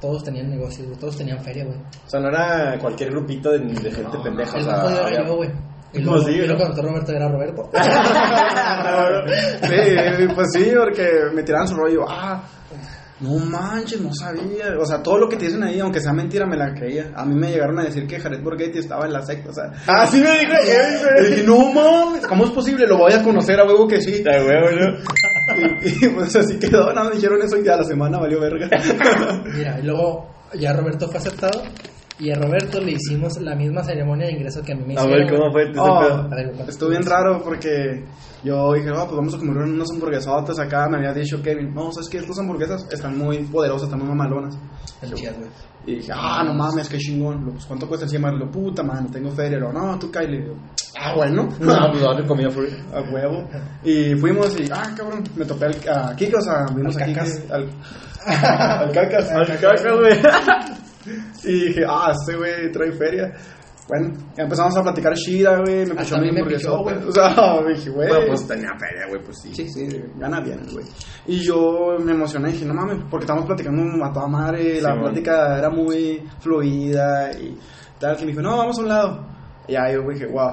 Todos 0.00 0.24
tenían 0.24 0.48
negocios, 0.48 0.86
güey. 0.86 0.98
Todos 0.98 1.16
tenían 1.18 1.38
feria, 1.40 1.64
güey. 1.64 1.76
O 1.76 2.08
sea, 2.08 2.20
no 2.20 2.28
era 2.28 2.78
cualquier 2.78 3.10
grupito 3.10 3.50
de, 3.50 3.58
de 3.58 3.90
gente 3.90 4.18
pendeja. 4.22 4.56
El 4.58 4.68
o 4.68 4.88
sea, 4.88 5.22
güey. 5.30 5.50
Y 5.92 5.98
No, 6.00 6.12
luego, 6.12 6.26
sí, 6.26 6.32
y 6.32 6.46
luego 6.46 6.68
¿no? 6.68 6.82
Roberto 6.82 7.12
era 7.12 7.28
Roberto. 7.28 7.70
Sí, 9.62 10.26
pues 10.34 10.48
sí, 10.52 10.72
porque 10.76 11.10
me 11.34 11.42
tiraban 11.42 11.68
su 11.68 11.74
rollo. 11.76 12.04
Ah, 12.08 12.42
no 13.20 13.38
manches, 13.38 14.00
no 14.00 14.12
sabía. 14.12 14.76
O 14.78 14.84
sea, 14.84 15.02
todo 15.02 15.18
lo 15.18 15.28
que 15.28 15.36
te 15.36 15.46
dicen 15.46 15.62
ahí, 15.62 15.80
aunque 15.80 16.00
sea 16.00 16.12
mentira, 16.12 16.46
me 16.46 16.56
la 16.56 16.72
creía. 16.74 17.12
A 17.14 17.24
mí 17.24 17.34
me 17.34 17.50
llegaron 17.50 17.78
a 17.78 17.84
decir 17.84 18.06
que 18.06 18.20
Jared 18.20 18.42
Borghetti 18.42 18.78
estaba 18.78 19.06
en 19.06 19.12
la 19.12 19.22
secta. 19.22 19.50
O 19.50 19.52
sea, 19.54 19.72
Ah, 19.86 20.06
sí 20.06 20.20
me 20.20 20.30
dijo 20.38 20.52
y 21.18 21.24
dije, 21.30 21.42
no 21.44 21.72
mames, 21.72 22.26
¿cómo 22.26 22.44
es 22.44 22.50
posible? 22.50 22.86
Lo 22.86 22.98
voy 22.98 23.12
a 23.12 23.22
conocer 23.22 23.58
a 23.58 23.64
huevo 23.64 23.86
que 23.88 24.00
sí. 24.02 24.22
De 24.22 24.30
huevo, 24.44 24.70
¿no? 24.72 24.98
Y, 25.82 26.04
y, 26.04 26.08
pues 26.10 26.34
así 26.36 26.58
quedó, 26.58 26.92
nada, 26.92 27.08
me 27.08 27.14
dijeron 27.16 27.40
eso 27.42 27.56
y 27.56 27.64
ya 27.64 27.76
la 27.76 27.84
semana 27.84 28.18
valió 28.18 28.40
verga. 28.40 28.68
Mira, 29.54 29.78
y 29.80 29.84
luego 29.84 30.28
ya 30.54 30.72
Roberto 30.74 31.06
fue 31.08 31.18
aceptado. 31.18 31.62
Y 32.18 32.30
a 32.30 32.34
Roberto 32.36 32.80
le 32.80 32.92
hicimos 32.92 33.38
la 33.42 33.54
misma 33.54 33.82
ceremonia 33.82 34.26
de 34.26 34.32
ingreso 34.32 34.62
que 34.62 34.72
a 34.72 34.74
mí 34.76 34.84
me 34.86 34.94
A 34.94 35.04
hicieron. 35.04 35.26
ver, 35.26 35.36
¿cómo 35.38 35.52
fue 35.52 35.72
Oh. 35.78 36.00
A. 36.00 36.28
Estuvo 36.68 36.88
bien 36.88 37.04
raro 37.04 37.42
porque 37.44 38.04
yo 38.42 38.72
dije, 38.72 38.90
oh, 38.90 39.04
pues 39.04 39.16
vamos 39.16 39.34
a 39.34 39.38
comer 39.38 39.56
unas 39.58 39.90
hamburguesotas 39.90 40.58
acá. 40.58 40.88
Me 40.88 40.96
había 40.96 41.12
dicho 41.12 41.42
Kevin, 41.42 41.74
no, 41.74 41.92
¿sabes 41.92 42.08
qué? 42.08 42.18
Estas 42.18 42.38
hamburguesas 42.38 42.86
están 42.90 43.18
muy 43.18 43.38
poderosas, 43.44 43.84
están 43.84 43.98
muy 44.00 44.08
mamalonas. 44.08 44.58
El. 45.02 45.12
Y 45.88 45.96
dije, 45.96 46.10
ah, 46.14 46.42
no 46.44 46.54
mames, 46.54 46.88
qué 46.88 46.96
chingón. 46.98 47.44
Pues, 47.52 47.66
¿Cuánto 47.66 47.86
cuesta 47.86 48.06
encima? 48.06 48.32
Lo 48.32 48.50
puta, 48.50 48.82
mano, 48.82 49.08
tengo 49.12 49.30
feria. 49.30 49.58
Lo, 49.58 49.72
no, 49.72 49.98
tú 49.98 50.10
Kylie. 50.10 50.46
Yo, 50.46 50.54
Ah, 50.98 51.14
bueno. 51.14 51.46
No, 51.60 51.88
pues 51.92 52.02
dale 52.02 52.26
comida 52.26 52.48
free. 52.50 52.74
A 52.94 53.02
huevo. 53.12 53.46
Y 53.84 54.14
fuimos 54.16 54.58
y, 54.58 54.64
ah, 54.72 54.90
cabrón, 54.96 55.22
me 55.36 55.44
topé 55.44 55.66
al, 55.66 55.74
a 55.94 56.16
Kike, 56.16 56.34
o 56.36 56.40
sea, 56.40 56.64
vimos 56.74 56.96
Al 56.96 57.02
a 57.02 57.06
Kike, 57.06 57.18
Cacas. 57.18 57.42
al, 57.50 57.68
al 58.26 58.92
Cacas. 58.92 59.30
Al 59.32 59.46
caca, 59.46 59.92
güey. 59.94 60.18
Y 61.44 61.66
dije, 61.68 61.82
ah, 61.88 62.12
este 62.12 62.36
güey 62.36 62.70
trae 62.72 62.92
feria. 62.92 63.32
Bueno, 63.88 64.14
empezamos 64.36 64.76
a 64.76 64.82
platicar 64.82 65.14
shira, 65.14 65.60
güey, 65.60 65.86
me 65.86 65.92
a 65.92 66.18
mi 66.18 66.28
hamburguesota. 66.30 66.82
güey. 66.82 67.08
O 67.08 67.12
sea, 67.12 67.62
dije, 67.68 67.90
güey. 67.90 68.08
Bueno, 68.08 68.26
pues 68.28 68.46
tenía 68.48 68.70
feria, 68.78 69.06
güey, 69.08 69.22
pues 69.22 69.38
sí. 69.42 69.54
Sí, 69.54 69.68
sí, 69.68 69.88
gana 70.16 70.40
bien 70.40 70.60
güey. 70.72 70.84
Y 71.26 71.38
yo 71.38 71.96
me 72.00 72.12
emocioné 72.12 72.50
y 72.50 72.52
dije, 72.54 72.64
no 72.64 72.74
mames, 72.74 73.04
porque 73.08 73.24
estábamos 73.24 73.46
platicando 73.46 74.04
a 74.04 74.12
toda 74.12 74.26
madre, 74.26 74.80
la 74.80 74.90
Simón. 74.90 75.04
plática 75.04 75.58
era 75.58 75.70
muy 75.70 76.20
fluida 76.40 77.30
y 77.38 77.56
tal, 78.00 78.16
que 78.16 78.24
me 78.24 78.32
dijo, 78.32 78.42
no, 78.42 78.56
vamos 78.56 78.76
a 78.78 78.82
un 78.82 78.88
lado. 78.88 79.35
Y 79.68 79.72
ya 79.72 79.90
yo 79.92 80.02
dije, 80.08 80.26
wow. 80.26 80.52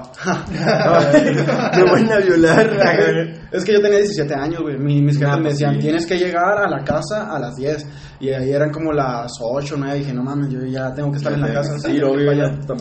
Me 1.74 1.84
van 1.84 2.12
a 2.12 2.16
violar. 2.18 2.66
es 3.52 3.64
que 3.64 3.72
yo 3.72 3.80
tenía 3.80 3.98
17 3.98 4.34
años, 4.34 4.60
güey. 4.62 4.76
Mi- 4.78 5.02
Mis 5.02 5.18
jefes 5.18 5.32
Ah, 5.32 5.36
me 5.36 5.42
pues 5.44 5.54
decían, 5.54 5.74
sí. 5.74 5.80
tienes 5.80 6.06
que 6.06 6.16
llegar 6.18 6.58
a 6.58 6.68
la 6.68 6.82
casa 6.84 7.30
a 7.32 7.38
las 7.38 7.54
10. 7.54 7.86
Y 8.20 8.30
ahí 8.30 8.50
eran 8.52 8.70
como 8.70 8.92
las 8.92 9.32
8, 9.40 9.74
9. 9.78 9.98
Dije, 9.98 10.12
no 10.12 10.22
mames, 10.22 10.48
yo 10.50 10.60
ya 10.64 10.92
tengo 10.94 11.10
que 11.12 11.18
estar 11.18 11.32
en 11.32 11.40
la 11.42 11.52
casa. 11.52 11.78
Sí, 11.78 11.96
lo 11.98 12.14
vi. 12.16 12.24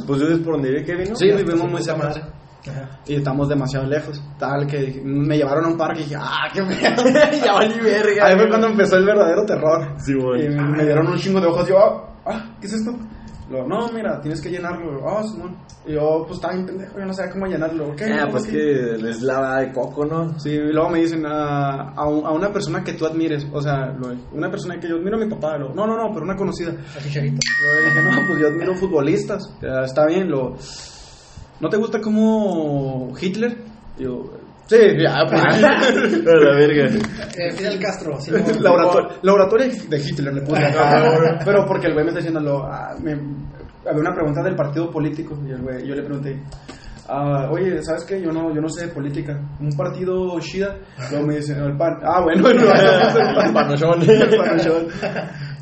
Pues 0.07 0.19
yo 0.21 0.27
es 0.27 0.39
por 0.39 0.53
donde 0.55 0.69
vive 0.69 0.83
Kevin, 0.83 1.09
¿no? 1.09 1.15
Sí, 1.15 1.27
Ya, 1.29 1.35
vivimos 1.35 1.61
pues, 1.61 1.71
muy 1.71 1.81
cerca. 1.83 2.07
Ajá. 2.09 2.89
Y 3.05 3.15
estamos 3.15 3.49
demasiado 3.49 3.85
lejos. 3.85 4.23
Tal 4.39 4.65
que 4.65 5.01
me 5.03 5.35
llevaron 5.37 5.65
a 5.65 5.67
un 5.67 5.77
parque 5.77 5.99
y 5.99 6.03
dije, 6.05 6.15
ah, 6.17 6.47
qué 6.53 6.61
pedo. 6.63 7.03
ya 7.45 7.53
valí 7.53 7.77
verga. 7.81 8.25
Ahí 8.27 8.37
fue 8.37 8.47
cuando 8.47 8.67
empezó 8.67 8.95
el 8.97 9.05
verdadero 9.05 9.45
terror. 9.45 9.95
Sí, 9.97 10.13
güey. 10.13 10.45
Y 10.45 10.49
me 10.49 10.83
dieron 10.85 11.07
un 11.07 11.17
chingo 11.17 11.41
de 11.41 11.47
ojos. 11.47 11.67
Yo, 11.67 11.75
ah, 12.25 12.55
¿qué 12.61 12.67
es 12.67 12.73
esto? 12.73 12.91
Luego, 13.53 13.67
no, 13.67 13.87
mira, 13.93 14.19
tienes 14.19 14.41
que 14.41 14.49
llenarlo. 14.49 15.07
Ah, 15.07 15.21
Simón. 15.23 15.55
Y 15.85 15.93
yo, 15.93 16.23
pues 16.25 16.37
estaba 16.37 16.53
bien 16.55 16.65
pendejo, 16.65 16.97
yo 16.97 17.05
no 17.05 17.13
sabía 17.13 17.31
cómo 17.31 17.45
llenarlo. 17.45 17.89
¿ok? 17.89 18.01
Ah, 18.19 18.27
pues 18.31 18.47
que 18.47 18.95
es 19.09 19.21
lava 19.21 19.59
de 19.59 19.71
coco, 19.71 20.05
¿no? 20.05 20.39
Sí, 20.39 20.49
y 20.49 20.71
luego 20.73 20.89
me 20.89 20.99
dicen 21.01 21.23
a, 21.27 21.93
un- 22.07 22.25
a 22.25 22.31
una 22.31 22.51
persona 22.51 22.83
que 22.83 22.93
tú 22.93 23.05
admires, 23.05 23.45
o 23.53 23.61
sea, 23.61 23.87
lo- 23.93 24.15
una 24.31 24.49
persona 24.49 24.79
que 24.79 24.87
yo 24.89 24.95
admiro 24.95 25.17
a 25.17 25.19
mi 25.25 25.29
papá, 25.29 25.57
lo, 25.57 25.73
no, 25.73 25.85
no, 25.85 25.95
no, 25.95 26.11
pero 26.13 26.25
una 26.25 26.35
conocida. 26.35 26.71
Yo 27.13 27.21
dije, 27.21 28.01
no, 28.03 28.27
pues 28.27 28.39
yo 28.39 28.47
admiro 28.47 28.73
futbolistas, 28.75 29.41
ya, 29.61 29.83
está 29.83 30.05
bien, 30.07 30.29
lo, 30.29 30.55
¿no 31.59 31.69
te 31.69 31.77
gusta 31.77 32.01
como 32.01 33.13
Hitler? 33.19 33.57
Y 33.97 34.03
yo, 34.03 34.23
sí, 34.67 34.77
ya, 35.01 35.23
pues, 35.29 35.41
A 35.43 35.57
la 35.59 36.55
verga. 36.55 36.85
Eh, 37.37 37.51
Fidel 37.55 37.79
Castro. 37.79 38.19
sí, 38.19 38.31
no, 38.31 38.37
la, 38.59 38.71
orator- 38.71 39.19
la 39.21 39.33
oratoria 39.33 39.67
de 39.67 39.97
Hitler 39.99 40.33
le 40.33 40.41
puse 40.41 40.65
acá, 40.65 41.39
pero 41.45 41.65
porque 41.65 41.87
el 41.87 41.93
güey 41.93 42.05
me 42.05 42.09
está 42.11 42.19
diciendo, 42.19 42.39
lo, 42.39 42.63
ah, 42.65 42.95
me- 43.01 43.11
había 43.85 44.01
una 44.01 44.13
pregunta 44.13 44.41
del 44.41 44.55
partido 44.55 44.89
político, 44.89 45.37
y 45.45 45.51
el 45.51 45.61
güey, 45.61 45.85
yo 45.87 45.93
le 45.95 46.03
pregunté, 46.03 46.41
ah, 47.09 47.49
oye, 47.51 47.81
¿sabes 47.83 48.05
qué? 48.05 48.21
Yo 48.21 48.31
no, 48.31 48.53
yo 48.55 48.61
no 48.61 48.69
sé 48.69 48.87
de 48.87 48.93
política. 48.93 49.37
Un 49.59 49.71
partido 49.75 50.39
Shida. 50.39 50.77
Luego 51.11 51.27
me 51.27 51.35
dicen, 51.35 51.57
el 51.61 51.75
PAN. 51.75 51.97
Ah, 52.01 52.21
bueno, 52.23 52.47
el 52.49 52.57
El 53.45 53.53
panochón. 53.53 54.01
El 54.09 54.37
panochón. 54.37 54.87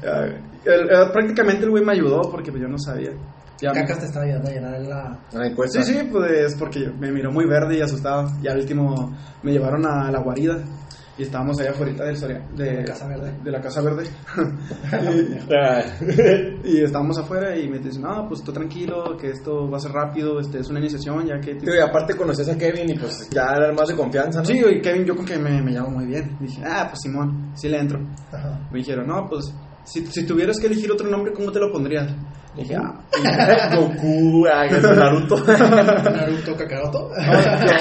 Ah, 0.06 0.26
el- 0.66 1.12
prácticamente 1.12 1.64
el 1.66 1.72
güey 1.72 1.84
me 1.84 1.94
ayudó 1.94 2.22
porque 2.30 2.52
yo 2.52 2.68
no 2.68 2.78
sabía. 2.78 3.10
Ya 3.62 3.71
Cacas 3.71 4.00
te 4.00 4.06
estaba 4.06 4.26
ayudando 4.26 4.50
a 4.50 4.54
llenar 4.54 4.82
la. 4.82 5.19
La 5.34 5.47
encuesta. 5.47 5.84
Sí, 5.84 5.93
sí, 5.93 6.00
pues 6.12 6.56
porque 6.56 6.91
me 7.00 7.12
miró 7.12 7.32
muy 7.32 7.45
verde 7.45 7.78
y 7.78 7.82
asustado. 7.82 8.28
Y 8.41 8.47
al 8.47 8.58
último 8.58 9.15
me 9.43 9.52
llevaron 9.52 9.86
a 9.86 10.12
la 10.12 10.19
guarida 10.19 10.63
y 11.17 11.24
estábamos 11.24 11.60
allá 11.60 11.71
afuera 11.71 12.06
del 12.06 12.17
Soria, 12.17 12.41
de, 12.56 12.74
La 12.74 12.84
Casa 12.84 13.08
Verde. 13.08 13.34
De 13.43 13.52
la 13.52 13.62
Casa 13.62 13.82
Verde. 13.82 14.04
Ah. 15.54 15.84
y 16.63 16.82
estábamos 16.82 17.17
afuera 17.17 17.56
y 17.58 17.69
me 17.69 17.80
dicen, 17.80 18.02
no, 18.02 18.28
pues 18.28 18.43
tú 18.43 18.52
tranquilo, 18.52 19.17
que 19.17 19.30
esto 19.30 19.69
va 19.69 19.78
a 19.78 19.80
ser 19.80 19.91
rápido, 19.91 20.39
este 20.39 20.60
es 20.60 20.69
una 20.69 20.80
iniciación, 20.80 21.28
ya 21.28 21.39
que... 21.39 21.60
Sí, 21.60 21.65
y 21.65 21.80
aparte 21.80 22.15
conoces 22.15 22.47
a 22.50 22.58
Kevin 22.58 22.89
y 22.89 22.97
pues 22.97 23.30
ya 23.30 23.54
era 23.56 23.71
más 23.74 23.89
de 23.89 23.95
confianza, 23.95 24.39
¿no? 24.39 24.45
Sí, 24.45 24.58
y 24.58 24.82
Kevin, 24.82 25.06
yo 25.06 25.15
con 25.15 25.26
que 25.26 25.38
me, 25.38 25.62
me 25.62 25.71
llamo 25.71 25.91
muy 25.91 26.06
bien. 26.06 26.38
Dije, 26.39 26.62
ah, 26.65 26.88
pues 26.89 27.02
Simón, 27.04 27.52
sí 27.56 27.69
le 27.69 27.80
entro. 27.80 28.00
Ajá. 28.32 28.67
Me 28.71 28.80
dijeron, 28.80 29.08
no, 29.08 29.28
pues 29.30 29.54
si, 29.84 30.06
si 30.08 30.26
tuvieras 30.26 30.60
que 30.60 30.67
elegir 30.67 30.91
otro 30.91 31.08
nombre, 31.10 31.34
¿cómo 31.34 31.52
te 31.52 31.60
lo 31.60 31.72
pondrías? 31.72 32.13
Dije, 32.56 32.76
ah, 32.76 33.00
Goku, 33.76 34.46
ah, 34.52 34.65
Naruto. 34.96 35.38
Naruto 35.46 36.56
Kakaroto. 36.58 37.10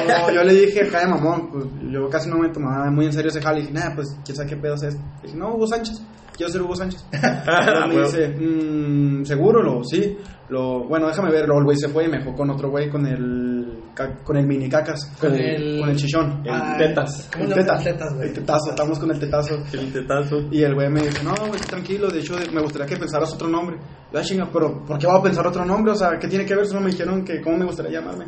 No, 0.06 0.28
yo, 0.28 0.34
yo 0.34 0.44
le 0.44 0.52
dije 0.54 0.82
acá 0.86 1.00
de 1.00 1.08
mamón, 1.08 1.50
pues 1.50 1.64
yo 1.90 2.08
casi 2.08 2.28
no 2.30 2.38
me 2.38 2.48
tomaba 2.50 2.90
muy 2.90 3.06
en 3.06 3.12
serio 3.12 3.30
ese 3.30 3.40
jale. 3.40 3.60
Dije, 3.60 3.72
nah, 3.72 3.94
pues 3.94 4.16
quién 4.24 4.36
sabe 4.36 4.50
qué 4.50 4.56
pedo 4.56 4.74
es 4.74 4.82
esto. 4.84 5.02
Dije, 5.22 5.36
no, 5.36 5.54
Hugo 5.54 5.66
Sánchez, 5.66 6.00
quiero 6.40 6.52
ser 6.52 6.62
Hugo 6.62 6.74
Sánchez. 6.76 7.04
Luego 7.12 7.86
me 7.88 8.00
dice, 8.02 8.28
"Mm, 8.28 9.24
seguro, 9.24 9.62
lo, 9.62 9.84
sí. 9.84 10.16
Lo, 10.48 10.84
bueno, 10.88 11.06
déjame 11.06 11.30
ver. 11.30 11.44
Luego 11.46 11.58
el 11.60 11.64
güey 11.66 11.76
se 11.76 11.88
fue 11.88 12.06
y 12.06 12.08
me 12.08 12.18
dejó 12.18 12.34
con 12.34 12.50
otro 12.50 12.70
güey, 12.70 12.88
con 12.90 13.06
el, 13.06 13.84
con 14.24 14.36
el 14.36 14.46
mini 14.46 14.68
cacas, 14.68 15.06
Con 15.20 15.34
el- 15.34 15.78
con 15.78 15.90
el 15.90 15.96
chichón. 15.96 16.42
El 16.44 16.52
Ah, 16.52 16.74
tetas. 16.76 17.28
¿Cómo 17.32 17.44
El 17.44 17.54
tetas, 17.54 18.14
güey? 18.16 18.28
el 18.28 18.34
tetazo, 18.34 18.70
estamos 18.70 18.98
con 18.98 19.10
el 19.10 19.18
tetazo. 19.20 19.62
El 19.72 19.92
tetazo. 19.92 20.36
Y 20.50 20.62
el 20.62 20.74
güey 20.74 20.88
me 20.90 21.02
dice, 21.02 21.22
no, 21.22 21.34
güey, 21.46 21.60
tranquilo, 21.60 22.08
de 22.08 22.18
hecho 22.20 22.34
me 22.52 22.60
gustaría 22.62 22.86
que 22.86 22.96
pensaras 22.96 23.32
otro 23.34 23.46
nombre. 23.48 23.76
La 24.12 24.22
chinga, 24.22 24.48
pero 24.52 24.84
¿por 24.84 24.98
qué 24.98 25.06
voy 25.06 25.18
a 25.18 25.22
pensar 25.22 25.46
otro 25.46 25.64
nombre? 25.64 25.92
O 25.92 25.96
sea, 25.96 26.18
¿qué 26.18 26.26
tiene 26.26 26.44
que 26.44 26.56
ver? 26.56 26.66
Solo 26.66 26.80
me 26.80 26.90
dijeron 26.90 27.24
que 27.24 27.40
cómo 27.40 27.56
me 27.58 27.64
gustaría 27.66 28.00
llamarme. 28.00 28.24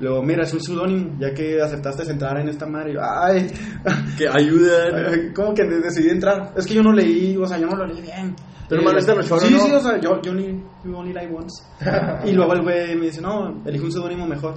Luego, 0.00 0.22
mira, 0.22 0.42
es 0.42 0.52
un 0.52 0.60
seudónimo, 0.60 1.16
ya 1.20 1.32
que 1.32 1.60
aceptaste 1.62 2.10
entrar 2.10 2.36
en 2.40 2.48
esta 2.48 2.66
madre. 2.66 2.90
Y 2.90 2.94
yo, 2.94 3.00
ay, 3.02 3.46
Que 4.18 4.28
ayuda. 4.28 4.86
ay, 5.10 5.32
¿cómo 5.34 5.54
que 5.54 5.62
de- 5.64 5.80
decidí 5.80 6.10
entrar? 6.10 6.52
Es 6.56 6.66
que 6.66 6.74
yo 6.74 6.82
no 6.82 6.92
leí, 6.92 7.36
o 7.36 7.46
sea, 7.46 7.58
yo 7.58 7.66
no 7.66 7.76
lo 7.76 7.86
leí 7.86 8.00
bien. 8.02 8.34
Pero, 8.68 8.80
Y- 8.80 8.84
hermano, 8.84 8.98
este 8.98 9.14
mejor, 9.14 9.40
Sí, 9.40 9.52
¿no? 9.54 9.60
sí, 9.60 9.72
o 9.72 9.80
sea, 9.80 10.00
yo, 10.00 10.20
yo 10.22 10.34
ni, 10.34 10.46
you 10.84 10.96
only 10.96 11.12
like 11.12 11.32
once. 11.32 11.62
y 12.24 12.32
luego 12.32 12.54
el 12.54 12.62
güey 12.62 12.96
me 12.96 13.06
dice, 13.06 13.20
no, 13.20 13.62
elige 13.64 13.84
un 13.84 13.92
seudónimo 13.92 14.26
mejor. 14.26 14.54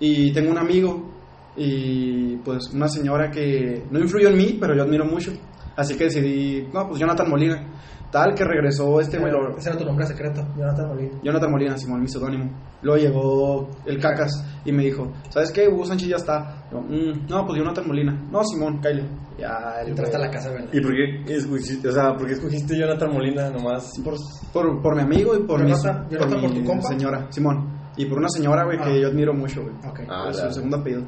Y 0.00 0.32
tengo 0.32 0.50
un 0.50 0.58
amigo 0.58 1.12
y 1.56 2.36
pues 2.38 2.70
una 2.72 2.88
señora 2.88 3.30
que 3.30 3.84
no 3.90 3.98
influyó 3.98 4.28
en 4.28 4.36
mí, 4.36 4.56
pero 4.60 4.76
yo 4.76 4.82
admiro 4.82 5.04
mucho. 5.04 5.32
Así 5.76 5.96
que 5.96 6.04
decidí, 6.04 6.68
no, 6.72 6.88
pues 6.88 7.00
Jonathan 7.00 7.28
Molina. 7.30 7.66
Tal 8.10 8.34
que 8.34 8.42
regresó 8.42 9.00
este 9.00 9.18
güey, 9.18 9.30
lo- 9.30 9.56
Ese 9.58 9.68
era 9.68 9.78
tu 9.78 9.84
nombre 9.84 10.06
secreto, 10.06 10.40
Jonathan 10.56 10.88
Molina. 10.88 11.18
Jonathan 11.22 11.50
Molina, 11.50 11.76
Simón, 11.76 12.00
mi 12.00 12.08
seudónimo. 12.08 12.50
Luego 12.80 12.98
llegó 13.02 13.70
el 13.84 13.98
Cacas 14.00 14.32
y 14.64 14.72
me 14.72 14.84
dijo, 14.84 15.12
¿sabes 15.28 15.52
qué? 15.52 15.68
Hugo 15.68 15.84
Sánchez 15.84 16.08
ya 16.08 16.16
está. 16.16 16.64
Yo, 16.72 16.80
"Mm, 16.80 17.26
no, 17.28 17.44
pues 17.46 17.58
Jonathan 17.58 17.86
Molina. 17.86 18.12
No, 18.30 18.42
Simón, 18.44 18.80
Kyle. 18.80 19.04
Ya, 19.38 19.80
el 19.82 19.88
Entraste 19.90 20.16
a 20.16 20.20
güey- 20.20 20.22
la 20.22 20.30
casa 20.30 20.50
verde. 20.50 20.68
¿Y 20.72 20.80
por 20.80 20.92
qué 20.92 21.34
escogiste, 21.34 21.88
o 21.88 21.92
sea, 21.92 22.16
por 22.16 22.26
qué 22.26 22.32
escogiste 22.32 22.78
Jonathan 22.78 23.12
Molina 23.12 23.50
nomás? 23.50 23.92
Por, 24.02 24.14
por, 24.54 24.80
por 24.82 24.96
mi 24.96 25.02
amigo 25.02 25.34
y 25.36 25.40
por, 25.46 25.60
Jonathan- 25.60 26.06
mi, 26.08 26.14
Jonathan 26.16 26.40
por 26.40 26.50
tu 26.50 26.60
mi 26.60 26.66
compa. 26.66 26.88
señora, 26.88 27.26
Simón. 27.30 27.78
Y 27.98 28.06
por 28.06 28.18
una 28.18 28.28
señora, 28.28 28.64
güey, 28.64 28.78
Ah. 28.80 28.84
que 28.84 29.00
yo 29.02 29.08
admiro 29.08 29.34
mucho, 29.34 29.60
güey. 29.62 29.74
Ok, 29.86 30.00
Ah, 30.08 30.22
Por 30.24 30.32
su 30.34 30.38
claro. 30.40 30.54
segundo 30.54 30.76
apellido, 30.78 31.02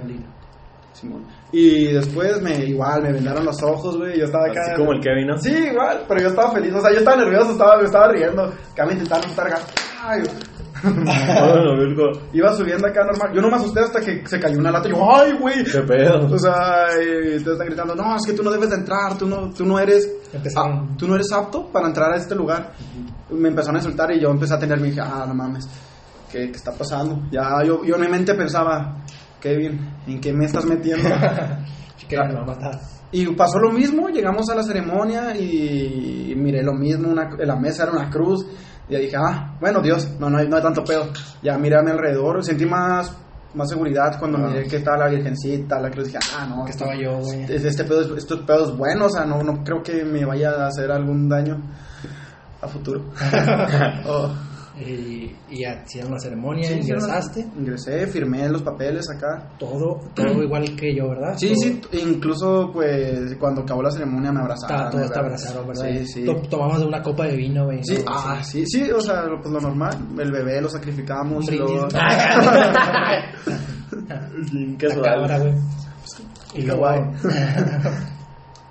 Molina. 0.00 0.26
Simón. 0.96 1.24
Y 1.52 1.92
después 1.92 2.40
me, 2.40 2.64
igual, 2.64 3.02
me 3.02 3.12
vendaron 3.12 3.44
los 3.44 3.62
ojos, 3.62 3.98
güey. 3.98 4.18
Yo 4.18 4.24
estaba 4.24 4.46
acá. 4.46 4.60
Así 4.62 4.76
como 4.76 4.92
el 4.92 5.00
Kevin, 5.00 5.26
¿no? 5.26 5.38
Sí, 5.38 5.52
igual, 5.52 6.04
pero 6.08 6.20
yo 6.22 6.28
estaba 6.28 6.52
feliz. 6.52 6.72
O 6.72 6.80
sea, 6.80 6.90
yo 6.90 6.98
estaba 6.98 7.16
nervioso, 7.18 7.52
estaba, 7.52 7.76
me 7.76 7.84
estaba 7.84 8.08
riendo. 8.08 8.44
Acá 8.72 8.86
me 8.86 8.92
intentaron 8.92 9.28
estar 9.28 9.46
acá. 9.46 9.58
Ay. 10.02 10.22
Iba 12.32 12.52
subiendo 12.52 12.86
acá 12.86 13.04
normal. 13.04 13.32
Yo 13.34 13.40
no 13.40 13.48
me 13.48 13.56
asusté 13.56 13.80
hasta 13.80 14.00
que 14.00 14.26
se 14.26 14.38
cayó 14.40 14.58
una 14.58 14.70
lata. 14.70 14.88
Y 14.88 14.92
yo, 14.92 14.98
¡ay, 15.14 15.32
güey! 15.38 15.64
¿Qué 15.64 15.80
pedo? 15.80 16.26
O 16.26 16.38
sea, 16.38 16.86
y 17.00 17.42
te 17.42 17.52
están 17.52 17.66
gritando, 17.66 17.94
no, 17.94 18.16
es 18.16 18.26
que 18.26 18.32
tú 18.32 18.42
no 18.42 18.50
debes 18.50 18.70
de 18.70 18.76
entrar, 18.76 19.16
tú 19.18 19.26
no, 19.26 19.50
tú 19.52 19.64
no 19.64 19.78
eres, 19.78 20.10
Empezaron. 20.32 20.72
ah, 20.72 20.94
tú 20.98 21.08
no 21.08 21.14
eres 21.14 21.30
apto 21.32 21.66
para 21.72 21.88
entrar 21.88 22.12
a 22.12 22.16
este 22.16 22.34
lugar. 22.34 22.72
Me 23.30 23.48
empezaron 23.48 23.76
a 23.76 23.78
insultar 23.78 24.12
y 24.12 24.20
yo 24.20 24.30
empecé 24.30 24.54
a 24.54 24.58
tener 24.58 24.78
mi 24.80 24.88
dije, 24.90 25.00
ah, 25.00 25.24
no 25.26 25.34
mames, 25.34 25.68
¿qué, 26.30 26.50
qué 26.50 26.56
está 26.56 26.72
pasando? 26.72 27.22
Ya 27.30 27.62
yo, 27.64 27.84
yo 27.84 27.96
en 27.96 28.00
mi 28.02 28.08
mente 28.08 28.34
pensaba, 28.34 28.98
Kevin, 29.46 29.78
¿en 30.08 30.20
qué 30.20 30.32
me 30.32 30.44
estás 30.46 30.64
metiendo? 30.64 31.08
Matar. 32.46 32.80
y 33.12 33.26
pasó 33.34 33.58
lo 33.58 33.70
mismo, 33.72 34.08
llegamos 34.08 34.48
a 34.50 34.54
la 34.56 34.62
ceremonia 34.64 35.36
y 35.36 36.34
miré 36.36 36.62
lo 36.64 36.72
mismo, 36.74 37.08
una, 37.10 37.30
en 37.38 37.46
la 37.46 37.56
mesa 37.56 37.84
era 37.84 37.92
una 37.92 38.10
cruz. 38.10 38.44
Y 38.88 38.92
ya 38.94 38.98
dije, 38.98 39.16
ah, 39.16 39.56
bueno, 39.60 39.80
Dios, 39.80 40.08
no, 40.18 40.28
no 40.30 40.38
hay, 40.38 40.48
no 40.48 40.56
hay 40.56 40.62
tanto 40.62 40.82
pedo. 40.84 41.08
Ya 41.42 41.56
miré 41.58 41.76
a 41.78 41.82
mi 41.82 41.90
alrededor, 41.92 42.44
sentí 42.44 42.66
más, 42.66 43.16
más 43.54 43.68
seguridad 43.68 44.18
cuando 44.18 44.38
Ah. 44.38 44.48
miré 44.48 44.66
que 44.68 44.76
estaba 44.76 44.98
la 44.98 45.08
virgencita, 45.08 45.80
la 45.80 45.90
cruz. 45.90 46.06
Dije, 46.06 46.18
ah, 46.36 46.46
no, 46.48 46.64
Que 46.64 46.70
estaba 46.72 46.94
yo, 46.96 47.18
güey. 47.18 47.42
este, 47.42 47.68
este 47.68 47.84
pedo, 47.84 48.00
es- 48.02 48.18
estos 48.18 48.40
pedos 48.40 48.76
buenos, 48.76 49.06
o 49.12 49.16
sea, 49.16 49.24
no, 49.24 49.42
no 49.44 49.62
creo 49.64 49.82
que 49.82 50.04
me 50.04 50.24
vaya 50.24 50.50
a 50.50 50.66
hacer 50.68 50.90
algún 50.92 51.28
daño 51.28 51.56
a 52.62 52.68
futuro. 52.68 53.04
Oh. 54.06 54.30
Y, 54.78 55.34
y 55.50 55.64
hicieron 55.84 56.12
la 56.12 56.18
ceremonia, 56.18 56.68
Sí, 56.68 56.74
ingresaste. 56.74 57.46
Ingresé, 57.58 58.06
firmé 58.08 58.46
los 58.50 58.62
papeles 58.62 59.08
acá. 59.08 59.52
Todo, 59.58 60.00
todo 60.14 60.42
igual 60.42 60.76
que 60.76 60.94
yo, 60.94 61.08
¿verdad? 61.08 61.34
Sí, 61.38 61.54
Todo- 61.54 61.62
sí, 61.62 61.80
incluso 62.06 62.70
pues 62.72 63.34
cuando 63.40 63.62
acabó 63.62 63.82
la 63.82 63.90
ceremonia 63.90 64.32
me 64.32 64.40
abrazaron. 64.40 65.00
Está 65.02 65.20
abrazado, 65.20 65.66
¿verdad? 65.66 65.86
Sí, 66.00 66.06
sí. 66.06 66.24
To- 66.26 66.42
Tomamos 66.50 66.80
de 66.80 66.86
una 66.86 67.00
copa 67.02 67.24
de 67.26 67.36
vino, 67.36 67.64
güey. 67.64 67.82
Sí, 67.84 67.96
ah, 68.06 68.42
sí, 68.42 68.66
sí, 68.66 68.90
o 68.90 69.00
sea, 69.00 69.22
lo- 69.24 69.40
pues 69.40 69.50
lo 69.52 69.60
normal, 69.60 69.96
el 70.18 70.30
bebé 70.30 70.60
lo 70.60 70.68
sacrificamos. 70.68 71.50
Y 71.50 71.56
luego- 71.56 71.88
brindis. 74.42 74.52
Bien 74.52 74.76
La 74.80 75.02
cabra, 75.02 75.38
güey. 75.38 75.54
Y 76.54 76.62
luego. 76.62 76.86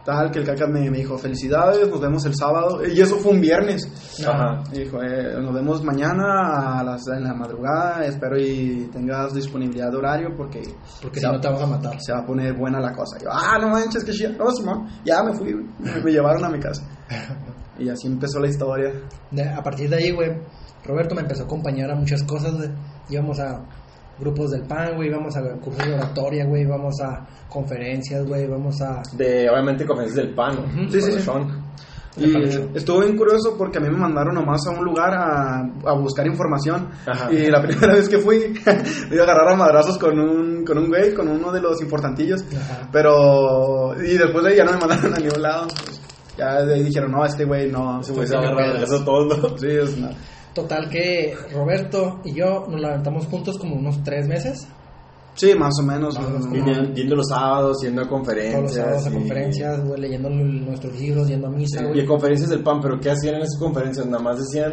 Tal, 0.05 0.29
que 0.29 0.39
el 0.39 0.45
caca 0.45 0.67
me, 0.67 0.89
me 0.91 0.99
dijo, 0.99 1.17
felicidades, 1.17 1.89
nos 1.89 1.99
vemos 1.99 2.23
el 2.25 2.35
sábado. 2.35 2.79
Y 2.85 3.01
eso 3.01 3.17
fue 3.17 3.31
un 3.31 3.41
viernes. 3.41 3.89
Ajá. 4.25 4.63
Y 4.71 4.81
dijo, 4.81 5.01
eh, 5.01 5.33
nos 5.41 5.53
vemos 5.53 5.83
mañana 5.83 6.79
a 6.79 6.83
las, 6.83 7.07
en 7.07 7.23
la 7.23 7.33
madrugada, 7.33 8.05
espero 8.05 8.37
y 8.39 8.87
tengas 8.93 9.33
disponibilidad 9.33 9.89
de 9.89 9.97
horario 9.97 10.29
porque 10.37 10.61
porque 11.01 11.19
si 11.19 11.25
no 11.25 11.39
te 11.39 11.47
vamos 11.47 11.63
a 11.63 11.67
matar. 11.67 11.99
se 11.99 12.13
va 12.13 12.19
a 12.19 12.25
poner 12.25 12.55
buena 12.55 12.79
la 12.79 12.93
cosa. 12.93 13.17
Y 13.19 13.23
yo, 13.23 13.29
ah, 13.31 13.57
no 13.59 13.69
manches, 13.69 14.03
que 14.03 14.11
chida. 14.11 14.29
No, 14.37 14.51
Simón, 14.51 14.87
ya 15.03 15.23
me 15.23 15.33
fui, 15.33 15.55
me, 15.79 16.01
me 16.03 16.11
llevaron 16.11 16.45
a 16.45 16.49
mi 16.49 16.59
casa. 16.59 16.83
Y 17.77 17.89
así 17.89 18.07
empezó 18.07 18.39
la 18.39 18.47
historia. 18.47 18.89
A 19.53 19.61
partir 19.61 19.89
de 19.89 19.97
ahí, 19.97 20.11
güey, 20.11 20.31
Roberto 20.85 21.13
me 21.13 21.21
empezó 21.21 21.43
a 21.43 21.45
acompañar 21.45 21.91
a 21.91 21.95
muchas 21.95 22.23
cosas, 22.23 22.55
güey. 22.55 22.69
Íbamos 23.09 23.37
a 23.39 23.65
grupos 24.19 24.51
del 24.51 24.63
PAN, 24.63 24.95
güey, 24.95 25.09
íbamos 25.09 25.35
a 25.35 25.41
cursos 25.59 25.85
de 25.85 25.93
oratoria, 25.93 26.45
güey, 26.45 26.61
íbamos 26.63 26.95
a 27.01 27.25
conferencias, 27.49 28.25
güey, 28.25 28.43
íbamos 28.45 28.81
a... 28.81 29.01
De, 29.13 29.49
obviamente, 29.49 29.85
conferencias 29.85 30.25
del 30.25 30.35
pan, 30.35 30.55
¿no? 30.55 30.89
Sí, 30.91 31.01
sí, 31.01 31.11
sí. 31.19 31.29
Y 32.17 32.77
estuvo 32.77 33.01
bien 33.01 33.17
curioso 33.17 33.55
porque 33.57 33.77
a 33.77 33.81
mí 33.81 33.89
me 33.89 33.97
mandaron 33.97 34.35
nomás 34.35 34.61
a 34.67 34.71
un 34.79 34.85
lugar 34.85 35.13
a, 35.13 35.59
a 35.85 35.93
buscar 35.99 36.25
información. 36.25 36.87
Ajá. 37.05 37.29
Y 37.29 37.49
la 37.51 37.61
primera 37.67 37.93
vez 37.93 38.07
que 38.07 38.19
fui, 38.19 38.37
me 39.09 39.15
iba 39.15 39.23
a 39.25 39.31
agarrar 39.31 39.49
a 39.51 39.55
madrazos 39.57 39.97
con 39.97 40.17
un, 40.17 40.63
con 40.63 40.77
un 40.77 40.87
güey, 40.87 41.13
con 41.13 41.27
uno 41.27 41.51
de 41.51 41.59
los 41.59 41.81
importantillos. 41.81 42.45
Ajá. 42.55 42.87
Pero, 42.89 43.95
y 44.01 44.17
después 44.17 44.45
de 44.45 44.51
ahí 44.51 44.55
ya 44.55 44.63
no 44.63 44.71
me 44.73 44.77
mandaron 44.77 45.13
a 45.13 45.17
ningún 45.17 45.41
lado. 45.41 45.67
Ya 46.37 46.63
de 46.63 46.75
ahí 46.75 46.83
dijeron, 46.83 47.11
no, 47.11 47.25
este 47.25 47.43
güey 47.43 47.69
no. 47.69 48.01
Se 48.01 48.13
Pues, 48.13 48.31
agarra 48.31 48.71
¿qué 48.71 48.77
de 48.79 48.83
eso 48.85 49.03
todo, 49.03 49.35
¿no? 49.37 49.57
Sí, 49.57 49.67
es 49.71 49.97
una- 49.97 50.11
Total 50.55 50.89
que 50.89 51.35
Roberto 51.53 52.21
y 52.23 52.33
yo 52.33 52.65
nos 52.67 52.79
levantamos 52.81 53.27
juntos 53.27 53.57
como 53.59 53.75
unos 53.75 54.01
tres 54.03 54.27
meses. 54.27 54.67
Sí, 55.35 55.53
más 55.53 55.73
o 55.81 55.83
menos. 55.83 56.15
Más 56.17 56.27
o 56.27 56.29
menos 56.29 56.65
Yendo, 56.65 56.93
yendo 56.93 57.15
los 57.17 57.27
sábados, 57.27 57.81
yendo 57.81 58.01
a 58.01 58.05
Todos 58.05 58.19
conferencias. 58.19 58.61
los 58.63 58.73
sábados 58.73 59.05
a 59.05 59.09
y- 59.09 59.13
conferencias, 59.15 59.83
güey, 59.85 59.99
leyendo 59.99 60.29
nuestros 60.29 60.97
libros, 60.97 61.27
yendo 61.27 61.47
a 61.47 61.49
misa, 61.49 61.81
Y 61.81 61.87
güey. 61.87 62.01
a 62.01 62.05
conferencias 62.05 62.49
del 62.51 62.63
PAN, 62.63 62.79
pero 62.79 62.97
¿qué 63.01 63.09
hacían 63.11 63.35
en 63.35 63.41
esas 63.41 63.59
conferencias? 63.59 64.05
Nada 64.05 64.23
más 64.23 64.37
decían. 64.39 64.71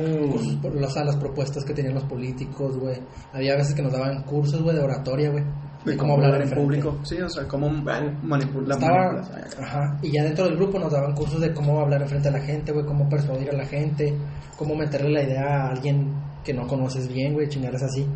Por 0.62 0.80
las, 0.80 0.96
a 0.96 1.04
las 1.04 1.16
propuestas 1.16 1.64
que 1.64 1.74
tenían 1.74 1.94
los 1.94 2.04
políticos, 2.04 2.78
güey. 2.78 2.96
Había 3.32 3.56
veces 3.56 3.74
que 3.74 3.82
nos 3.82 3.92
daban 3.92 4.22
cursos, 4.22 4.62
güey, 4.62 4.76
de 4.76 4.82
oratoria, 4.84 5.30
güey. 5.32 5.42
De 5.84 5.96
cómo 5.96 6.14
hablar 6.14 6.42
en 6.42 6.50
público. 6.50 6.98
Sí, 7.04 7.20
o 7.20 7.28
sea, 7.28 7.46
cómo 7.46 7.68
manipular. 7.68 8.78
Estaba, 8.78 9.20
ajá, 9.60 9.98
y 10.02 10.12
ya 10.12 10.24
dentro 10.24 10.44
del 10.44 10.56
grupo 10.56 10.78
nos 10.78 10.92
daban 10.92 11.14
cursos 11.14 11.40
de 11.40 11.52
cómo 11.52 11.80
hablar 11.80 12.02
enfrente 12.02 12.28
a 12.28 12.32
la 12.32 12.40
gente, 12.40 12.72
güey, 12.72 12.84
cómo 12.86 13.08
persuadir 13.08 13.50
a 13.50 13.56
la 13.56 13.66
gente, 13.66 14.16
cómo 14.56 14.74
meterle 14.74 15.10
la 15.10 15.22
idea 15.22 15.64
a 15.64 15.70
alguien 15.70 16.14
que 16.44 16.52
no 16.52 16.66
conoces 16.66 17.08
bien, 17.08 17.32
güey, 17.34 17.48
chingares 17.48 17.82
así. 17.82 18.06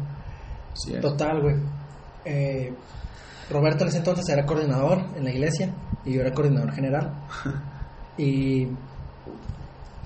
Sí, 0.75 0.93
Total, 1.01 1.41
güey. 1.41 1.57
Eh, 2.25 2.73
Roberto 3.51 3.85
en 3.85 3.89
ese 3.89 3.99
entonces 3.99 4.29
era 4.29 4.45
coordinador 4.45 4.99
en 5.17 5.25
la 5.25 5.31
iglesia 5.31 5.73
y 6.05 6.15
yo 6.15 6.21
era 6.21 6.33
coordinador 6.33 6.73
general. 6.73 7.13
Y. 8.19 8.67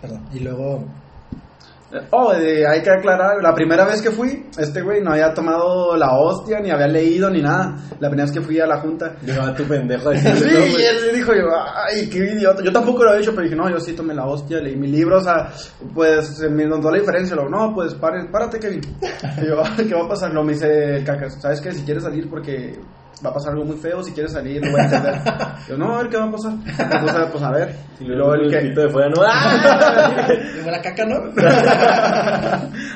Perdón, 0.00 0.26
y 0.32 0.40
luego. 0.40 0.84
Oh, 2.10 2.32
eh, 2.32 2.64
hay 2.66 2.82
que 2.82 2.90
aclarar, 2.90 3.42
la 3.42 3.52
primera 3.52 3.84
vez 3.84 4.00
que 4.00 4.10
fui, 4.12 4.46
este 4.58 4.80
güey 4.80 5.02
no 5.02 5.10
había 5.10 5.34
tomado 5.34 5.96
la 5.96 6.16
hostia, 6.18 6.60
ni 6.60 6.70
había 6.70 6.86
leído, 6.86 7.28
ni 7.30 7.42
nada. 7.42 7.76
La 7.98 8.08
primera 8.08 8.24
vez 8.26 8.32
que 8.32 8.40
fui 8.40 8.60
a 8.60 8.66
la 8.66 8.78
junta. 8.80 9.16
Llegaba 9.24 9.54
tu 9.54 9.64
pendejo 9.64 10.10
a 10.10 10.14
Sí, 10.16 10.24
y 10.28 10.82
él 10.82 11.14
dijo 11.14 11.32
yo, 11.34 11.48
ay, 11.88 12.08
qué 12.08 12.18
idiota. 12.18 12.62
Yo 12.62 12.72
tampoco 12.72 13.02
lo 13.04 13.14
he 13.14 13.18
hecho, 13.20 13.30
pero 13.32 13.42
dije, 13.42 13.56
no, 13.56 13.68
yo 13.68 13.80
sí 13.80 13.92
tomé 13.94 14.14
la 14.14 14.24
hostia, 14.26 14.60
leí 14.60 14.76
mi 14.76 14.86
libro, 14.86 15.18
o 15.18 15.22
sea, 15.22 15.50
pues 15.92 16.36
se 16.36 16.48
me 16.48 16.64
notó 16.64 16.90
la 16.92 16.98
diferencia. 17.00 17.34
Luego, 17.34 17.50
no, 17.50 17.74
pues 17.74 17.94
pare- 17.94 18.28
párate, 18.30 18.58
Kevin. 18.60 18.80
Y 19.42 19.46
yo, 19.46 19.60
"Ay, 19.64 19.86
¿qué 19.86 19.94
va 19.94 20.04
a 20.04 20.08
pasar? 20.08 20.32
No, 20.32 20.44
me 20.44 20.52
dice 20.52 20.96
el 20.98 21.04
cacas, 21.04 21.40
¿sabes 21.40 21.60
qué? 21.60 21.72
Si 21.72 21.82
quieres 21.84 22.04
salir 22.04 22.28
porque 22.30 22.78
va 23.24 23.30
a 23.30 23.34
pasar 23.34 23.52
algo 23.52 23.64
muy 23.64 23.76
feo, 23.76 24.02
si 24.02 24.12
quieres 24.12 24.32
salir, 24.32 24.64
lo 24.64 24.72
voy 24.72 24.80
a 24.80 24.84
entender. 24.84 25.14
Yo, 25.68 25.76
no, 25.76 25.94
a 25.94 26.02
ver 26.02 26.08
qué 26.10 26.16
va 26.16 26.24
a 26.24 26.30
pasar. 26.32 26.52
Entonces, 26.54 27.26
pues 27.32 27.42
a 27.44 27.50
ver. 27.50 27.74
Y 28.00 28.04
luego 28.04 28.34
el 28.34 28.50
que- 28.50 28.58
pito 28.68 28.80
de 28.80 28.88
fuera, 28.88 29.08
no. 29.08 29.22
¡Ah! 29.26 30.28
Y 30.58 30.62
fue 30.62 30.72
la 30.72 30.80
caca, 30.82 31.04
¿no? 31.06 31.16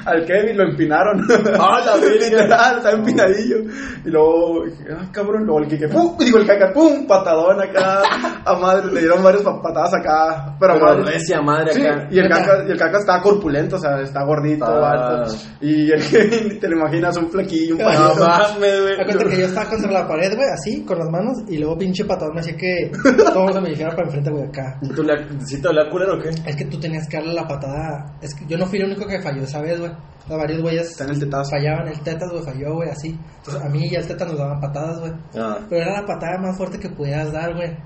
Al 0.06 0.24
Kevin 0.26 0.56
lo 0.58 0.64
empinaron. 0.64 1.26
¡Ah, 1.58 1.80
la! 1.84 1.96
Literal, 1.96 2.76
estaba 2.76 2.94
empinadillo. 2.96 3.56
Y 4.04 4.10
luego, 4.10 4.64
ah, 4.92 5.06
cabrón, 5.12 5.44
luego 5.44 5.60
el 5.60 5.68
Kike, 5.68 5.88
¡pum! 5.88 6.16
Digo, 6.18 6.38
el 6.38 6.46
caca, 6.46 6.72
¡pum! 6.72 7.06
Patadón 7.06 7.60
acá. 7.62 8.02
A 8.44 8.54
madre, 8.58 8.92
le 8.92 9.00
dieron 9.00 9.22
varias 9.22 9.42
pa- 9.42 9.60
patadas 9.62 9.94
acá. 9.94 10.56
Pero, 10.60 10.72
a 10.72 10.76
Pero 10.76 10.86
madre. 10.98 11.12
recia 11.12 11.40
madre 11.40 11.72
Sí, 11.72 11.86
acá. 11.86 12.08
y 12.10 12.18
el, 12.18 12.28
caca, 12.28 12.64
y 12.66 12.70
el 12.70 12.78
caca 12.78 12.98
está 12.98 13.20
corpulento, 13.22 13.76
o 13.76 13.78
sea, 13.78 14.00
está 14.00 14.24
gordito, 14.24 14.64
Ah. 14.66 14.90
alto. 15.22 15.34
Y 15.60 15.90
el 15.90 16.02
Kevin, 16.06 16.60
te 16.60 16.68
lo 16.68 16.76
imaginas, 16.78 17.16
un 17.16 17.30
flequillo, 17.30 17.74
un 17.76 17.82
No 17.82 17.90
No 17.90 17.98
palito. 18.14 18.26
mames, 18.26 18.82
güey. 18.82 18.96
Que 19.30 19.40
yo 19.40 19.46
estaba 19.46 19.70
contra 19.70 19.90
la 19.90 20.06
pared, 20.14 20.34
güey, 20.36 20.48
así, 20.48 20.84
con 20.84 20.98
las 20.98 21.08
manos, 21.10 21.38
y 21.48 21.58
luego 21.58 21.76
pinche 21.76 22.04
patadón 22.04 22.34
me 22.34 22.40
hacía 22.40 22.56
que 22.56 22.90
todo 23.32 23.52
se 23.52 23.60
me 23.60 23.70
dijera 23.70 23.90
para 23.90 24.06
enfrente, 24.06 24.30
güey, 24.30 24.44
acá. 24.44 24.78
¿Y 24.82 24.88
tú 24.88 25.02
le, 25.02 25.14
¿Sí 25.44 25.60
te 25.60 25.68
hablaba 25.68 25.90
culero 25.90 26.16
o 26.16 26.22
qué? 26.22 26.28
Es 26.28 26.56
que 26.56 26.64
tú 26.66 26.78
tenías 26.78 27.08
que 27.08 27.16
darle 27.16 27.34
la 27.34 27.46
patada. 27.46 28.16
Es 28.20 28.34
que 28.34 28.46
yo 28.46 28.56
no 28.56 28.66
fui 28.66 28.78
el 28.78 28.86
único 28.86 29.06
que 29.06 29.20
falló 29.20 29.42
esa 29.42 29.60
vez, 29.60 29.78
güey. 29.80 29.90
O 29.90 30.26
sea, 30.26 30.36
varios 30.36 30.62
güeyes 30.62 31.00
el 31.00 31.18
tetazo. 31.18 31.50
fallaban. 31.50 31.88
El 31.88 32.00
tetas, 32.00 32.30
güey, 32.30 32.42
falló, 32.42 32.74
güey, 32.74 32.88
así. 32.88 33.18
Entonces, 33.38 33.62
a 33.62 33.68
mí 33.68 33.88
y 33.90 33.96
al 33.96 34.06
tetas 34.06 34.28
nos 34.28 34.38
daban 34.38 34.60
patadas, 34.60 35.00
güey. 35.00 35.12
Ah. 35.36 35.58
Pero 35.68 35.82
era 35.82 36.00
la 36.00 36.06
patada 36.06 36.38
más 36.40 36.56
fuerte 36.56 36.78
que 36.78 36.88
pudieras 36.88 37.32
dar, 37.32 37.54
güey. 37.54 37.76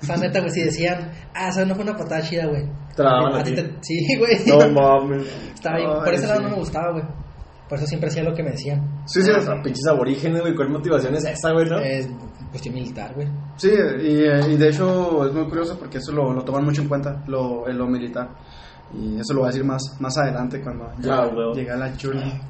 O 0.00 0.04
sea, 0.06 0.16
neta, 0.16 0.38
güey, 0.40 0.50
si 0.52 0.62
decían, 0.62 1.10
ah, 1.34 1.48
esa 1.48 1.64
no 1.64 1.74
fue 1.74 1.82
una 1.82 1.96
patada 1.96 2.22
chida, 2.22 2.46
güey. 2.46 2.62
Te 2.94 3.02
la 3.02 3.10
daban 3.10 3.44
Sí, 3.80 4.16
güey. 4.16 4.36
No 4.46 4.68
mames. 4.70 5.26
Estaba 5.54 5.76
bien. 5.76 5.90
Ay, 5.90 6.04
Por 6.04 6.14
ese 6.14 6.26
lado 6.26 6.42
no 6.42 6.48
me 6.50 6.56
gustaba, 6.56 6.92
güey. 6.92 7.04
Por 7.68 7.78
eso 7.78 7.86
siempre 7.86 8.08
hacía 8.08 8.22
lo 8.22 8.34
que 8.34 8.42
me 8.42 8.50
decían. 8.52 9.02
Sí, 9.06 9.20
sí, 9.22 9.30
O 9.30 9.40
sea, 9.42 9.60
pinches 9.62 9.86
aborígenes, 9.86 10.40
güey. 10.40 10.54
¿Cuál 10.54 10.70
motivación 10.70 11.14
es 11.14 11.24
esa, 11.24 11.52
güey, 11.52 11.68
no? 11.68 11.78
Es 11.80 12.08
cuestión 12.50 12.74
militar, 12.74 13.14
güey. 13.14 13.28
Sí, 13.56 13.70
y, 13.70 14.52
y 14.52 14.56
de 14.56 14.68
hecho 14.68 15.26
es 15.26 15.34
muy 15.34 15.44
curioso 15.48 15.78
porque 15.78 15.98
eso 15.98 16.12
lo, 16.12 16.32
lo 16.32 16.42
toman 16.44 16.64
mucho 16.64 16.80
en 16.82 16.88
cuenta, 16.88 17.22
lo, 17.26 17.66
lo 17.68 17.86
militar. 17.86 18.30
Y 18.94 19.20
eso 19.20 19.34
lo 19.34 19.40
voy 19.40 19.48
a 19.48 19.52
decir 19.52 19.64
más, 19.64 19.82
más 20.00 20.16
adelante 20.16 20.62
cuando 20.62 20.90
ya 21.00 21.18
Ah, 21.24 21.30
llegue 21.54 21.70
a 21.70 21.76
la 21.76 21.94
chula. 21.94 22.40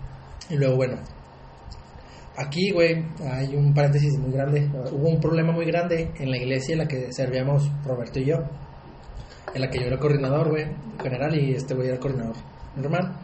Y 0.49 0.57
luego, 0.57 0.77
bueno, 0.77 0.97
aquí, 2.37 2.71
güey, 2.71 3.05
hay 3.29 3.57
un 3.57 3.75
paréntesis 3.75 4.17
muy 4.19 4.31
grande. 4.31 4.71
Hubo 4.93 5.09
un 5.09 5.21
problema 5.21 5.53
muy 5.53 5.67
grande 5.67 6.13
en 6.17 6.31
la 6.31 6.37
iglesia 6.37 6.75
en 6.75 6.79
la 6.79 6.87
que 6.87 7.13
servíamos 7.13 7.69
Roberto 7.85 8.21
y 8.21 8.27
yo. 8.27 8.37
En 9.53 9.63
la 9.63 9.69
que 9.69 9.81
yo 9.81 9.87
era 9.87 9.99
coordinador, 9.99 10.51
güey, 10.51 10.67
general, 11.03 11.35
y 11.35 11.55
este 11.55 11.75
güey 11.75 11.89
era 11.89 11.99
coordinador 11.99 12.37
normal. 12.77 13.17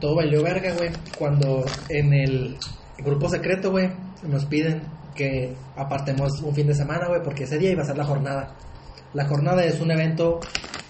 Todo 0.00 0.16
valió 0.16 0.42
verga, 0.42 0.72
güey, 0.74 0.90
cuando 1.18 1.64
en 1.88 2.12
el 2.12 2.56
grupo 2.98 3.28
secreto, 3.28 3.70
güey, 3.70 3.88
nos 4.22 4.46
piden 4.46 4.82
que 5.14 5.54
apartemos 5.76 6.40
un 6.42 6.54
fin 6.54 6.66
de 6.66 6.74
semana, 6.74 7.08
güey, 7.08 7.22
porque 7.22 7.44
ese 7.44 7.58
día 7.58 7.72
iba 7.72 7.82
a 7.82 7.86
ser 7.86 7.96
la 7.96 8.04
jornada. 8.04 8.54
La 9.14 9.26
jornada 9.26 9.64
es 9.64 9.80
un 9.80 9.90
evento 9.90 10.38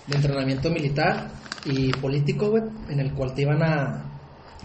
de 0.06 0.16
entrenamiento 0.16 0.70
militar 0.70 1.30
y 1.64 1.90
político, 1.92 2.50
güey, 2.50 2.62
en 2.88 3.00
el 3.00 3.14
cual 3.14 3.34
te 3.34 3.42
iban 3.42 3.62
a 3.62 4.04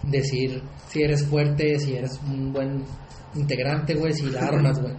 decir 0.02 0.62
si 0.88 1.02
eres 1.02 1.26
fuerte, 1.26 1.78
si 1.78 1.94
eres 1.94 2.20
un 2.26 2.52
buen 2.52 2.84
integrante, 3.34 3.94
güey, 3.94 4.12
si 4.12 4.26
la 4.30 4.40
armas, 4.48 4.80
güey. 4.80 4.94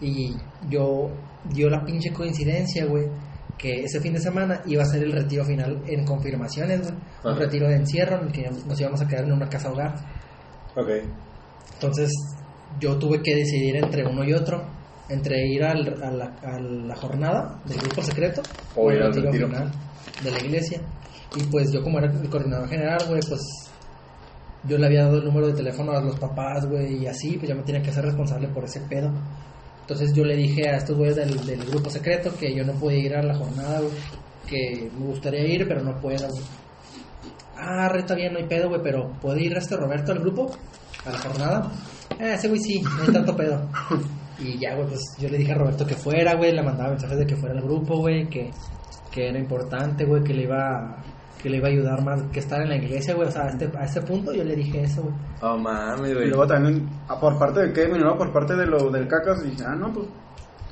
Y 0.00 0.34
yo 0.68 1.10
dio 1.50 1.68
la 1.68 1.84
pinche 1.84 2.12
coincidencia, 2.12 2.86
güey, 2.86 3.06
que 3.58 3.82
ese 3.84 4.00
fin 4.00 4.12
de 4.12 4.20
semana 4.20 4.62
iba 4.66 4.82
a 4.82 4.86
ser 4.86 5.02
el 5.02 5.12
retiro 5.12 5.44
final 5.44 5.82
en 5.86 6.04
confirmaciones, 6.04 6.80
güey. 6.82 6.94
Un 7.24 7.36
retiro 7.38 7.68
de 7.68 7.74
encierro 7.76 8.20
en 8.20 8.26
el 8.28 8.32
que 8.32 8.48
nos 8.66 8.80
íbamos 8.80 9.00
a 9.02 9.08
quedar 9.08 9.24
en 9.24 9.32
una 9.32 9.48
casa 9.48 9.70
hogar. 9.70 9.94
Ok. 10.76 10.88
Entonces 11.74 12.10
yo 12.80 12.96
tuve 12.98 13.20
que 13.22 13.34
decidir 13.34 13.76
entre 13.76 14.06
uno 14.06 14.24
y 14.24 14.32
otro, 14.32 14.62
entre 15.08 15.46
ir 15.48 15.64
al- 15.64 16.02
a, 16.02 16.10
la, 16.10 16.24
a 16.42 16.60
la 16.60 16.94
jornada 16.96 17.60
del 17.66 17.78
grupo 17.78 18.02
secreto 18.02 18.42
O 18.76 18.90
ir 18.90 18.98
el 18.98 19.02
al 19.04 19.12
retiro. 19.14 19.48
final 19.48 19.70
de 20.22 20.30
la 20.30 20.38
iglesia. 20.40 20.80
Y 21.36 21.42
pues 21.44 21.72
yo 21.72 21.82
como 21.82 21.98
era 21.98 22.10
el 22.10 22.28
coordinador 22.30 22.68
general, 22.68 22.98
güey, 23.08 23.20
pues 23.28 23.40
yo 24.64 24.76
le 24.78 24.86
había 24.86 25.04
dado 25.04 25.18
el 25.18 25.24
número 25.24 25.46
de 25.48 25.52
teléfono 25.54 25.92
a 25.92 26.00
los 26.00 26.18
papás, 26.18 26.66
güey, 26.66 27.02
y 27.02 27.06
así, 27.06 27.36
pues 27.38 27.48
ya 27.48 27.54
me 27.54 27.62
tenía 27.62 27.82
que 27.82 27.90
hacer 27.90 28.04
responsable 28.04 28.48
por 28.48 28.64
ese 28.64 28.80
pedo. 28.88 29.10
Entonces 29.88 30.12
yo 30.12 30.22
le 30.22 30.36
dije 30.36 30.68
a 30.68 30.76
estos 30.76 30.98
güeyes 30.98 31.16
del, 31.16 31.46
del 31.46 31.64
grupo 31.64 31.88
secreto 31.88 32.30
que 32.38 32.54
yo 32.54 32.62
no 32.62 32.74
podía 32.74 32.98
ir 32.98 33.16
a 33.16 33.22
la 33.22 33.34
jornada, 33.34 33.80
güey, 33.80 33.92
que 34.46 34.90
me 34.98 35.06
gustaría 35.06 35.46
ir, 35.46 35.66
pero 35.66 35.82
no 35.82 35.98
puedo, 35.98 36.28
güey. 36.28 36.42
Ah, 37.56 37.88
re, 37.88 38.00
está 38.00 38.14
bien, 38.14 38.34
no 38.34 38.38
hay 38.38 38.44
pedo, 38.44 38.68
güey, 38.68 38.82
pero 38.82 39.10
¿puede 39.18 39.44
ir 39.44 39.56
este 39.56 39.78
Roberto 39.78 40.12
al 40.12 40.18
grupo? 40.18 40.50
¿A 41.06 41.10
la 41.10 41.18
jornada? 41.18 41.72
Ah, 42.20 42.34
ese 42.34 42.48
güey 42.48 42.60
sí, 42.60 42.82
no 42.82 43.02
hay 43.02 43.12
tanto 43.14 43.34
pedo. 43.34 43.66
Y 44.40 44.56
ya, 44.56 44.76
güey, 44.76 44.86
pues 44.86 45.00
yo 45.18 45.28
le 45.28 45.38
dije 45.38 45.50
a 45.50 45.56
Roberto 45.56 45.84
que 45.84 45.96
fuera, 45.96 46.36
güey, 46.36 46.52
le 46.52 46.62
mandaba 46.62 46.90
mensajes 46.90 47.18
de 47.18 47.26
que 47.26 47.34
fuera 47.34 47.56
al 47.56 47.64
grupo, 47.64 47.96
güey, 47.96 48.28
que, 48.28 48.50
que 49.10 49.30
era 49.30 49.38
importante, 49.38 50.04
güey, 50.04 50.22
que 50.22 50.32
le 50.32 50.42
iba 50.42 51.02
que 51.42 51.48
le 51.50 51.58
iba 51.58 51.68
a 51.68 51.70
ayudar 51.70 52.02
más 52.04 52.22
que 52.32 52.40
estar 52.40 52.60
en 52.62 52.68
la 52.68 52.76
iglesia, 52.76 53.14
güey, 53.14 53.28
o 53.28 53.30
sea, 53.30 53.44
a 53.44 53.48
este, 53.48 53.70
a 53.78 53.84
este 53.84 54.02
punto 54.02 54.32
yo 54.32 54.44
le 54.44 54.56
dije 54.56 54.82
eso, 54.82 55.02
güey. 55.02 55.14
Oh, 55.42 55.56
mames, 55.56 56.10
Y 56.10 56.14
güey. 56.14 56.28
luego 56.28 56.46
también, 56.46 56.88
ah, 57.08 57.18
por 57.20 57.38
parte 57.38 57.60
de 57.60 57.72
Kevin, 57.72 58.02
¿no? 58.02 58.16
Por 58.18 58.32
parte 58.32 58.54
de 58.56 58.66
lo 58.66 58.90
del 58.90 59.06
cacas, 59.08 59.42
dije, 59.42 59.62
ah, 59.66 59.74
no, 59.76 59.92
pues, 59.92 60.06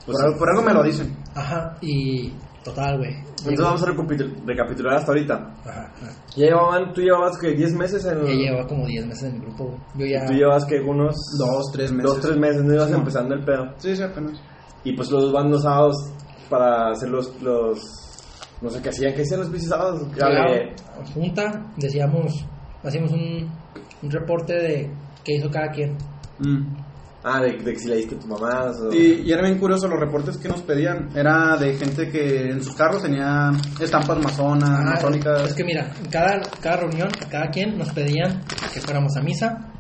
Pues 0.05 0.17
por, 0.19 0.25
algo, 0.27 0.39
por 0.39 0.51
algo 0.51 0.63
me 0.63 0.75
lo 0.75 0.83
dicen. 0.83 1.17
Ajá, 1.35 1.77
y 1.81 2.33
total, 2.65 2.99
güey. 2.99 3.15
Entonces 3.49 3.61
vamos 3.61 3.83
a 3.83 3.87
recapitul- 3.87 4.45
recapitular 4.47 4.95
hasta 4.97 5.13
ahorita. 5.13 5.35
Ajá, 5.65 5.93
ajá. 5.95 6.13
Ya 6.37 6.47
llevaban, 6.47 6.93
tú 6.93 7.01
llevabas 7.01 7.39
que 7.39 7.53
10 7.55 7.73
meses 7.75 8.05
en. 8.07 8.25
Ya 8.25 8.33
llevaba 8.33 8.67
como 8.67 8.87
10 8.87 9.07
meses 9.07 9.25
en 9.31 9.35
el 9.37 9.41
grupo, 9.43 9.65
güey. 9.95 10.11
Yo 10.11 10.17
ya... 10.19 10.27
Tú 10.27 10.33
llevas 10.33 10.65
que 10.65 10.81
unos. 10.81 11.15
Dos, 11.39 11.71
tres 11.73 11.93
meses. 11.93 12.11
Dos, 12.13 12.21
tres 12.21 12.37
meses, 12.39 12.65
no 12.65 12.75
ibas 12.75 12.89
Sí. 12.89 12.95
empezando 12.95 13.35
el 13.35 13.45
pedo. 13.45 13.73
Sí, 13.79 13.95
sí, 13.97 14.03
apenas. 14.03 14.41
Y 14.83 14.97
pues 14.97 15.11
los 15.13 15.33
van 15.33 15.51
los 15.51 15.63
sábados 15.63 15.97
para 16.51 16.91
hacer 16.91 17.09
los. 17.11 17.41
los 17.43 17.79
no 18.63 18.71
sé 18.71 18.81
qué 18.83 18.89
hacían, 18.89 19.15
¿qué 19.15 19.23
hacían 19.23 19.41
los 19.41 19.51
bicis 19.53 19.69
sábados? 19.69 20.03
Junta, 21.15 21.67
decíamos, 21.77 22.45
hacíamos 22.83 23.13
un, 23.13 23.51
un 24.03 24.11
reporte 24.11 24.55
de 24.55 24.91
qué 25.25 25.35
hizo 25.35 25.51
cada 25.51 25.69
quien. 25.71 25.97
Mm. 26.39 26.85
Ah, 27.29 27.41
de, 27.43 27.57
de 27.59 27.73
que 27.73 27.79
si 27.81 27.89
le 27.89 27.97
diste 27.97 28.15
a 28.15 28.19
tu 28.21 28.29
mamá. 28.29 28.71
o- 28.71 28.93
Y, 28.93 29.23
y 29.27 29.33
era 29.33 29.43
bien 29.43 29.59
curioso 29.59 29.89
los 29.89 29.99
reportes 29.99 30.37
que 30.39 30.49
nos 30.49 30.63
pedían. 30.63 31.09
Era 31.17 31.57
de 31.57 31.75
gente 31.75 32.09
que 32.09 32.51
en 32.51 32.63
sus 32.63 32.75
carros 32.77 33.03
tenía 33.03 33.51
estampas 33.81 34.23
masonas, 34.23 34.71
Ah, 34.71 34.83
masónicas. 34.95 35.43
Es 35.49 35.55
que 35.55 35.65
mira, 35.65 35.91
en 35.99 36.09
cada, 36.09 36.41
cada 36.61 36.77
reunión, 36.77 37.09
a 37.21 37.29
cada 37.29 37.49
quien 37.49 37.77
nos 37.77 37.91
pedían 37.93 38.43
que 38.73 38.81
fuéramos 38.81 39.17
a 39.17 39.23
misa, 39.23 39.73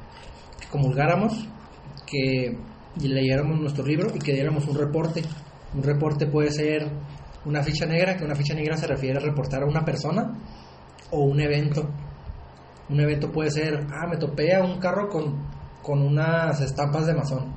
que 0.60 0.66
comulgáramos, 0.68 1.46
que 2.04 2.58
leyéramos 3.00 3.60
nuestro 3.60 3.84
libro 3.86 4.10
y 4.12 4.18
que 4.18 4.32
diéramos 4.32 4.66
un 4.66 4.76
reporte. 4.76 5.22
Un 5.74 5.84
reporte 5.84 6.26
puede 6.26 6.50
ser 6.50 6.90
Una 7.46 7.62
ficha 7.62 7.86
negra, 7.86 8.16
que 8.16 8.24
una 8.24 8.34
ficha 8.34 8.54
negra 8.54 8.76
se 8.76 8.86
refiere 8.86 9.18
a 9.18 9.20
reportar 9.20 9.62
a 9.62 9.66
una 9.66 9.84
persona 9.84 10.36
o 11.10 11.20
un 11.20 11.40
evento. 11.40 11.88
Un 12.88 13.00
evento 13.00 13.30
puede 13.30 13.50
ser, 13.50 13.86
ah, 13.92 14.06
me 14.08 14.16
topé 14.16 14.54
a 14.54 14.62
un 14.62 14.78
carro 14.78 15.08
con, 15.08 15.46
con 15.82 16.02
unas 16.02 16.60
estampas 16.60 17.06
de 17.06 17.14
masón. 17.14 17.54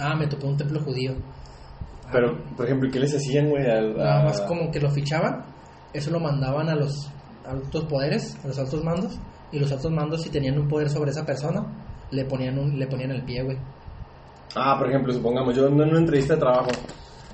Ah, 0.00 0.14
me 0.16 0.26
topé 0.26 0.46
a 0.46 0.50
un 0.50 0.56
templo 0.56 0.80
judío. 0.82 1.14
Ah, 2.06 2.08
Pero, 2.12 2.38
por 2.56 2.66
ejemplo, 2.66 2.88
¿qué 2.90 2.98
les 2.98 3.14
hacían, 3.14 3.50
güey? 3.50 3.64
Nada 3.64 4.24
más 4.24 4.40
como 4.42 4.70
que 4.70 4.80
lo 4.80 4.90
fichaban, 4.90 5.44
eso 5.92 6.10
lo 6.10 6.20
mandaban 6.20 6.68
a 6.68 6.74
los 6.74 7.10
altos 7.46 7.84
poderes, 7.84 8.36
a 8.44 8.48
los 8.48 8.58
altos 8.58 8.82
mandos, 8.82 9.18
y 9.52 9.58
los 9.58 9.70
altos 9.72 9.92
mandos 9.92 10.22
si 10.22 10.30
tenían 10.30 10.58
un 10.58 10.68
poder 10.68 10.88
sobre 10.88 11.10
esa 11.10 11.24
persona, 11.24 11.62
le 12.10 12.24
ponían 12.24 12.58
un, 12.58 12.78
le 12.78 12.86
ponían 12.86 13.10
el 13.10 13.24
pie, 13.24 13.42
güey. 13.42 13.58
Ah, 14.54 14.76
por 14.78 14.88
ejemplo, 14.88 15.12
supongamos, 15.12 15.54
yo 15.54 15.66
en 15.66 15.74
una 15.74 15.98
entrevista 15.98 16.34
de 16.34 16.40
trabajo 16.40 16.70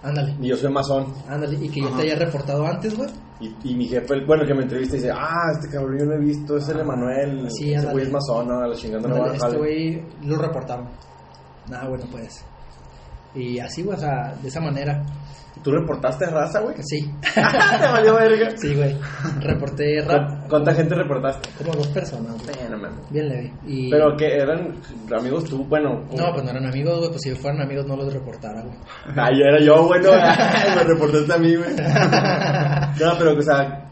Ándale, 0.03 0.35
y 0.41 0.49
yo 0.49 0.57
soy 0.57 0.73
masón 0.73 1.07
ándale, 1.29 1.57
y 1.65 1.69
que 1.69 1.81
yo 1.81 1.87
Ajá. 1.89 1.97
te 1.99 2.03
haya 2.03 2.17
reportado 2.17 2.67
antes, 2.67 2.97
güey. 2.97 3.09
y, 3.41 3.55
y 3.71 3.75
mi 3.77 3.87
jefe, 3.87 4.15
el- 4.15 4.27
bueno, 4.27 4.45
que 4.47 4.55
me 4.55 4.63
entrevista 4.63 4.97
dice, 4.97 5.11
ah, 5.13 5.51
este 5.53 5.69
cabrón 5.69 5.99
yo 5.99 6.05
lo 6.07 6.15
he 6.15 6.19
visto, 6.19 6.57
es 6.57 6.69
el 6.69 6.81
Emanuel, 6.81 7.49
Sí, 7.51 7.73
ese 7.73 7.87
güey 7.91 8.05
es 8.07 8.13
masón, 8.13 8.49
no, 8.49 8.61
a 8.61 8.67
la 8.69 8.75
chingada 8.75 9.09
no 9.09 9.17
va 9.19 9.27
a 9.27 9.35
este 9.35 9.39
jale". 9.39 9.59
güey 9.59 10.05
lo 10.25 10.37
reportaron. 10.39 10.89
Nada, 11.69 11.89
bueno, 11.89 12.05
pues. 12.11 12.45
Y 13.35 13.59
así, 13.59 13.83
güey, 13.83 13.97
o 13.97 14.01
sea, 14.01 14.35
de 14.43 14.49
esa 14.49 14.61
manera. 14.61 15.03
¿Tú 15.63 15.71
reportaste 15.71 16.27
raza, 16.27 16.61
güey? 16.61 16.75
Sí, 16.81 17.09
Te 17.35 17.87
valió 17.87 18.15
verga. 18.15 18.51
sí, 18.57 18.75
güey. 18.75 18.97
Reporté 19.41 20.03
¿Cu- 20.05 20.49
¿Cuánta 20.49 20.75
gente 20.75 20.95
reportaste? 20.97 21.51
como 21.59 21.73
dos 21.75 21.87
personas, 21.89 22.33
güey. 22.45 22.69
Mames. 22.71 23.11
Bien 23.11 23.29
leve. 23.29 23.53
Y... 23.67 23.89
Pero 23.91 24.17
que 24.17 24.27
eran 24.39 24.75
amigos 25.17 25.45
tú, 25.45 25.65
bueno. 25.65 26.01
No, 26.17 26.33
pues 26.33 26.43
no 26.43 26.51
eran 26.51 26.67
amigos, 26.67 26.99
güey. 26.99 27.11
Pues 27.11 27.21
si 27.23 27.31
fueran 27.37 27.61
amigos 27.61 27.87
no 27.87 27.97
los 27.97 28.13
reportara, 28.13 28.63
güey. 28.63 28.77
Ah, 29.17 29.29
ya 29.31 29.51
era 29.55 29.61
yo, 29.65 29.87
bueno, 29.87 30.11
me 30.77 30.83
reportaste 30.85 31.33
a 31.33 31.39
mí, 31.39 31.55
güey. 31.55 31.71
No, 31.77 33.13
pero, 33.19 33.39
o 33.39 33.43
sea, 33.43 33.89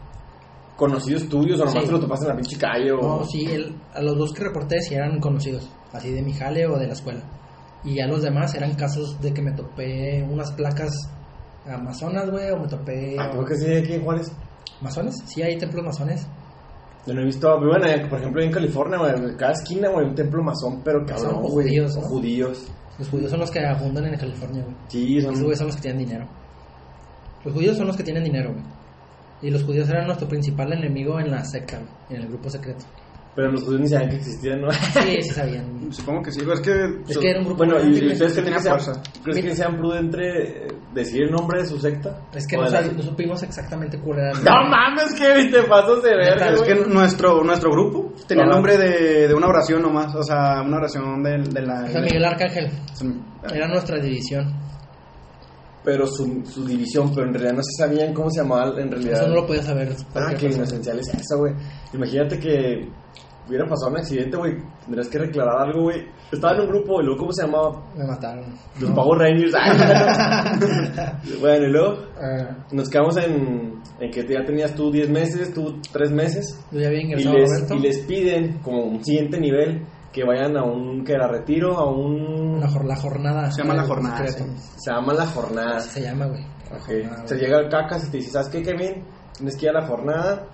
conocidos 0.75 1.29
tuyos 1.29 1.59
o 1.61 1.65
nomás 1.65 1.81
Sí. 1.83 1.85
te 1.87 1.91
lo 1.93 1.99
topaste 1.99 2.25
en 2.25 2.29
la 2.31 2.35
pinche 2.35 2.57
calle 2.57 2.91
o... 2.91 3.01
No, 3.01 3.23
sí, 3.23 3.45
el- 3.45 3.75
a 3.93 4.01
los 4.01 4.17
dos 4.17 4.33
que 4.33 4.43
reporté 4.43 4.81
sí 4.81 4.95
eran 4.95 5.19
conocidos, 5.19 5.69
así 5.93 6.11
de 6.11 6.21
mi 6.21 6.33
jale 6.33 6.65
o 6.67 6.77
de 6.77 6.87
la 6.87 6.93
escuela. 6.93 7.21
Y 7.83 7.99
a 7.99 8.07
los 8.07 8.21
demás 8.21 8.53
eran 8.55 8.75
casos 8.75 9.19
de 9.21 9.33
que 9.33 9.41
me 9.41 9.51
topé 9.53 10.23
unas 10.29 10.51
placas 10.51 10.91
amazonas, 11.65 12.29
güey, 12.29 12.49
o 12.51 12.59
me 12.59 12.67
topé... 12.67 13.15
Ah, 13.19 13.31
¿por 13.33 13.47
qué 13.47 13.55
sí 13.55 13.73
aquí 13.73 13.93
en 13.93 14.03
Juárez? 14.03 14.31
¿Masones? 14.81 15.15
Sí, 15.25 15.41
hay 15.41 15.57
templos 15.57 15.85
masones. 15.85 16.27
Yo 17.05 17.13
no 17.13 17.21
he 17.21 17.25
visto, 17.25 17.47
bueno, 17.59 17.87
por 18.09 18.19
ejemplo, 18.19 18.43
en 18.43 18.51
California, 18.51 18.99
güey, 18.99 19.13
en 19.13 19.35
cada 19.35 19.53
esquina, 19.53 19.89
güey, 19.89 20.07
un 20.07 20.15
templo 20.15 20.43
masón, 20.43 20.81
pero 20.83 21.03
cabrón, 21.05 21.41
güey. 21.41 21.67
judíos. 21.67 21.97
Judíos. 21.97 22.67
Los 22.99 23.09
judíos 23.09 23.31
son 23.31 23.39
los 23.39 23.49
que 23.49 23.65
abundan 23.65 24.05
en 24.05 24.19
California, 24.19 24.63
güey. 24.63 24.75
Sí, 24.87 25.21
son... 25.21 25.31
Esos 25.31 25.43
güeyes 25.43 25.57
son 25.57 25.67
los 25.67 25.75
que 25.75 25.81
tienen 25.81 26.05
dinero. 26.05 26.27
Los 27.43 27.53
judíos 27.53 27.77
son 27.77 27.87
los 27.87 27.97
que 27.97 28.03
tienen 28.03 28.23
dinero, 28.23 28.53
güey. 28.53 28.63
Y 29.41 29.49
los 29.49 29.63
judíos 29.63 29.89
eran 29.89 30.05
nuestro 30.05 30.27
principal 30.27 30.71
enemigo 30.73 31.19
en 31.19 31.31
la 31.31 31.43
secta, 31.43 31.77
güey, 31.79 31.89
en 32.11 32.21
el 32.21 32.27
grupo 32.27 32.49
secreto. 32.49 32.85
Pero 33.35 33.51
los 33.51 33.63
judíos 33.63 33.81
ni 33.81 33.87
sabían 33.87 34.09
que 34.09 34.15
existían, 34.17 34.61
¿no? 34.61 34.71
Sí, 34.71 35.21
sí 35.21 35.29
sabían. 35.33 35.91
Supongo 35.91 36.23
que 36.23 36.31
sí, 36.31 36.41
es 36.41 36.59
que... 36.59 36.71
Es 37.07 37.17
que 37.17 37.29
era 37.29 37.39
un 37.39 37.45
grupo 37.45 37.59
Bueno, 37.59 37.81
¿y 37.81 38.11
ustedes 38.11 38.35
tenía 38.35 38.55
que, 38.55 38.59
sea, 38.59 38.77
fuerza. 38.77 39.01
¿crees 39.23 39.45
que 39.45 39.55
sean 39.55 39.77
prudente 39.77 40.65
eh, 40.65 40.67
decir 40.93 41.23
el 41.23 41.31
nombre 41.31 41.61
de 41.61 41.67
su 41.67 41.79
secta? 41.79 42.21
Es 42.33 42.45
que 42.45 42.57
¿O 42.57 42.63
no, 42.63 43.01
supimos 43.03 43.41
exactamente 43.43 43.99
cuál 43.99 44.19
era 44.19 44.31
el 44.31 44.43
No 44.43 44.69
mames, 44.69 45.13
Kevin, 45.17 45.49
te 45.49 45.63
pasas 45.63 46.03
de 46.03 46.15
verga, 46.15 46.49
Es 46.51 46.61
que 46.61 46.75
nuestro, 46.75 47.43
nuestro 47.43 47.71
grupo 47.71 48.13
tenía 48.27 48.43
el 48.43 48.49
nombre 48.49 48.77
de, 48.77 49.27
de 49.29 49.33
una 49.33 49.47
oración 49.47 49.81
nomás, 49.81 50.13
o 50.13 50.23
sea, 50.23 50.61
una 50.61 50.77
oración 50.77 51.23
de, 51.23 51.37
de 51.49 51.61
la... 51.61 51.87
San 51.87 52.03
Miguel 52.03 52.25
Arcángel. 52.25 52.69
Era 53.53 53.67
nuestra 53.67 53.97
división. 53.99 54.70
Pero 55.83 56.05
su, 56.05 56.43
su 56.45 56.63
división, 56.65 57.11
pero 57.13 57.27
en 57.27 57.33
realidad 57.33 57.53
no 57.55 57.63
se 57.63 57.83
sabían 57.83 58.13
cómo 58.13 58.29
se 58.29 58.41
llamaba 58.41 58.79
en 58.79 58.91
realidad. 58.91 59.13
Eso 59.21 59.27
no 59.29 59.35
lo 59.35 59.47
podía 59.47 59.63
saber. 59.63 59.95
Ah, 60.13 60.33
qué 60.39 60.45
inocencial 60.47 60.99
es 60.99 61.07
eso, 61.13 61.39
güey. 61.39 61.53
Imagínate 61.93 62.37
que 62.39 62.87
hubiera 63.47 63.65
pasado 63.67 63.91
un 63.91 63.97
accidente, 63.97 64.37
güey. 64.37 64.53
Tendrías 64.85 65.07
que 65.09 65.17
declarar 65.19 65.67
algo, 65.67 65.83
güey. 65.83 66.05
Estaba 66.31 66.53
en 66.55 66.61
un 66.61 66.67
grupo, 66.67 67.01
y 67.01 67.05
luego, 67.05 67.19
¿cómo 67.21 67.31
se 67.33 67.41
llamaba? 67.45 67.83
Me 67.97 68.05
mataron. 68.05 68.45
Los 68.79 68.91
Power 68.91 69.19
Rangers. 69.19 69.53
Ay, 69.59 69.71
bueno, 71.39 71.65
y 71.65 71.71
luego 71.71 71.97
Ah, 72.21 72.65
nos 72.71 72.87
quedamos 72.89 73.17
en, 73.17 73.81
en 73.99 74.11
que 74.11 74.25
ya 74.27 74.45
tenías 74.45 74.75
tú 74.75 74.91
10 74.91 75.09
meses, 75.09 75.53
tú 75.53 75.79
3 75.91 76.11
meses. 76.11 76.59
yo 76.71 76.79
ya 76.79 76.87
había 76.87 76.99
Y 76.99 77.03
ingresado 77.05 77.35
a 77.35 77.39
les, 77.39 77.49
Roberto. 77.49 77.75
y 77.75 77.79
les 77.79 77.97
piden, 78.05 78.59
como 78.59 78.83
un 78.85 79.03
siguiente 79.03 79.39
nivel, 79.39 79.81
que 80.11 80.23
vayan 80.23 80.57
a 80.57 80.63
un, 80.63 81.03
que 81.03 81.13
era 81.13 81.27
retiro, 81.27 81.77
a 81.77 81.89
un... 81.89 82.59
La, 82.59 82.67
jor- 82.67 82.85
la 82.85 82.95
jornada. 82.95 83.51
Se 83.51 83.61
llama 83.61 83.73
la 83.75 83.81
del 83.83 83.89
jornada, 83.91 84.27
sí. 84.27 84.43
Se 84.77 84.91
llama 84.91 85.13
la 85.13 85.25
jornada. 85.27 85.77
Así 85.77 85.89
se 85.89 86.01
llama, 86.01 86.25
güey. 86.27 86.43
La 86.69 86.77
Ok. 86.77 86.83
jornada, 86.85 87.27
Se 87.27 87.35
llega 87.37 87.57
al 87.57 87.69
cacas 87.69 88.07
y 88.07 88.11
te 88.11 88.17
dice, 88.17 88.31
¿sabes 88.31 88.49
qué, 88.49 88.61
Kevin? 88.61 89.03
Tienes 89.37 89.55
que 89.57 89.65
ir 89.65 89.69
a 89.71 89.81
la 89.81 89.87
jornada. 89.87 90.47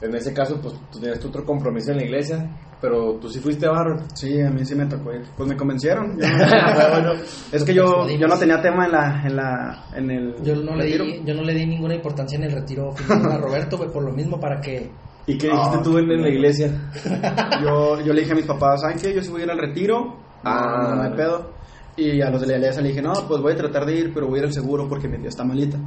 En 0.00 0.14
ese 0.14 0.32
caso, 0.32 0.60
pues 0.60 0.74
tú 0.90 0.98
tienes 1.00 1.20
tu 1.20 1.28
otro 1.28 1.44
compromiso 1.44 1.90
en 1.92 1.98
la 1.98 2.04
iglesia. 2.04 2.50
Pero 2.80 3.14
tú 3.20 3.28
sí 3.28 3.38
fuiste 3.38 3.68
barro. 3.68 3.96
Sí, 4.14 4.40
a 4.40 4.50
mí 4.50 4.64
sí 4.64 4.74
me 4.74 4.86
tocó 4.86 5.12
ir. 5.12 5.22
Pues 5.36 5.48
me 5.48 5.56
convencieron. 5.56 6.18
Yo 6.18 6.26
no- 6.28 6.90
bueno, 6.90 7.12
es 7.52 7.62
que 7.62 7.72
yo, 7.74 8.08
yo 8.08 8.26
no 8.26 8.36
tenía 8.36 8.60
tema 8.60 8.86
en 8.86 8.92
la, 8.92 9.22
en 9.24 9.36
la, 9.36 9.84
en 9.94 10.10
el 10.10 10.42
Yo 10.42 10.56
no, 10.56 10.74
le 10.74 10.82
retiro. 10.84 11.04
di, 11.04 11.22
yo 11.24 11.34
no 11.34 11.42
le 11.42 11.54
di 11.54 11.66
ninguna 11.66 11.94
importancia 11.94 12.36
en 12.38 12.44
el 12.44 12.52
retiro 12.52 12.90
final 12.92 13.30
a 13.32 13.38
Roberto, 13.38 13.76
güey, 13.78 13.90
por 13.90 14.02
lo 14.04 14.12
mismo, 14.12 14.40
para 14.40 14.60
que... 14.60 14.90
¿y 15.26 15.38
qué 15.38 15.48
dijiste 15.48 15.76
Ah, 15.78 15.82
tú 15.82 15.98
en, 15.98 16.10
en 16.10 16.22
la 16.22 16.28
iglesia? 16.28 16.70
Yo, 17.62 18.00
yo 18.00 18.12
le 18.12 18.20
dije 18.20 18.32
a 18.32 18.36
mis 18.36 18.46
papás, 18.46 18.80
¿saben 18.82 18.98
qué? 18.98 19.14
Yo 19.14 19.22
sí 19.22 19.30
voy 19.30 19.42
a 19.42 19.44
ir 19.44 19.50
al 19.50 19.58
retiro. 19.58 20.16
Ah. 20.44 20.88
Ah, 20.90 20.94
no, 20.96 21.08
no 21.10 21.16
pedo. 21.16 21.50
Y 21.96 22.22
a 22.22 22.30
los 22.30 22.40
de 22.40 22.46
la 22.46 22.54
iglesia 22.54 22.80
le 22.82 22.88
dije, 22.88 23.02
no, 23.02 23.12
pues 23.28 23.42
voy 23.42 23.52
a 23.52 23.56
tratar 23.56 23.84
de 23.84 23.94
ir, 23.94 24.14
pero 24.14 24.26
voy 24.26 24.36
a 24.38 24.42
ir 24.42 24.46
al 24.46 24.52
seguro 24.54 24.88
porque 24.88 25.08
mi 25.08 25.18
tía 25.18 25.28
está 25.28 25.44
malita. 25.44 25.76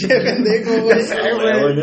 ¡Qué 0.00 0.08
pendejo, 0.08 0.82
güey! 0.84 1.00
Bueno, 1.34 1.82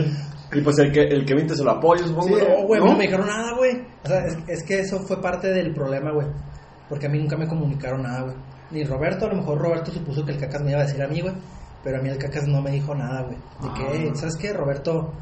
Y 0.53 0.61
pues 0.61 0.77
el, 0.79 0.91
que, 0.91 1.01
el 1.03 1.25
Kevin 1.25 1.47
te 1.47 1.55
se 1.55 1.63
lo 1.63 1.71
apoya, 1.71 2.05
supongo. 2.05 2.37
Sí, 2.37 2.43
¿no? 2.43 2.57
No, 2.61 2.67
güey, 2.67 2.81
¿No? 2.81 2.95
me 2.95 3.03
dijeron 3.03 3.27
nada, 3.27 3.53
güey. 3.55 3.71
O 4.03 4.07
sea, 4.07 4.19
es, 4.25 4.37
es 4.47 4.63
que 4.63 4.79
eso 4.79 4.99
fue 5.07 5.21
parte 5.21 5.47
del 5.49 5.73
problema, 5.73 6.11
güey. 6.13 6.27
Porque 6.89 7.07
a 7.07 7.09
mí 7.09 7.17
nunca 7.19 7.37
me 7.37 7.47
comunicaron 7.47 8.03
nada, 8.03 8.23
güey. 8.23 8.35
Ni 8.71 8.83
Roberto, 8.83 9.25
a 9.25 9.29
lo 9.29 9.35
mejor 9.37 9.59
Roberto 9.59 9.91
supuso 9.91 10.25
que 10.25 10.33
el 10.33 10.39
cacas 10.39 10.61
me 10.61 10.71
iba 10.71 10.81
a 10.81 10.85
decir 10.85 11.01
a 11.01 11.07
mí, 11.07 11.21
güey. 11.21 11.33
Pero 11.83 11.99
a 11.99 12.01
mí 12.01 12.09
el 12.09 12.17
cacas 12.17 12.47
no 12.47 12.61
me 12.61 12.71
dijo 12.71 12.93
nada, 12.95 13.23
güey. 13.23 13.37
De 13.61 13.73
que, 13.73 14.09
Ah. 14.09 14.15
¿sabes 14.15 14.35
qué? 14.37 14.51
Roberto 14.53 15.13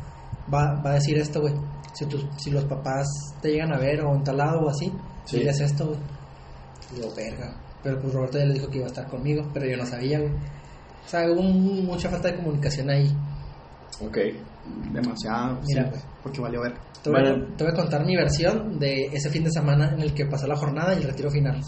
va, 0.54 0.82
va 0.82 0.92
a 0.92 0.94
decir 0.96 1.18
esto, 1.18 1.42
güey. 1.42 1.54
Si, 1.94 2.06
tus- 2.06 2.28
si 2.38 2.52
los 2.52 2.66
papás 2.66 3.08
te 3.42 3.52
llegan 3.52 3.74
a 3.74 3.78
ver 3.80 4.02
o 4.02 4.14
en 4.16 4.24
tal 4.24 4.38
lado 4.38 4.62
o 4.62 4.70
así, 4.70 4.92
Sí. 5.26 5.38
diles 5.40 5.60
esto, 5.62 5.86
güey. 5.88 6.00
Y 6.92 6.96
Digo, 6.96 7.14
verga. 7.16 7.56
Pero 7.84 8.00
pues 8.02 8.14
Roberto 8.14 8.38
ya 8.40 8.46
le 8.46 8.54
dijo 8.56 8.68
que 8.70 8.78
iba 8.78 8.86
a 8.86 8.90
estar 8.90 9.08
conmigo, 9.08 9.50
pero 9.54 9.68
yo 9.68 9.78
no 9.78 9.86
sabía, 9.86 10.20
güey. 10.20 10.32
O 10.32 11.08
sea, 11.08 11.22
hubo 11.32 11.42
mu- 11.44 11.84
mucha 11.84 12.10
falta 12.10 12.30
de 12.30 12.36
comunicación 12.38 12.90
ahí. 12.90 13.16
Ok. 14.02 14.18
Demasiado. 14.92 15.60
Mira, 15.68 15.84
sí, 15.86 15.90
güey. 15.92 16.02
Porque 16.24 16.42
valió 16.42 16.62
ver. 16.62 16.74
Te 17.04 17.10
voy, 17.12 17.22
Bueno. 17.22 17.46
a, 17.54 17.58
te 17.58 17.64
voy 17.64 17.74
a 17.74 17.76
contar 17.76 18.06
mi 18.06 18.16
versión 18.16 18.80
de 18.80 19.06
ese 19.14 19.30
fin 19.30 19.44
de 19.44 19.52
semana 19.52 19.92
en 19.94 20.02
el 20.02 20.14
que 20.14 20.26
pasó 20.26 20.48
la 20.48 20.56
jornada 20.56 20.94
y 20.96 20.98
el 20.98 21.04
retiro 21.04 21.30
final. 21.30 21.62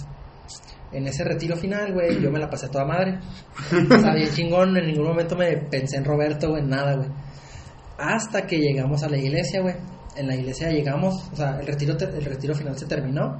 En 0.91 1.05
ese 1.05 1.23
retiro 1.23 1.55
final, 1.55 1.93
güey, 1.93 2.19
yo 2.21 2.31
me 2.31 2.39
la 2.39 2.49
pasé 2.49 2.65
a 2.65 2.69
toda 2.71 2.85
madre. 2.85 3.19
O 3.91 3.99
sea, 3.99 4.13
bien 4.15 4.29
chingón, 4.33 4.75
en 4.77 4.87
ningún 4.87 5.05
momento 5.07 5.35
me 5.35 5.55
pensé 5.69 5.97
en 5.97 6.05
Roberto 6.05 6.51
o 6.51 6.57
en 6.57 6.69
nada, 6.69 6.95
güey. 6.95 7.09
Hasta 7.97 8.45
que 8.45 8.57
llegamos 8.59 9.03
a 9.03 9.09
la 9.09 9.17
iglesia, 9.17 9.61
güey. 9.61 9.75
En 10.15 10.27
la 10.27 10.35
iglesia 10.35 10.69
llegamos, 10.69 11.13
o 11.31 11.35
sea, 11.35 11.59
el 11.59 11.67
retiro, 11.67 11.95
te- 11.95 12.05
el 12.05 12.25
retiro 12.25 12.53
final 12.55 12.77
se 12.77 12.85
terminó. 12.85 13.37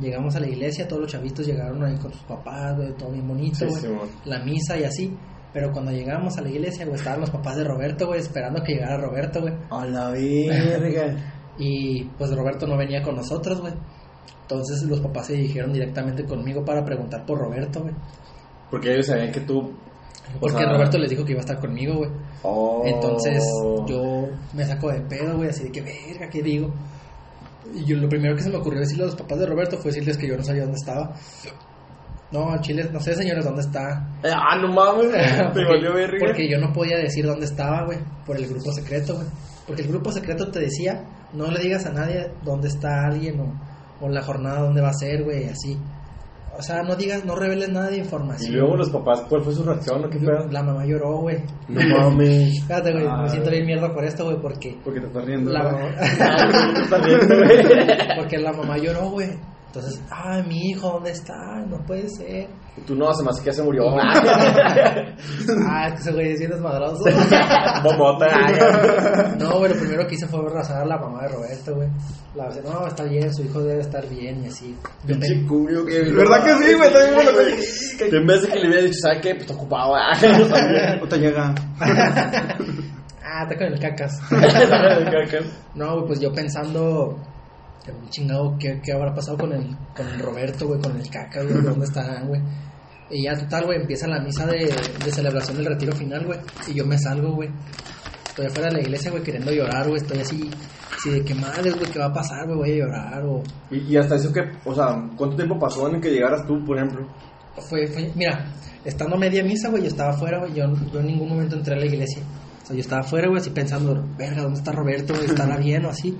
Llegamos 0.00 0.34
a 0.36 0.40
la 0.40 0.48
iglesia, 0.48 0.88
todos 0.88 1.02
los 1.02 1.12
chavitos 1.12 1.46
llegaron 1.46 1.82
ahí 1.84 1.96
con 1.98 2.12
sus 2.12 2.22
papás, 2.24 2.76
güey, 2.76 2.92
todo 2.94 3.10
bien 3.12 3.26
bonito, 3.28 3.56
Sí, 3.76 3.86
la 4.24 4.40
misa 4.40 4.76
y 4.78 4.84
así. 4.84 5.16
Pero 5.52 5.70
cuando 5.70 5.92
llegamos 5.92 6.36
a 6.36 6.42
la 6.42 6.50
iglesia, 6.50 6.84
güey, 6.84 6.96
estaban 6.98 7.20
los 7.20 7.30
papás 7.30 7.56
de 7.56 7.62
Roberto, 7.64 8.08
güey, 8.08 8.18
esperando 8.20 8.60
que 8.62 8.72
llegara 8.74 8.96
Roberto, 8.96 9.40
güey. 9.40 9.54
A 10.50 10.64
la 10.64 10.78
verga. 10.80 11.16
Y 11.58 12.02
pues 12.18 12.34
Roberto 12.34 12.66
no 12.66 12.76
venía 12.76 13.00
con 13.00 13.14
nosotros, 13.14 13.60
güey. 13.60 13.72
Entonces 14.42 14.82
los 14.82 15.00
papás 15.00 15.28
se 15.28 15.34
dirigieron 15.34 15.72
directamente 15.72 16.24
conmigo 16.24 16.64
para 16.64 16.84
preguntar 16.84 17.24
por 17.24 17.38
Roberto, 17.38 17.82
güey. 17.82 17.94
Porque 18.70 18.92
ellos 18.92 19.06
sabían 19.06 19.30
que 19.30 19.40
tú. 19.40 19.72
O 20.36 20.40
Porque 20.40 20.58
sea, 20.58 20.72
Roberto 20.72 20.98
les 20.98 21.10
dijo 21.10 21.24
que 21.24 21.32
iba 21.32 21.40
a 21.40 21.44
estar 21.44 21.58
conmigo, 21.60 21.96
güey. 21.98 22.10
Oh. 22.42 22.82
Entonces 22.86 23.42
yo 23.86 24.28
me 24.52 24.64
saco 24.64 24.90
de 24.90 25.00
pedo, 25.02 25.36
güey, 25.36 25.50
así 25.50 25.64
de 25.64 25.72
que 25.72 25.82
verga, 25.82 26.28
¿qué 26.30 26.42
digo? 26.42 26.72
Y 27.74 27.84
yo 27.84 27.96
lo 27.96 28.08
primero 28.08 28.34
que 28.36 28.42
se 28.42 28.50
me 28.50 28.56
ocurrió 28.56 28.80
decirle 28.80 29.04
a 29.04 29.06
los 29.06 29.16
papás 29.16 29.38
de 29.38 29.46
Roberto 29.46 29.76
fue 29.78 29.90
decirles 29.90 30.16
que 30.18 30.28
yo 30.28 30.36
no 30.36 30.42
sabía 30.42 30.62
dónde 30.62 30.76
estaba. 30.78 31.14
No, 32.30 32.60
Chile, 32.60 32.88
no 32.92 32.98
sé, 33.00 33.14
señores, 33.14 33.44
dónde 33.44 33.62
está. 33.62 34.08
Eh, 34.24 34.28
Ah, 34.32 34.58
no 34.60 34.68
mames. 34.72 35.08
Te 35.54 35.64
valió 35.64 35.94
verga. 35.94 36.18
porque 36.20 36.48
yo 36.50 36.58
no 36.58 36.72
podía 36.72 36.96
decir 36.98 37.24
dónde 37.24 37.46
estaba, 37.46 37.84
güey, 37.86 37.98
por 38.26 38.36
el 38.36 38.46
grupo 38.48 38.72
secreto, 38.72 39.14
güey. 39.14 39.26
Porque 39.66 39.82
el 39.82 39.88
grupo 39.88 40.10
secreto 40.10 40.50
te 40.50 40.60
decía, 40.60 41.04
no 41.32 41.50
le 41.50 41.60
digas 41.60 41.86
a 41.86 41.92
nadie 41.92 42.30
dónde 42.42 42.68
está 42.68 43.06
alguien 43.06 43.40
o, 43.40 44.04
o 44.04 44.08
la 44.08 44.22
jornada 44.22 44.60
dónde 44.60 44.82
va 44.82 44.88
a 44.90 44.94
ser, 44.94 45.22
güey, 45.22 45.44
así. 45.48 45.78
O 46.56 46.62
sea, 46.62 46.82
no 46.82 46.94
digas, 46.94 47.24
no 47.24 47.34
reveles 47.34 47.68
nada 47.70 47.88
de 47.90 47.96
Y 47.96 48.00
información. 48.00 48.54
luego 48.54 48.76
los 48.76 48.90
papás, 48.90 49.22
¿cuál 49.28 49.42
fue 49.42 49.52
su 49.54 49.64
reacción? 49.64 50.08
¿Qué 50.10 50.18
pedo? 50.18 50.46
La 50.50 50.62
mamá 50.62 50.86
lloró, 50.86 51.18
güey. 51.20 51.38
No 51.68 51.80
mames. 51.98 52.62
Fíjate, 52.62 52.92
güey, 52.92 53.04
me 53.22 53.28
siento 53.28 53.50
bien 53.50 53.66
mierda 53.66 53.92
por 53.92 54.04
esto, 54.04 54.24
güey, 54.24 54.36
porque 54.40 54.76
Porque 54.84 55.00
te 55.00 55.06
estás 55.06 55.24
riendo. 55.24 55.50
la 55.50 55.62
mamá, 55.64 55.78
porque 58.16 58.38
la 58.38 58.52
mamá 58.52 58.78
lloró, 58.78 59.10
güey. 59.10 59.30
Entonces, 59.74 60.00
ay, 60.08 60.42
mi 60.44 60.70
hijo, 60.70 60.88
¿dónde 60.88 61.10
está? 61.10 61.34
No 61.66 61.84
puede 61.84 62.08
ser. 62.08 62.48
Y 62.76 62.80
tú 62.82 62.94
no, 62.94 63.12
se 63.12 63.24
me 63.24 63.30
hace 63.30 63.42
que 63.42 63.46
ya 63.46 63.54
se 63.54 63.62
murió. 63.64 63.86
Ah, 65.66 65.88
es 65.88 65.94
que 65.94 66.00
ese 66.00 66.12
güey 66.12 66.32
es 66.32 66.38
bien 66.38 66.52
desmadroso. 66.52 67.02
Bomota. 67.82 68.26
No, 69.38 69.58
güey, 69.58 69.72
lo 69.72 69.80
primero 69.80 70.06
que 70.06 70.14
hice 70.14 70.28
fue 70.28 70.40
abrazar 70.40 70.82
a 70.82 70.86
la 70.86 70.96
mamá 70.98 71.22
de 71.22 71.28
Roberto, 71.28 71.74
güey. 71.74 71.88
La 72.36 72.44
verdad, 72.44 72.62
no, 72.64 72.86
está 72.86 73.02
bien, 73.04 73.34
su 73.34 73.42
hijo 73.42 73.62
debe 73.62 73.80
estar 73.80 74.08
bien 74.08 74.44
y 74.44 74.46
así. 74.46 74.76
Yo 75.06 75.16
curio 75.48 75.84
que... 75.84 76.02
¿Verdad 76.02 76.44
que 76.44 76.64
sí, 76.64 76.74
güey? 76.74 76.92
También 76.92 77.58
Que 77.98 78.16
en 78.16 78.26
vez 78.26 78.42
de 78.42 78.48
que 78.48 78.58
le 78.60 78.68
hubiera 78.68 78.82
dicho, 78.82 79.00
¿sabes 79.02 79.20
qué? 79.22 79.30
Pues 79.34 79.42
está 79.42 79.54
ocupado. 79.54 79.94
ah". 79.96 80.12
No 81.00 81.08
te 81.08 81.18
llega. 81.18 81.54
Ah, 81.80 83.42
está 83.42 83.56
con 83.56 83.66
el 83.66 83.80
cacas. 83.80 84.20
No, 85.74 85.94
güey, 85.94 86.06
pues 86.06 86.20
yo 86.20 86.32
pensando, 86.32 87.16
que 87.84 87.92
un 87.92 88.08
chingado, 88.08 88.56
¿qué, 88.58 88.80
qué 88.82 88.92
habrá 88.92 89.14
pasado 89.14 89.36
con 89.36 89.52
el, 89.52 89.76
con 89.94 90.08
el 90.08 90.18
Roberto, 90.18 90.66
güey, 90.66 90.80
con 90.80 90.96
el 90.96 91.08
caca, 91.10 91.42
güey? 91.42 91.62
¿Dónde 91.62 91.84
estarán, 91.84 92.28
güey? 92.28 92.40
Y 93.10 93.24
ya, 93.24 93.36
total, 93.36 93.66
güey, 93.66 93.80
empieza 93.80 94.08
la 94.08 94.20
misa 94.20 94.46
de, 94.46 94.74
de 95.04 95.12
celebración 95.12 95.58
del 95.58 95.66
retiro 95.66 95.92
final, 95.92 96.24
güey. 96.24 96.38
Y 96.66 96.74
yo 96.74 96.86
me 96.86 96.98
salgo, 96.98 97.34
güey. 97.34 97.50
Estoy 98.26 98.46
afuera 98.46 98.68
de 98.68 98.76
la 98.76 98.80
iglesia, 98.80 99.10
güey, 99.10 99.22
queriendo 99.22 99.52
llorar, 99.52 99.86
güey. 99.86 100.00
Estoy 100.00 100.18
así, 100.20 100.50
así 100.96 101.10
de 101.10 101.24
que 101.24 101.34
madres, 101.34 101.76
güey, 101.76 101.90
¿qué 101.90 101.98
va 101.98 102.06
a 102.06 102.12
pasar, 102.12 102.46
güey? 102.46 102.56
Voy 102.58 102.72
a 102.72 102.84
llorar, 102.84 103.22
o... 103.24 103.42
Y, 103.70 103.92
y 103.92 103.96
hasta 103.96 104.16
eso 104.16 104.32
que, 104.32 104.40
o 104.64 104.74
sea, 104.74 105.08
¿cuánto 105.16 105.36
tiempo 105.36 105.58
pasó 105.58 105.88
en 105.88 105.96
el 105.96 106.00
que 106.00 106.10
llegaras 106.10 106.46
tú, 106.46 106.64
por 106.64 106.76
ejemplo? 106.78 107.06
Fue, 107.68 107.86
fue, 107.86 108.10
mira, 108.14 108.46
estando 108.84 109.16
media 109.16 109.44
misa, 109.44 109.68
güey, 109.68 109.82
yo 109.82 109.88
estaba 109.88 110.10
afuera, 110.10 110.40
güey, 110.40 110.54
yo, 110.54 110.64
yo 110.92 111.00
en 111.00 111.06
ningún 111.06 111.28
momento 111.28 111.56
entré 111.56 111.74
a 111.74 111.78
la 111.78 111.86
iglesia. 111.86 112.22
O 112.62 112.66
sea, 112.66 112.74
yo 112.74 112.80
estaba 112.80 113.02
afuera, 113.02 113.28
güey, 113.28 113.40
así 113.40 113.50
pensando, 113.50 114.02
verga, 114.16 114.42
¿dónde 114.42 114.58
está 114.58 114.72
Roberto? 114.72 115.14
¿Estará 115.14 115.56
bien 115.58 115.84
o 115.84 115.90
así? 115.90 116.16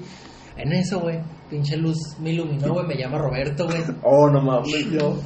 En 0.56 0.72
eso, 0.72 1.00
güey, 1.00 1.20
pinche 1.50 1.76
luz 1.76 1.98
me 2.20 2.30
iluminó, 2.30 2.74
güey, 2.74 2.86
me 2.86 2.96
llama 2.96 3.18
Roberto, 3.18 3.66
güey. 3.66 3.82
Oh, 4.02 4.28
no 4.30 4.40
mames. 4.40 4.68
Y 4.72 4.84
luego, 4.84 5.16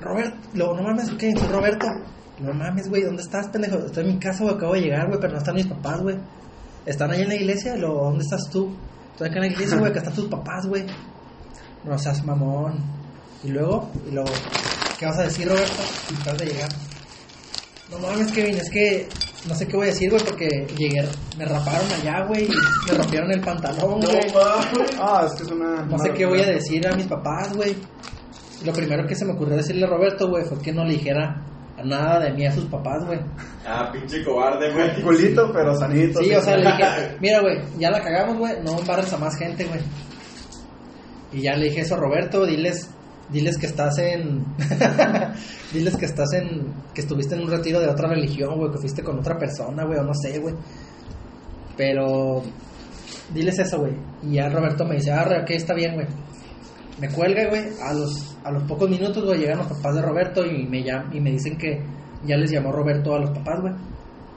Roberto, 0.00 0.36
no 0.54 0.82
mames, 0.82 1.10
¿qué? 1.18 1.32
¿Soy 1.36 1.48
Roberto? 1.48 1.86
No 2.38 2.52
mames, 2.52 2.88
güey, 2.88 3.02
¿dónde 3.02 3.22
estás, 3.22 3.48
pendejo? 3.48 3.78
Estoy 3.78 4.04
en 4.04 4.14
mi 4.14 4.18
casa, 4.18 4.44
güey, 4.44 4.56
acabo 4.56 4.74
de 4.74 4.82
llegar, 4.82 5.06
güey, 5.08 5.18
pero 5.20 5.32
no 5.32 5.38
están 5.38 5.54
mis 5.54 5.66
papás, 5.66 6.02
güey. 6.02 6.16
Están 6.84 7.10
ahí 7.10 7.22
en 7.22 7.28
la 7.28 7.34
iglesia, 7.34 7.76
luego, 7.76 8.04
¿dónde 8.04 8.24
estás 8.24 8.42
tú? 8.50 8.76
Estoy 9.12 9.28
acá 9.28 9.36
en 9.36 9.42
la 9.46 9.52
iglesia, 9.52 9.78
güey, 9.78 9.90
acá 9.90 10.00
están 10.00 10.14
tus 10.14 10.26
papás, 10.26 10.66
güey. 10.66 10.84
No 11.84 11.98
seas 11.98 12.24
mamón. 12.24 12.74
Y 13.42 13.48
luego, 13.48 13.90
y 14.06 14.14
luego, 14.14 14.30
¿qué 14.98 15.06
vas 15.06 15.18
a 15.18 15.22
decir, 15.22 15.48
Roberto? 15.48 15.82
Acabas 16.20 16.38
de 16.40 16.46
llegar. 16.46 16.68
No 17.90 17.98
mames, 17.98 18.32
Kevin, 18.32 18.56
es 18.56 18.68
que 18.70 19.08
no 19.48 19.54
sé 19.54 19.66
qué 19.66 19.76
voy 19.76 19.86
a 19.86 19.90
decir, 19.90 20.10
güey, 20.10 20.22
porque 20.24 20.66
llegué, 20.76 21.08
me 21.38 21.44
raparon 21.44 21.86
allá, 21.92 22.24
güey, 22.26 22.48
me 22.48 22.94
rompieron 22.98 23.30
el 23.32 23.40
pantalón, 23.40 24.00
güey. 24.00 24.18
Ah, 24.98 25.24
es 25.26 25.34
que 25.34 25.42
es 25.44 25.50
una. 25.50 25.82
No 25.82 25.98
sé 25.98 26.10
qué 26.12 26.26
voy 26.26 26.40
a 26.40 26.46
decir 26.46 26.86
a 26.86 26.96
mis 26.96 27.06
papás, 27.06 27.54
güey. 27.54 27.76
Lo 28.64 28.72
primero 28.72 29.06
que 29.06 29.14
se 29.14 29.24
me 29.24 29.32
ocurrió 29.32 29.56
decirle 29.56 29.86
a 29.86 29.88
Roberto, 29.90 30.28
güey, 30.28 30.44
fue 30.44 30.60
que 30.60 30.72
no 30.72 30.84
le 30.84 30.94
dijera 30.94 31.44
a 31.78 31.82
nada 31.84 32.20
de 32.20 32.32
mí 32.32 32.46
a 32.46 32.52
sus 32.52 32.64
papás, 32.64 33.04
güey. 33.04 33.20
Ah, 33.66 33.90
pinche 33.92 34.24
cobarde, 34.24 34.72
güey. 34.72 35.02
Culito, 35.02 35.52
pero 35.52 35.76
sanito. 35.76 36.20
Sí, 36.22 36.34
o 36.34 36.40
sea, 36.40 36.56
le 36.56 36.64
dije, 36.64 37.16
mira, 37.20 37.40
güey, 37.40 37.58
ya 37.78 37.90
la 37.90 38.00
cagamos, 38.00 38.38
güey, 38.38 38.54
no 38.64 38.78
embarres 38.78 39.12
a 39.12 39.18
más 39.18 39.36
gente, 39.36 39.64
güey. 39.64 39.80
Y 41.32 41.42
ya 41.42 41.54
le 41.54 41.66
dije 41.66 41.82
eso 41.82 41.94
a 41.96 41.98
Roberto, 41.98 42.46
diles, 42.46 42.90
diles 43.30 43.58
que 43.58 43.66
estás 43.66 43.98
en, 43.98 44.44
diles 45.72 45.96
que 45.96 46.06
estás 46.06 46.32
en, 46.34 46.72
que 46.94 47.00
estuviste 47.00 47.34
en 47.34 47.42
un 47.42 47.50
retiro 47.50 47.80
de 47.80 47.88
otra 47.88 48.08
religión, 48.08 48.56
güey, 48.58 48.70
que 48.72 48.78
fuiste 48.78 49.02
con 49.02 49.18
otra 49.18 49.36
persona, 49.38 49.84
güey, 49.84 49.98
o 49.98 50.02
no 50.02 50.14
sé, 50.14 50.38
güey. 50.38 50.54
Pero, 51.76 52.42
diles 53.34 53.58
eso, 53.58 53.78
güey. 53.80 53.92
Y 54.22 54.34
ya 54.34 54.48
Roberto 54.48 54.84
me 54.84 54.96
dice, 54.96 55.12
ah, 55.12 55.26
ok, 55.42 55.50
está 55.50 55.74
bien, 55.74 55.94
güey. 55.94 56.06
Me 57.00 57.08
cuelga, 57.10 57.48
güey, 57.48 57.64
a 57.82 57.92
los, 57.92 58.36
a 58.44 58.50
los 58.50 58.62
pocos 58.62 58.88
minutos, 58.88 59.22
güey, 59.24 59.40
llegan 59.40 59.58
los 59.58 59.66
papás 59.66 59.94
de 59.96 60.02
Roberto 60.02 60.44
y 60.46 60.66
me, 60.66 60.82
llam- 60.82 61.14
y 61.14 61.20
me 61.20 61.30
dicen 61.32 61.58
que 61.58 61.82
ya 62.24 62.36
les 62.36 62.50
llamó 62.50 62.72
Roberto 62.72 63.14
a 63.14 63.18
los 63.20 63.30
papás, 63.30 63.60
güey. 63.60 63.74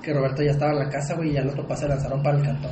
Que 0.03 0.13
Roberto 0.13 0.41
ya 0.43 0.51
estaba 0.51 0.71
en 0.73 0.79
la 0.79 0.89
casa, 0.89 1.15
güey, 1.15 1.29
y 1.29 1.33
ya 1.33 1.41
los 1.41 1.55
papás 1.55 1.79
se 1.79 1.87
lanzaron 1.87 2.21
para 2.21 2.37
el 2.37 2.43
cantón. 2.43 2.71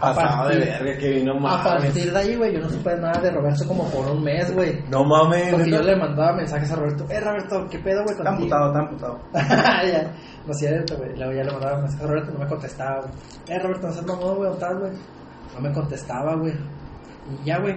Pasado 0.00 0.48
de 0.48 0.58
verga, 0.58 0.98
que 0.98 1.08
vino 1.10 1.32
A 1.32 1.40
mames. 1.40 1.84
partir 1.84 2.12
de 2.12 2.18
ahí, 2.18 2.36
güey, 2.36 2.52
yo 2.52 2.60
no 2.60 2.68
supe 2.68 2.96
nada 2.96 3.20
de 3.20 3.30
Roberto 3.30 3.66
como 3.66 3.84
por 3.90 4.06
un 4.10 4.22
mes, 4.24 4.52
güey. 4.52 4.82
No 4.90 5.04
mames. 5.04 5.52
Porque 5.54 5.70
yo 5.70 5.80
le 5.82 5.96
mandaba 5.96 6.32
mensajes 6.32 6.70
a 6.72 6.76
Roberto, 6.76 7.06
eh, 7.08 7.20
Roberto, 7.20 7.66
¿qué 7.70 7.78
pedo, 7.78 8.02
güey? 8.02 8.16
Está 8.16 8.24
contigo?" 8.30 8.54
amputado, 8.56 8.66
está 8.66 8.80
amputado. 8.80 9.20
ya, 9.92 10.12
no 10.46 10.52
es 10.52 10.58
cierto, 10.58 10.96
güey. 10.96 11.16
Luego 11.16 11.32
ya 11.32 11.44
le 11.44 11.52
mandaba 11.52 11.78
mensajes 11.78 12.04
a 12.04 12.08
Roberto, 12.08 12.32
no 12.32 12.38
me 12.40 12.46
contestaba, 12.46 13.00
güey. 13.00 13.12
Eh, 13.48 13.58
Roberto, 13.62 13.86
no 13.86 13.92
seas 13.92 14.06
mamón, 14.06 14.36
güey, 14.36 14.50
¿dónde 14.50 14.54
estás, 14.66 14.78
güey? 14.80 14.92
No 15.54 15.60
me 15.60 15.72
contestaba, 15.72 16.34
güey. 16.36 16.52
Y 17.42 17.44
ya, 17.46 17.58
güey. 17.60 17.76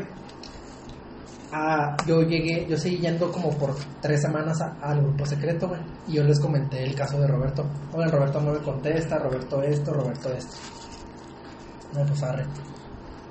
Ah, 1.54 1.96
yo 2.06 2.22
llegué, 2.24 2.66
yo 2.68 2.76
seguí 2.76 2.98
yendo 2.98 3.32
como 3.32 3.52
por 3.58 3.74
tres 4.02 4.22
semanas 4.22 4.60
a- 4.62 4.76
al 4.82 5.00
grupo 5.02 5.26
secreto, 5.26 5.70
güey. 5.70 5.80
Y 6.08 6.14
yo 6.16 6.24
les 6.24 6.40
comenté 6.42 6.84
el 6.84 6.94
caso 6.94 7.20
de 7.22 7.28
Roberto. 7.28 7.64
Oye, 7.94 8.08
Roberto 8.12 8.42
no 8.42 8.52
me 8.52 8.60
contesta, 8.60 9.18
Roberto 9.18 9.62
esto, 9.64 9.94
Roberto 9.94 10.30
esto. 10.34 10.58
No, 11.94 12.06
pues 12.06 12.24
arre. 12.24 12.46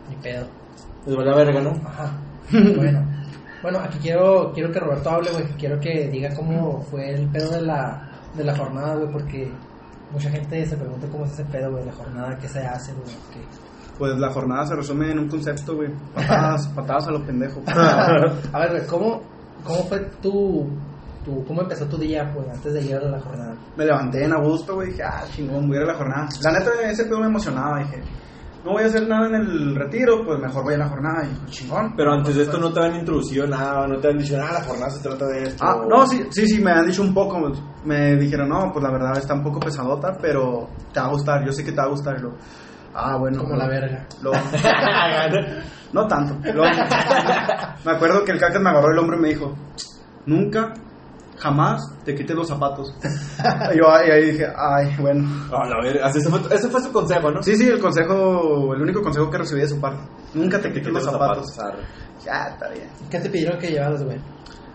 Ni 0.08 0.16
pedo. 0.16 0.46
Les 1.06 1.16
vale 1.16 1.34
verga, 1.34 1.60
¿no? 1.62 1.70
Ajá. 1.86 2.12
Bueno. 2.76 3.04
Bueno, 3.62 3.78
aquí 3.80 3.98
quiero, 3.98 4.52
quiero 4.52 4.70
que 4.70 4.78
Roberto 4.78 5.10
hable, 5.10 5.30
güey. 5.32 5.44
Quiero 5.58 5.80
que 5.80 6.08
diga 6.08 6.32
cómo 6.36 6.82
fue 6.82 7.14
el 7.14 7.28
pedo 7.30 7.50
de 7.52 7.62
la, 7.62 8.08
de 8.34 8.44
la 8.44 8.56
jornada, 8.56 8.94
güey, 8.96 9.10
porque 9.10 9.50
mucha 10.12 10.30
gente 10.30 10.64
se 10.66 10.76
pregunta 10.76 11.08
cómo 11.10 11.24
es 11.24 11.32
ese 11.32 11.44
pedo, 11.46 11.70
güey, 11.72 11.82
de 11.84 11.90
la 11.90 11.96
jornada, 11.96 12.38
qué 12.38 12.46
se 12.48 12.60
hace, 12.64 12.92
güey. 12.92 13.06
qué- 13.32 13.40
Pues 13.98 14.16
la 14.18 14.30
jornada 14.30 14.66
se 14.66 14.76
resume 14.76 15.10
en 15.10 15.18
un 15.20 15.28
concepto, 15.28 15.74
güey. 15.74 15.88
Patadas, 16.14 16.68
patadas 16.76 17.08
a 17.08 17.10
los 17.12 17.22
pendejos. 17.22 17.62
A 17.66 18.58
ver, 18.60 18.70
güey, 18.70 18.86
¿cómo, 18.86 19.22
¿cómo 19.64 19.78
fue 19.88 19.98
tu, 20.22 20.68
tu, 21.24 21.44
cómo 21.46 21.62
empezó 21.62 21.86
tu 21.86 21.96
día, 21.96 22.30
güey, 22.32 22.48
antes 22.50 22.72
de 22.74 22.82
llegar 22.82 23.02
a 23.04 23.08
la 23.08 23.20
jornada? 23.20 23.54
Me 23.76 23.84
levanté 23.86 24.22
en 24.24 24.32
a 24.34 24.40
gusto, 24.40 24.74
güey. 24.76 24.90
Dije, 24.90 25.02
ah, 25.02 25.24
chingón, 25.34 25.66
voy 25.66 25.78
a 25.78 25.80
ir 25.80 25.88
a 25.88 25.92
la 25.92 25.98
jornada. 25.98 26.28
La 26.42 26.52
neta, 26.52 26.70
ese 26.88 27.04
pedo 27.06 27.18
me 27.20 27.26
emocionaba. 27.26 27.78
Dije, 27.80 28.02
no 28.66 28.72
voy 28.72 28.82
a 28.82 28.86
hacer 28.86 29.06
nada 29.06 29.28
en 29.28 29.34
el 29.36 29.74
retiro, 29.76 30.24
pues 30.26 30.40
mejor 30.40 30.64
voy 30.64 30.74
a 30.74 30.78
la 30.78 30.88
jornada. 30.88 31.24
Y 31.24 31.50
chingón. 31.50 31.94
Pero 31.96 32.12
antes 32.12 32.34
de 32.34 32.42
esto 32.42 32.58
no 32.58 32.72
te 32.72 32.80
habían 32.80 32.98
introducido 32.98 33.46
nada, 33.46 33.86
no 33.86 33.98
te 34.00 34.08
han 34.08 34.18
dicho, 34.18 34.34
ah, 34.42 34.54
la 34.54 34.62
jornada 34.64 34.90
se 34.90 35.02
trata 35.08 35.26
de 35.28 35.42
esto. 35.44 35.64
Ah, 35.64 35.84
no, 35.88 36.04
sí, 36.06 36.26
sí, 36.30 36.48
sí, 36.48 36.60
me 36.60 36.72
han 36.72 36.84
dicho 36.86 37.02
un 37.02 37.14
poco. 37.14 37.52
Me 37.84 38.16
dijeron, 38.16 38.48
no, 38.48 38.72
pues 38.72 38.82
la 38.82 38.90
verdad 38.90 39.16
está 39.16 39.34
un 39.34 39.44
poco 39.44 39.60
pesadota, 39.60 40.18
pero 40.20 40.68
te 40.92 40.98
va 40.98 41.06
a 41.06 41.10
gustar. 41.10 41.44
Yo 41.46 41.52
sé 41.52 41.64
que 41.64 41.70
te 41.70 41.76
va 41.78 41.84
a 41.84 41.90
gustar. 41.90 42.20
Lo, 42.20 42.32
ah, 42.94 43.16
bueno. 43.16 43.38
Como 43.38 43.52
lo- 43.54 43.58
la 43.60 43.68
verga. 43.68 44.04
lo- 44.20 44.32
no 45.92 46.06
tanto. 46.08 46.34
Lo- 46.52 46.64
me 46.64 47.92
acuerdo 47.92 48.24
que 48.24 48.32
el 48.32 48.40
cacas 48.40 48.60
me 48.60 48.70
agarró 48.70 48.90
el 48.90 48.98
hombro 48.98 49.16
y 49.16 49.20
me 49.20 49.28
dijo, 49.28 49.54
nunca, 50.26 50.74
jamás 51.38 51.82
te 52.04 52.14
quites 52.14 52.34
los 52.36 52.48
zapatos. 52.48 52.94
y 53.74 53.78
yo 53.78 53.90
ahí, 53.90 54.10
ahí 54.10 54.30
dije, 54.32 54.46
ay, 54.56 54.94
bueno. 54.98 55.28
Ah, 55.52 55.68
verga. 55.82 56.08
Ese 56.08 56.28
fue, 56.28 56.40
ese 56.54 56.68
fue 56.68 56.80
su 56.82 56.92
consejo, 56.92 57.30
¿no? 57.30 57.42
Sí, 57.42 57.56
sí, 57.56 57.68
el 57.68 57.78
consejo, 57.80 58.74
el 58.74 58.82
único 58.82 59.02
consejo 59.02 59.30
que 59.30 59.38
recibí 59.38 59.60
de 59.60 59.68
su 59.68 59.80
parte. 59.80 60.02
Nunca 60.34 60.60
te 60.60 60.72
quites 60.72 60.92
los 60.92 61.04
zapatos. 61.04 61.46
Ya, 62.24 62.48
está 62.52 62.68
bien. 62.70 62.88
¿Qué 63.10 63.20
te 63.20 63.30
pidieron 63.30 63.58
que 63.58 63.68
llevaras, 63.70 64.02
güey? 64.04 64.18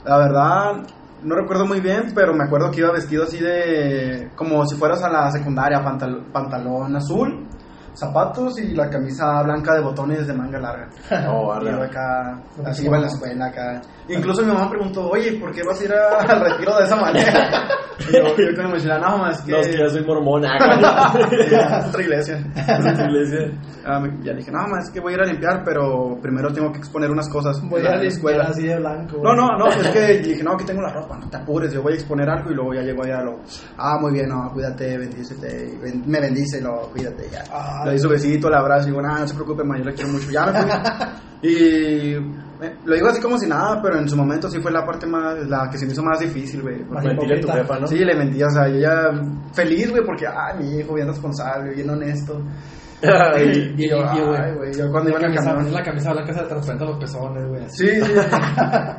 La 0.06 0.18
verdad, 0.18 0.84
no 1.24 1.36
recuerdo 1.36 1.66
muy 1.66 1.80
bien, 1.82 2.12
pero 2.16 2.34
me 2.34 2.44
acuerdo 2.46 2.72
que 2.72 2.80
iba 2.80 2.92
vestido 2.92 3.24
así 3.24 3.40
de. 3.40 4.32
como 4.36 4.66
si 4.66 4.76
fueras 4.76 5.04
a 5.04 5.10
la 5.10 5.32
secundaria, 5.32 5.84
pantal- 5.84 6.26
pantalón 6.32 6.96
azul, 6.96 7.46
zapatos 7.94 8.58
y 8.60 8.74
la 8.74 8.90
camisa 8.90 9.42
blanca 9.44 9.74
de 9.76 9.82
botones 9.82 10.28
de 10.28 10.34
manga 10.34 10.60
larga. 10.60 10.88
Oh, 11.30 11.58
Y 11.62 11.66
yo 11.66 11.84
acá, 11.84 12.40
así 12.66 12.86
iba 12.86 12.96
en 12.98 13.02
la 13.04 13.08
escuela 13.08 13.46
acá. 13.48 13.82
Incluso 14.10 14.42
mi 14.42 14.48
mamá 14.52 14.70
preguntó, 14.70 15.10
oye, 15.10 15.34
¿por 15.34 15.52
qué 15.52 15.62
vas 15.64 15.80
a 15.80 15.84
ir 15.84 15.94
a- 15.94 16.18
al 16.34 16.40
retiro 16.42 16.78
de 16.78 16.86
esa 16.86 16.96
manera? 16.96 17.68
Y 18.02 18.14
yo, 18.14 18.36
yo 18.36 18.56
con 18.56 18.66
mi 18.66 18.72
mochila, 18.72 18.98
no, 18.98 19.10
mamá, 19.12 19.30
es 19.30 19.42
que. 19.42 19.52
No, 19.52 19.60
es 19.60 19.68
que 19.68 19.78
ya 19.78 19.88
soy 19.88 20.04
mormona. 20.04 20.58
es 21.32 21.86
otra 21.88 22.02
iglesia. 22.02 22.38
iglesia. 22.38 23.52
Ah, 23.86 24.02
ya 24.24 24.32
le 24.32 24.40
dije, 24.40 24.52
no, 24.52 24.60
mamá, 24.60 24.80
es 24.80 24.90
que 24.90 25.00
voy 25.00 25.14
a 25.14 25.16
ir 25.18 25.22
a 25.22 25.26
limpiar, 25.26 25.64
pero 25.64 26.18
primero 26.20 26.52
tengo 26.52 26.72
que 26.72 26.80
exponer 26.80 27.12
unas 27.12 27.30
cosas. 27.30 27.62
Voy 27.62 27.80
de 27.82 27.84
la 27.90 27.90
a 27.90 27.94
limpiar 27.98 28.12
escuela. 28.14 28.44
así 28.46 28.64
de 28.64 28.76
blanco, 28.78 29.18
No, 29.24 29.36
no, 29.36 29.56
no, 29.58 29.68
es 29.68 29.88
que 29.90 30.18
dije, 30.18 30.44
no, 30.44 30.54
aquí 30.54 30.66
tengo 30.66 30.82
la 30.82 30.92
ropa, 30.94 31.18
no 31.18 31.30
te 31.30 31.38
apures, 31.38 31.72
yo 31.74 31.84
voy 31.84 31.94
a 31.94 31.96
exponer 31.96 32.28
algo 32.28 32.52
y 32.52 32.56
luego 32.56 32.74
ya 32.74 32.82
llego 32.82 33.04
allá, 33.04 33.22
lo, 33.22 33.40
ah, 33.78 33.98
muy 34.00 34.14
bien, 34.14 34.30
no, 34.30 34.50
cuídate, 34.52 34.98
bendícete, 34.98 35.70
y 35.74 35.78
ben- 35.78 36.04
me 36.08 36.20
bendice, 36.20 36.60
lo, 36.60 36.90
cuídate, 36.92 37.30
ya. 37.32 37.44
Ah. 37.52 37.81
Le 37.86 37.92
doy 37.92 38.00
su 38.00 38.10
besito, 38.10 38.50
le 38.50 38.58
abrazo 38.58 38.88
y 38.88 38.92
digo, 38.92 39.02
no, 39.02 39.18
no 39.20 39.28
se 39.28 39.34
preocupe, 39.36 39.64
ma, 39.64 39.78
yo 39.78 39.86
le 39.86 39.94
quiero 39.94 40.12
mucho, 40.12 40.30
ya 40.32 40.46
me 40.48 40.62
fui. 40.62 40.72
y 41.44 42.14
eh, 42.64 42.76
lo 42.86 42.94
digo 42.96 43.08
así 43.08 43.20
como 43.22 43.38
si 43.38 43.48
nada, 43.48 43.80
pero 43.82 43.98
en 43.98 44.08
su 44.08 44.16
momento 44.16 44.50
sí 44.50 44.60
fue 44.62 44.72
la 44.72 44.86
parte 44.86 45.08
más, 45.08 45.36
la 45.48 45.68
que 45.72 45.78
se 45.78 45.86
me 45.86 45.94
hizo 45.94 46.04
más 46.04 46.20
difícil, 46.20 46.62
güey. 46.62 46.84
Mentirle 46.90 47.38
a 47.38 47.42
tu 47.42 47.48
jefa, 47.48 47.80
¿no? 47.80 47.88
Sí, 47.88 47.98
le 47.98 48.16
mentí, 48.16 48.42
o 48.44 48.50
sea, 48.50 48.68
yo 48.68 48.80
ya 48.80 49.10
feliz, 49.54 49.90
güey, 49.90 50.04
porque, 50.06 50.26
ay, 50.28 50.60
mi 50.60 50.80
hijo 50.80 50.94
bien 50.94 51.08
responsable, 51.08 51.74
bien 51.74 51.90
honesto. 51.90 52.40
Ay, 53.04 53.74
Y 53.78 53.90
yo, 53.90 53.98
limpio, 53.98 54.28
güey. 54.28 54.40
ay, 54.40 54.54
güey, 54.56 54.74
yo 54.78 54.92
cuando 54.92 55.10
iba 55.10 55.20
La 55.20 55.26
en 55.26 55.32
el 55.32 55.38
camisa, 55.40 55.56
camión. 55.56 55.74
la 55.74 55.84
camisa 55.84 56.12
blanca 56.14 56.34
se 56.34 56.42
le 56.44 56.48
transparenta 56.48 56.86
los 56.86 57.00
pezones, 57.00 57.48
güey. 57.50 57.64
Sí, 57.70 57.88
sí. 57.90 58.14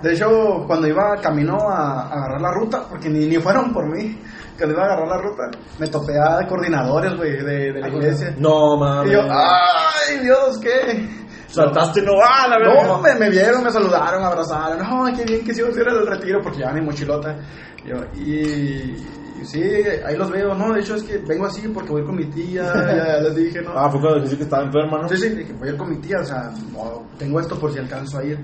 De 0.03 0.13
hecho, 0.13 0.27
cuando 0.67 0.89
iba 0.89 1.17
camino 1.23 1.57
a, 1.71 2.03
a 2.03 2.13
agarrar 2.13 2.41
la 2.41 2.51
ruta, 2.53 2.83
porque 2.89 3.09
ni, 3.09 3.27
ni 3.29 3.37
fueron 3.37 3.73
por 3.73 3.89
mí, 3.97 4.19
cuando 4.57 4.75
iba 4.75 4.83
a 4.83 4.87
agarrar 4.87 5.09
la 5.09 5.19
ruta, 5.19 5.43
me 5.79 5.87
topé 5.89 6.13
a 6.19 6.47
coordinadores, 6.47 7.17
güey, 7.17 7.33
de, 7.43 7.73
de 7.73 7.81
la 7.81 7.89
iglesia. 7.89 8.35
No, 8.39 8.77
Y 8.77 8.81
mames. 8.81 9.13
yo, 9.13 9.21
¡ay, 9.31 10.19
Dios, 10.23 10.59
qué! 10.59 11.09
Saltaste, 11.49 12.01
no, 12.03 12.13
ah, 12.23 12.49
la 12.49 12.59
verdad. 12.59 12.87
No, 12.87 12.99
me, 13.01 13.15
me 13.15 13.29
vieron, 13.31 13.63
me 13.63 13.71
saludaron, 13.71 14.23
me 14.23 14.27
abrazaron. 14.29 14.79
No, 14.79 15.05
qué 15.17 15.25
bien 15.25 15.45
que 15.45 15.53
sí 15.55 15.61
va 15.61 15.69
a 15.69 15.73
ser 15.73 15.87
el 15.89 16.07
retiro 16.07 16.41
porque 16.43 16.61
ya 16.61 16.73
mi 16.73 16.81
mochilota. 16.81 17.37
Yo, 17.85 17.97
y, 18.15 18.97
y 19.41 19.45
sí, 19.45 19.63
ahí 20.07 20.17
los 20.17 20.31
veo. 20.31 20.55
No, 20.55 20.73
de 20.73 20.81
hecho 20.81 20.95
es 20.95 21.03
que 21.03 21.19
vengo 21.19 21.45
así 21.47 21.69
porque 21.69 21.91
voy 21.91 22.05
con 22.07 22.17
mi 22.17 22.25
tía. 22.31 22.73
Ya, 22.75 23.19
les 23.21 23.35
dije, 23.37 23.61
¿no? 23.61 23.73
Ah, 23.77 23.91
fue 23.91 24.01
cuando 24.01 24.21
dijiste 24.21 24.39
que 24.39 24.45
estaba 24.45 24.63
enferma, 24.65 25.03
¿no? 25.03 25.09
Sí, 25.11 25.17
sí, 25.19 25.29
dije, 25.31 25.53
voy 25.53 25.69
a 25.69 25.73
ir 25.73 25.77
con 25.77 25.91
mi 25.91 25.97
tía. 26.01 26.21
O 26.21 26.25
sea, 26.25 26.51
no, 26.73 27.03
tengo 27.19 27.39
esto 27.39 27.59
por 27.59 27.71
si 27.71 27.79
alcanzo 27.81 28.19
a 28.19 28.25
ir. 28.25 28.39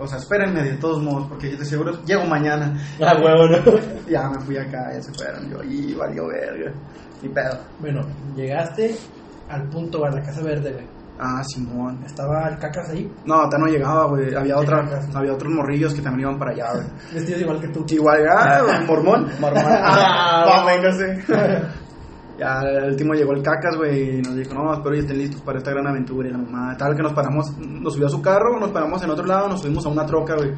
O 0.00 0.06
sea, 0.06 0.18
espérenme 0.18 0.62
de 0.62 0.76
todos 0.76 1.02
modos 1.02 1.26
porque 1.28 1.56
de 1.56 1.64
seguro 1.64 1.92
llego 2.04 2.24
mañana. 2.24 2.76
Ah, 3.00 3.14
huevo, 3.22 3.46
¿no? 3.48 3.78
Ya 4.08 4.28
me 4.28 4.40
fui 4.40 4.56
acá, 4.56 4.92
ya 4.94 5.02
se 5.02 5.12
fueron. 5.12 5.50
Yo, 5.50 5.62
y 5.64 5.94
valió 5.94 6.28
verga. 6.28 6.72
Ni 7.22 7.28
pedo. 7.28 7.58
Bueno, 7.80 8.02
llegaste 8.36 8.94
al 9.50 9.68
punto, 9.68 10.04
a 10.04 10.10
la 10.10 10.22
Casa 10.22 10.42
Verde, 10.42 10.72
güey. 10.72 10.86
Ah, 11.20 11.42
Simón. 11.42 11.98
Estaba 12.06 12.48
el 12.48 12.58
cacas 12.58 12.90
ahí, 12.90 13.10
No, 13.24 13.40
hasta 13.40 13.58
no 13.58 13.66
llegaba, 13.66 14.06
güey. 14.06 14.32
Había, 14.34 14.54
¿Qué 14.54 14.60
otra, 14.60 14.84
cacas? 14.84 15.16
había 15.16 15.32
otros 15.32 15.52
morrillos 15.52 15.92
que 15.92 16.00
también 16.00 16.28
iban 16.28 16.38
para 16.38 16.52
allá, 16.52 16.72
güey. 16.74 16.86
vestidos 17.14 17.40
igual 17.40 17.60
que 17.60 17.68
tú. 17.68 17.84
Igual, 17.88 18.24
ah, 18.30 18.82
mormón. 18.86 19.28
Mormón. 19.40 19.62
Ah, 19.66 20.44
Ah, 20.46 20.64
véngase. 20.64 21.24
Ya, 22.38 22.60
el 22.60 22.90
último 22.90 23.14
llegó 23.14 23.32
el 23.32 23.42
cacas, 23.42 23.76
güey, 23.76 24.18
y 24.18 24.22
nos 24.22 24.36
dijo, 24.36 24.54
no, 24.54 24.72
espero 24.72 24.94
ya 24.94 25.00
estén 25.00 25.18
listos 25.18 25.40
para 25.42 25.58
esta 25.58 25.72
gran 25.72 25.86
aventura. 25.88 26.28
Y 26.28 26.32
la 26.32 26.38
mamá, 26.38 26.76
tal 26.76 26.94
que 26.94 27.02
nos 27.02 27.12
paramos, 27.12 27.46
nos 27.58 27.92
subió 27.94 28.06
a 28.06 28.10
su 28.10 28.22
carro, 28.22 28.60
nos 28.60 28.70
paramos 28.70 29.02
en 29.02 29.10
otro 29.10 29.26
lado, 29.26 29.48
nos 29.48 29.60
subimos 29.60 29.84
a 29.86 29.88
una 29.88 30.06
troca, 30.06 30.36
güey. 30.36 30.52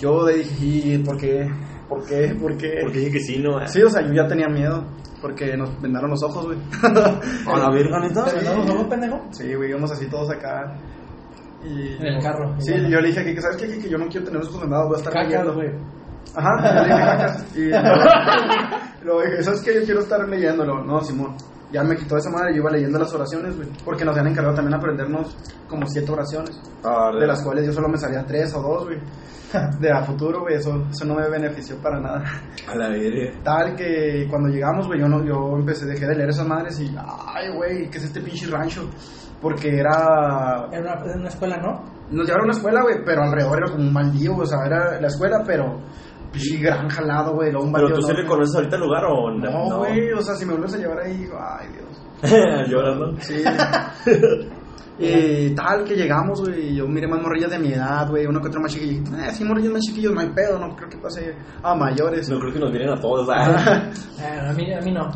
Yo 0.00 0.26
le 0.26 0.38
dije, 0.38 0.64
¿y 0.66 0.98
por 0.98 1.16
qué? 1.16 1.48
¿Por 1.88 2.04
qué? 2.04 2.34
¿Por 2.40 2.56
qué? 2.56 2.78
Porque 2.82 2.98
dije 2.98 3.12
que 3.12 3.20
sí, 3.20 3.38
¿no? 3.38 3.64
Sí, 3.68 3.80
o 3.82 3.88
sea, 3.88 4.02
yo 4.02 4.12
ya 4.12 4.26
tenía 4.26 4.48
miedo, 4.48 4.84
porque 5.22 5.56
nos 5.56 5.80
vendaron 5.80 6.10
los 6.10 6.22
ojos, 6.24 6.46
güey. 6.46 6.58
A 6.82 7.58
la 7.58 7.70
verga, 7.70 8.00
neta. 8.00 8.24
¿Te 8.24 8.36
mandamos 8.36 8.68
algo, 8.70 8.88
pendejo? 8.88 9.20
Sí, 9.30 9.54
güey, 9.54 9.70
íbamos 9.70 9.92
así 9.92 10.06
todos 10.08 10.30
acá. 10.30 10.76
Y, 11.64 11.94
En 11.96 12.06
el 12.06 12.22
carro, 12.22 12.54
Sí, 12.58 12.72
yo 12.90 13.00
le 13.00 13.08
dije 13.08 13.24
que, 13.24 13.40
¿sabes 13.40 13.56
qué? 13.56 13.78
Que 13.78 13.88
yo 13.88 13.98
no 13.98 14.06
quiero 14.08 14.26
tener 14.26 14.40
los 14.40 14.48
ojos 14.50 14.62
vendados, 14.62 14.86
voy 14.88 14.96
a 14.96 14.98
estar 14.98 15.12
Cacas, 15.12 15.30
leyendo. 15.30 15.54
güey. 15.54 15.70
Ajá, 16.34 16.74
le 16.74 16.80
dije 16.84 17.00
cacas. 17.00 17.46
Y 17.56 19.04
luego 19.04 19.22
dije, 19.22 19.42
¿sabes 19.42 19.62
qué? 19.62 19.74
Yo 19.74 19.84
quiero 19.84 20.00
estar 20.00 20.28
leyéndolo. 20.28 20.84
No, 20.84 21.00
Simón. 21.00 21.34
Ya 21.72 21.82
me 21.82 21.96
quitó 21.96 22.16
esa 22.16 22.30
madre, 22.30 22.52
yo 22.54 22.58
iba 22.62 22.70
leyendo 22.70 22.98
las 22.98 23.12
oraciones, 23.12 23.56
güey. 23.56 23.68
Porque 23.84 24.04
nos 24.04 24.14
habían 24.16 24.32
encargado 24.32 24.54
también 24.54 24.74
aprendernos 24.78 25.36
como 25.68 25.84
siete 25.86 26.12
oraciones. 26.12 26.60
Ah, 26.84 27.10
De 27.18 27.26
las 27.26 27.42
cuales 27.42 27.66
yo 27.66 27.72
solo 27.72 27.88
me 27.88 27.98
salía 27.98 28.24
tres 28.24 28.54
o 28.54 28.62
dos, 28.62 28.84
güey. 28.84 28.98
De 29.80 29.90
a 29.90 30.02
futuro, 30.04 30.40
güey, 30.42 30.56
eso, 30.56 30.84
eso 30.90 31.04
no 31.04 31.14
me 31.16 31.28
benefició 31.28 31.76
para 31.82 32.00
nada. 32.00 32.22
A 32.68 32.74
la 32.76 32.88
verga. 32.88 33.32
Tal 33.42 33.74
que 33.74 34.26
cuando 34.30 34.48
llegamos, 34.48 34.86
güey, 34.86 35.00
yo, 35.00 35.08
no, 35.08 35.24
yo 35.24 35.56
empecé, 35.58 35.86
dejé 35.86 36.06
de 36.06 36.14
leer 36.16 36.30
esas 36.30 36.46
madres 36.46 36.78
y, 36.80 36.94
ay, 36.96 37.52
güey, 37.54 37.88
¿qué 37.90 37.98
es 37.98 38.04
este 38.04 38.20
pinche 38.20 38.46
rancho? 38.48 38.88
Porque 39.40 39.68
era 39.78 40.68
Era 40.72 40.80
una, 40.80 41.04
era 41.04 41.16
una 41.18 41.28
escuela, 41.28 41.56
¿no? 41.58 41.96
nos 42.10 42.24
llevaron 42.24 42.42
a 42.42 42.50
una 42.50 42.56
escuela, 42.56 42.82
güey, 42.82 42.96
pero 43.04 43.22
alrededor 43.24 43.58
era 43.58 43.72
como 43.72 43.82
un 43.88 43.92
baldío, 43.94 44.34
güey, 44.34 44.44
o 44.44 44.46
sea, 44.46 44.64
era 44.64 45.00
la 45.00 45.08
escuela, 45.08 45.42
pero 45.44 45.80
pinche 46.36 46.58
granja 46.58 47.00
al 47.00 47.08
lado, 47.08 47.34
güey, 47.34 47.50
luego 47.50 47.66
un 47.66 47.72
¿Pero 47.72 47.88
tú 47.94 48.02
sí 48.02 48.12
le 48.12 48.26
conoces 48.26 48.56
ahorita 48.56 48.76
el 48.76 48.82
lugar 48.82 49.04
o 49.06 49.30
No, 49.32 49.78
güey, 49.78 50.12
o 50.12 50.20
sea, 50.20 50.34
si 50.34 50.44
me 50.44 50.52
vuelves 50.52 50.74
a 50.74 50.78
llevar 50.78 51.00
ahí, 51.00 51.16
digo, 51.16 51.38
ay, 51.40 51.68
Dios. 51.72 52.68
Llorando. 52.68 53.14
Sí. 53.20 53.36
y 54.98 55.54
tal 55.54 55.84
que 55.84 55.94
llegamos, 55.94 56.40
güey, 56.42 56.74
yo 56.74 56.86
miré 56.86 57.06
más 57.08 57.20
morrillas 57.20 57.50
de 57.50 57.58
mi 57.58 57.72
edad, 57.72 58.08
güey, 58.08 58.26
uno 58.26 58.40
que 58.40 58.48
otro 58.48 58.60
más 58.60 58.72
chiquillo. 58.72 59.02
Eh, 59.16 59.32
sí, 59.32 59.44
morrillos 59.44 59.72
más 59.72 59.82
chiquillos, 59.82 60.12
no 60.12 60.20
hay 60.20 60.30
pedo, 60.30 60.58
no 60.58 60.74
creo 60.76 60.88
que 60.88 60.98
pase 60.98 61.34
a 61.62 61.74
mayores. 61.74 62.28
No 62.28 62.38
creo 62.38 62.52
que 62.52 62.60
nos 62.60 62.70
vienen 62.70 62.90
a 62.90 63.00
todos. 63.00 63.28
ah. 63.34 63.90
Ah, 64.20 64.50
a, 64.50 64.52
mí, 64.52 64.72
a 64.72 64.80
mí 64.80 64.92
no. 64.92 65.10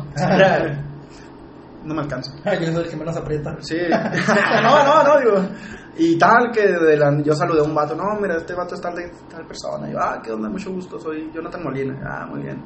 No 1.83 1.93
me 1.95 2.01
alcanza. 2.01 2.31
yo 2.59 2.71
soy 2.73 2.83
el 2.83 2.89
que 2.89 2.95
menos 2.97 3.15
aprieta. 3.17 3.55
Sí. 3.61 3.77
no, 4.63 4.83
no, 4.83 5.03
no, 5.03 5.19
digo. 5.19 5.49
Y 5.97 6.17
tal 6.17 6.51
que 6.53 6.67
de 6.67 6.97
la- 6.97 7.21
yo 7.21 7.33
saludé 7.33 7.59
a 7.59 7.63
un 7.63 7.75
vato, 7.75 7.95
no, 7.95 8.19
mira, 8.19 8.37
este 8.37 8.53
vato 8.53 8.75
es 8.75 8.81
tal 8.81 8.95
de 8.95 9.11
tal 9.29 9.45
persona. 9.45 9.89
Y 9.89 9.93
yo, 9.93 9.99
ah, 9.99 10.21
qué 10.23 10.31
onda, 10.31 10.49
mucho 10.49 10.71
gusto, 10.71 10.99
soy 10.99 11.29
Jonathan 11.33 11.63
Molina. 11.63 11.99
Ah, 12.05 12.25
muy 12.27 12.41
bien. 12.43 12.63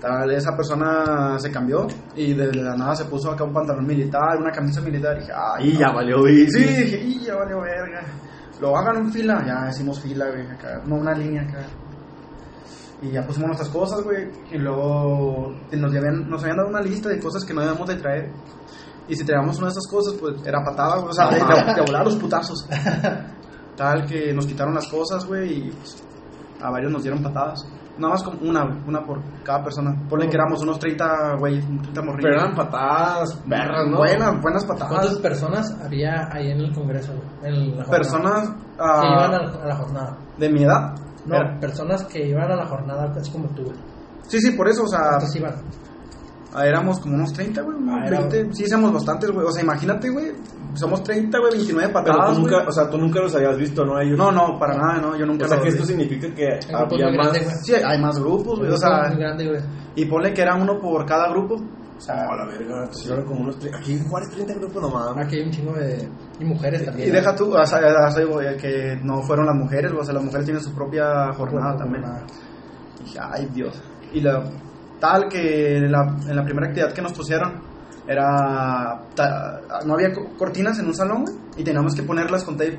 Tal, 0.00 0.30
esa 0.30 0.54
persona 0.54 1.38
se 1.38 1.50
cambió 1.50 1.86
y 2.14 2.34
de 2.34 2.52
la 2.54 2.76
nada 2.76 2.94
se 2.94 3.06
puso 3.06 3.30
acá 3.30 3.44
un 3.44 3.52
pantalón 3.54 3.86
militar, 3.86 4.36
una 4.38 4.50
camisa 4.50 4.80
militar. 4.82 5.16
Y 5.16 5.20
dije, 5.20 5.32
ay, 5.34 5.68
Y 5.70 5.78
ya 5.78 5.86
no. 5.88 5.94
valió, 5.94 6.18
güey. 6.20 6.46
Sí, 6.50 6.58
dije, 6.64 6.98
y 7.02 7.20
ya 7.24 7.34
valió 7.36 7.60
verga. 7.62 8.02
Lo 8.60 8.76
hagan 8.76 8.96
en 8.96 9.12
fila, 9.12 9.42
ya 9.46 9.68
hicimos 9.70 10.00
fila, 10.00 10.26
güey, 10.28 10.46
acá, 10.50 10.82
no 10.86 10.96
una 10.96 11.12
línea 11.14 11.42
acá. 11.42 11.58
Y 13.02 13.10
ya 13.10 13.26
pusimos 13.26 13.48
nuestras 13.48 13.68
cosas, 13.68 14.02
güey, 14.02 14.28
y 14.50 14.58
luego 14.58 15.54
nos 15.72 15.94
habían, 15.94 16.28
nos 16.30 16.42
habían 16.42 16.56
dado 16.56 16.68
una 16.70 16.80
lista 16.80 17.08
de 17.10 17.20
cosas 17.20 17.44
que 17.44 17.52
no 17.52 17.60
debíamos 17.60 17.86
de 17.88 17.96
traer. 17.96 18.32
Y 19.08 19.14
si 19.14 19.24
traíamos 19.24 19.56
una 19.58 19.66
de 19.66 19.72
esas 19.72 19.86
cosas, 19.88 20.14
pues 20.18 20.34
era 20.46 20.64
patada, 20.64 20.96
güey, 20.96 21.08
o 21.10 21.12
sea, 21.12 21.28
de, 21.28 21.36
de- 21.36 21.74
de 21.74 21.80
volar 21.82 22.04
los 22.04 22.16
putazos. 22.16 22.66
Tal 23.76 24.06
que 24.06 24.32
nos 24.32 24.46
quitaron 24.46 24.74
las 24.74 24.88
cosas, 24.88 25.26
güey, 25.26 25.68
y 25.68 25.70
pues, 25.70 26.02
a 26.62 26.70
varios 26.70 26.90
nos 26.90 27.02
dieron 27.02 27.22
patadas. 27.22 27.60
Nada 27.98 28.12
más 28.14 28.22
como 28.22 28.38
una, 28.48 28.62
una 28.86 29.02
por 29.04 29.22
cada 29.42 29.62
persona. 29.62 29.94
Ponle 30.08 30.28
que 30.28 30.36
éramos 30.36 30.62
unos 30.62 30.78
30, 30.78 31.36
güey, 31.38 31.60
30 31.60 32.02
morrillos. 32.02 32.22
Pero 32.30 32.40
eran 32.40 32.54
patadas, 32.54 33.34
perras, 33.48 33.86
¿no? 33.88 33.98
Buenas, 33.98 34.40
buenas 34.42 34.64
¿Cuántas 34.66 34.88
patadas. 34.88 35.18
personas 35.18 35.78
había 35.82 36.28
ahí 36.32 36.50
en 36.50 36.60
el 36.60 36.74
congreso? 36.74 37.12
En 37.42 37.76
la? 37.76 37.84
Personas 37.84 38.50
ah, 38.78 39.00
que 39.00 39.06
iban 39.08 39.34
a, 39.34 39.62
a 39.62 39.66
la 39.66 39.76
jornada. 39.76 40.18
de 40.38 40.48
mi 40.50 40.64
edad. 40.64 40.94
No, 41.26 41.36
Era- 41.36 41.58
personas 41.60 42.04
que 42.04 42.26
iban 42.28 42.50
a 42.50 42.56
la 42.56 42.66
jornada, 42.66 43.12
así 43.18 43.30
como 43.30 43.48
tú. 43.48 43.64
güey. 43.64 43.76
Sí, 44.28 44.40
sí, 44.40 44.52
por 44.52 44.68
eso, 44.68 44.84
o 44.84 44.88
sea, 44.88 45.00
¿Cuántos 45.10 45.36
iban? 45.36 45.54
ah, 46.54 46.66
éramos 46.66 46.98
como 47.00 47.14
unos 47.14 47.32
30, 47.32 47.62
güey, 47.62 47.76
unos 47.76 47.94
Ah, 48.00 48.06
era- 48.06 48.20
20. 48.20 48.54
Sí, 48.54 48.66
somos 48.68 48.92
bastantes, 48.92 49.30
güey. 49.30 49.46
O 49.46 49.50
sea, 49.52 49.62
imagínate, 49.62 50.08
güey, 50.10 50.32
somos 50.74 51.02
30, 51.02 51.38
güey, 51.38 51.52
29 51.52 51.92
Pero 51.92 52.04
patadas, 52.04 52.34
tú 52.34 52.40
nunca, 52.42 52.56
güey. 52.56 52.66
o 52.68 52.72
sea, 52.72 52.90
tú 52.90 52.98
nunca 52.98 53.20
los 53.20 53.34
habías 53.34 53.56
visto, 53.56 53.84
¿no? 53.84 54.00
Ellos. 54.00 54.18
No, 54.18 54.30
no, 54.32 54.58
para 54.58 54.76
nada, 54.76 55.00
no, 55.00 55.16
yo 55.16 55.26
nunca 55.26 55.44
O 55.46 55.48
sea, 55.48 55.58
que 55.58 55.64
vi. 55.64 55.68
esto 55.70 55.84
significa 55.84 56.28
que 56.34 56.44
es 56.58 56.66
había 56.72 57.06
más. 57.06 57.12
grande, 57.14 57.40
güey. 57.44 57.54
Sí, 57.62 57.74
hay 57.74 58.00
más 58.00 58.18
grupos, 58.18 58.58
güey, 58.58 58.70
o 58.72 58.76
sea, 58.76 59.08
grande, 59.10 59.46
güey. 59.48 59.60
y 59.94 60.04
ponle 60.06 60.32
que 60.34 60.42
era 60.42 60.54
uno 60.56 60.78
por 60.78 61.04
cada 61.06 61.28
grupo. 61.30 61.56
O 61.96 62.00
sea, 62.00 62.24
No, 62.24 62.32
a 62.32 62.36
la 62.36 62.44
verga, 62.46 62.78
entonces 62.84 63.10
eran 63.10 63.24
como 63.24 63.40
unos. 63.40 63.56
Aquí 63.78 63.94
en 63.94 64.08
Juárez 64.08 64.28
30 64.30 64.54
grupos 64.54 64.82
nomás. 64.82 65.16
Aquí 65.16 65.36
hay 65.36 65.42
un 65.46 65.50
chingo 65.50 65.72
de. 65.72 66.08
Y 66.38 66.44
mujeres 66.44 66.84
también. 66.84 67.08
y 67.08 67.10
deja 67.10 67.34
tú, 67.34 67.54
o 67.56 67.66
sea, 67.66 67.78
o 67.78 68.10
sea, 68.10 68.56
que 68.56 69.00
no 69.02 69.22
fueron 69.22 69.46
las 69.46 69.54
mujeres, 69.56 69.92
o 69.92 70.04
sea, 70.04 70.12
las 70.14 70.22
mujeres 70.24 70.44
tienen 70.44 70.62
su 70.62 70.74
propia 70.74 71.32
jornada 71.32 71.76
también. 71.76 72.04
Y 73.00 73.04
dije, 73.04 73.18
ay 73.22 73.48
Dios. 73.54 73.82
Y 74.12 74.20
la, 74.20 74.44
tal 75.00 75.26
que 75.28 75.78
en 75.78 75.90
la, 75.90 76.16
en 76.28 76.36
la 76.36 76.44
primera 76.44 76.66
actividad 76.68 76.92
que 76.92 77.02
nos 77.02 77.12
pusieron 77.14 77.62
era. 78.06 79.00
ta- 79.14 79.60
no 79.86 79.94
había 79.94 80.12
co- 80.12 80.36
cortinas 80.38 80.78
en 80.78 80.86
un 80.86 80.94
salón, 80.94 81.22
güey, 81.24 81.34
y 81.56 81.64
teníamos 81.64 81.94
que 81.94 82.02
ponerlas 82.02 82.44
con 82.44 82.56
tape. 82.56 82.78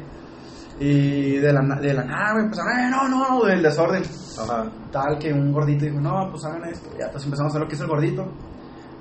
Y 0.79 1.37
de 1.37 1.51
la, 1.51 1.61
de 1.81 1.91
la 1.93 2.03
nada, 2.03 2.33
güey, 2.33 2.47
pues, 2.49 2.59
"Ay, 2.59 2.91
no, 2.91 3.07
no, 3.09 3.27
no, 3.39 3.45
del 3.45 3.63
desorden. 3.63 4.03
Ajá. 4.39 4.63
Tal 4.91 5.17
que 5.17 5.33
un 5.33 5.51
gordito 5.51 5.85
dijo, 5.85 5.99
no, 5.99 6.29
pues 6.29 6.45
hagan 6.45 6.65
esto. 6.69 6.87
Ya, 6.99 7.09
pues 7.11 7.23
empezamos 7.25 7.49
a 7.49 7.53
hacer 7.53 7.61
lo 7.61 7.67
que 7.67 7.73
hizo 7.75 7.83
el 7.85 7.89
gordito. 7.89 8.31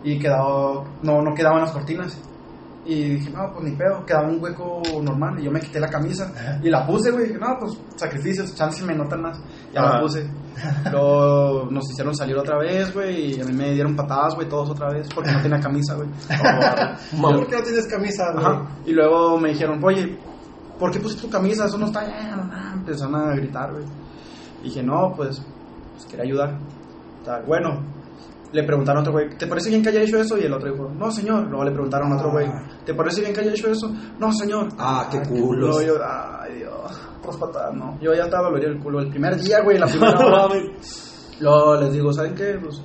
Y 0.05 0.19
quedó, 0.19 0.85
no, 1.03 1.23
no 1.23 1.35
quedaban 1.35 1.61
las 1.63 1.73
cortinas. 1.73 2.17
Y 2.89 3.15
dije, 3.17 3.31
no, 3.31 3.53
pues 3.53 3.65
ni 3.65 3.77
pedo, 3.77 4.07
quedaba 4.07 4.29
un 4.29 4.41
hueco 4.41 4.81
normal. 5.03 5.41
Y 5.41 5.45
yo 5.45 5.51
me 5.51 5.59
quité 5.61 5.81
la 5.81 5.89
camisa 5.89 6.33
y 6.63 6.71
la 6.71 6.87
puse, 6.87 7.11
güey. 7.11 7.27
Dije, 7.27 7.39
no, 7.41 7.57
pues 7.59 7.77
sacrificios, 7.97 8.55
chance 8.55 8.85
me 8.85 8.95
notan 8.95 9.23
más. 9.23 9.41
Ya 9.75 9.81
Ajá. 9.83 9.95
la 9.97 10.01
puse. 10.03 10.31
Luego 10.93 11.69
nos 11.71 11.91
hicieron 11.91 12.15
salir 12.15 12.37
otra 12.37 12.59
vez, 12.59 12.95
güey. 12.95 13.35
Y 13.37 13.41
a 13.41 13.45
mí 13.45 13.53
me 13.53 13.73
dieron 13.73 13.97
patadas, 13.97 14.37
güey, 14.37 14.49
todos 14.49 14.71
otra 14.71 14.89
vez, 14.93 15.09
porque 15.13 15.33
no 15.33 15.43
tenía 15.43 15.59
camisa, 15.59 15.95
güey. 15.97 16.09
¿Por 17.21 17.47
qué 17.49 17.57
no 17.57 17.63
tienes 17.63 17.87
camisa, 17.89 18.33
güey? 18.33 18.47
Y 18.87 18.93
luego 18.93 19.37
me 19.41 19.49
dijeron, 19.49 19.83
oye, 19.83 20.17
¿por 20.79 20.93
qué 20.93 21.01
pusiste 21.01 21.23
tu 21.27 21.31
camisa? 21.31 21.67
Eso 21.67 21.79
no 21.79 21.87
está 21.87 22.05
bien. 22.05 22.17
Empezaron 22.75 23.17
a 23.17 23.35
gritar, 23.35 23.73
güey. 23.73 23.85
Dije, 24.63 24.83
no, 24.85 25.13
pues, 25.17 25.43
pues 25.95 26.07
quería 26.07 26.25
ayudar. 26.25 26.57
Tal, 27.25 27.43
Bueno, 27.45 27.83
le 28.57 28.65
preguntaron 28.65 28.99
a 28.99 29.01
otro 29.03 29.13
güey, 29.13 29.29
¿te 29.37 29.47
parece 29.47 29.69
bien 29.69 29.83
que 29.83 29.91
haya 29.91 30.01
hecho 30.01 30.19
eso? 30.19 30.37
Y 30.39 30.43
el 30.45 30.53
otro 30.53 30.73
dijo, 30.73 30.89
no, 30.89 31.11
señor. 31.11 31.47
Luego 31.49 31.65
le 31.65 31.71
preguntaron 31.71 32.13
a 32.13 32.17
otro 32.17 32.31
güey, 32.33 32.49
¿te 32.85 32.95
parece 32.95 33.21
bien 33.21 33.33
que 33.33 33.41
haya 33.41 33.51
hecho 33.51 33.69
eso? 33.71 33.93
No, 34.19 34.33
señor. 34.33 34.69
Ah, 34.79 35.09
qué 35.11 35.21
culos. 35.29 35.85
yo, 35.85 35.95
ay, 36.03 36.57
Dios, 36.57 37.01
otras 37.19 37.37
patadas, 37.37 37.75
no. 37.75 37.99
Yo 38.01 38.15
ya 38.15 38.25
estaba 38.25 38.45
dolorido 38.49 38.73
el 38.73 38.79
culo 38.81 39.01
el 39.01 39.11
primer 39.11 39.37
día, 39.37 39.61
güey, 39.63 39.79
la 39.79 39.87
primera 39.87 40.19
hora. 40.27 40.55
Luego 41.39 41.77
les 41.77 41.93
digo, 41.93 42.13
¿saben 42.13 42.35
qué? 42.35 42.59
Pues, 42.61 42.83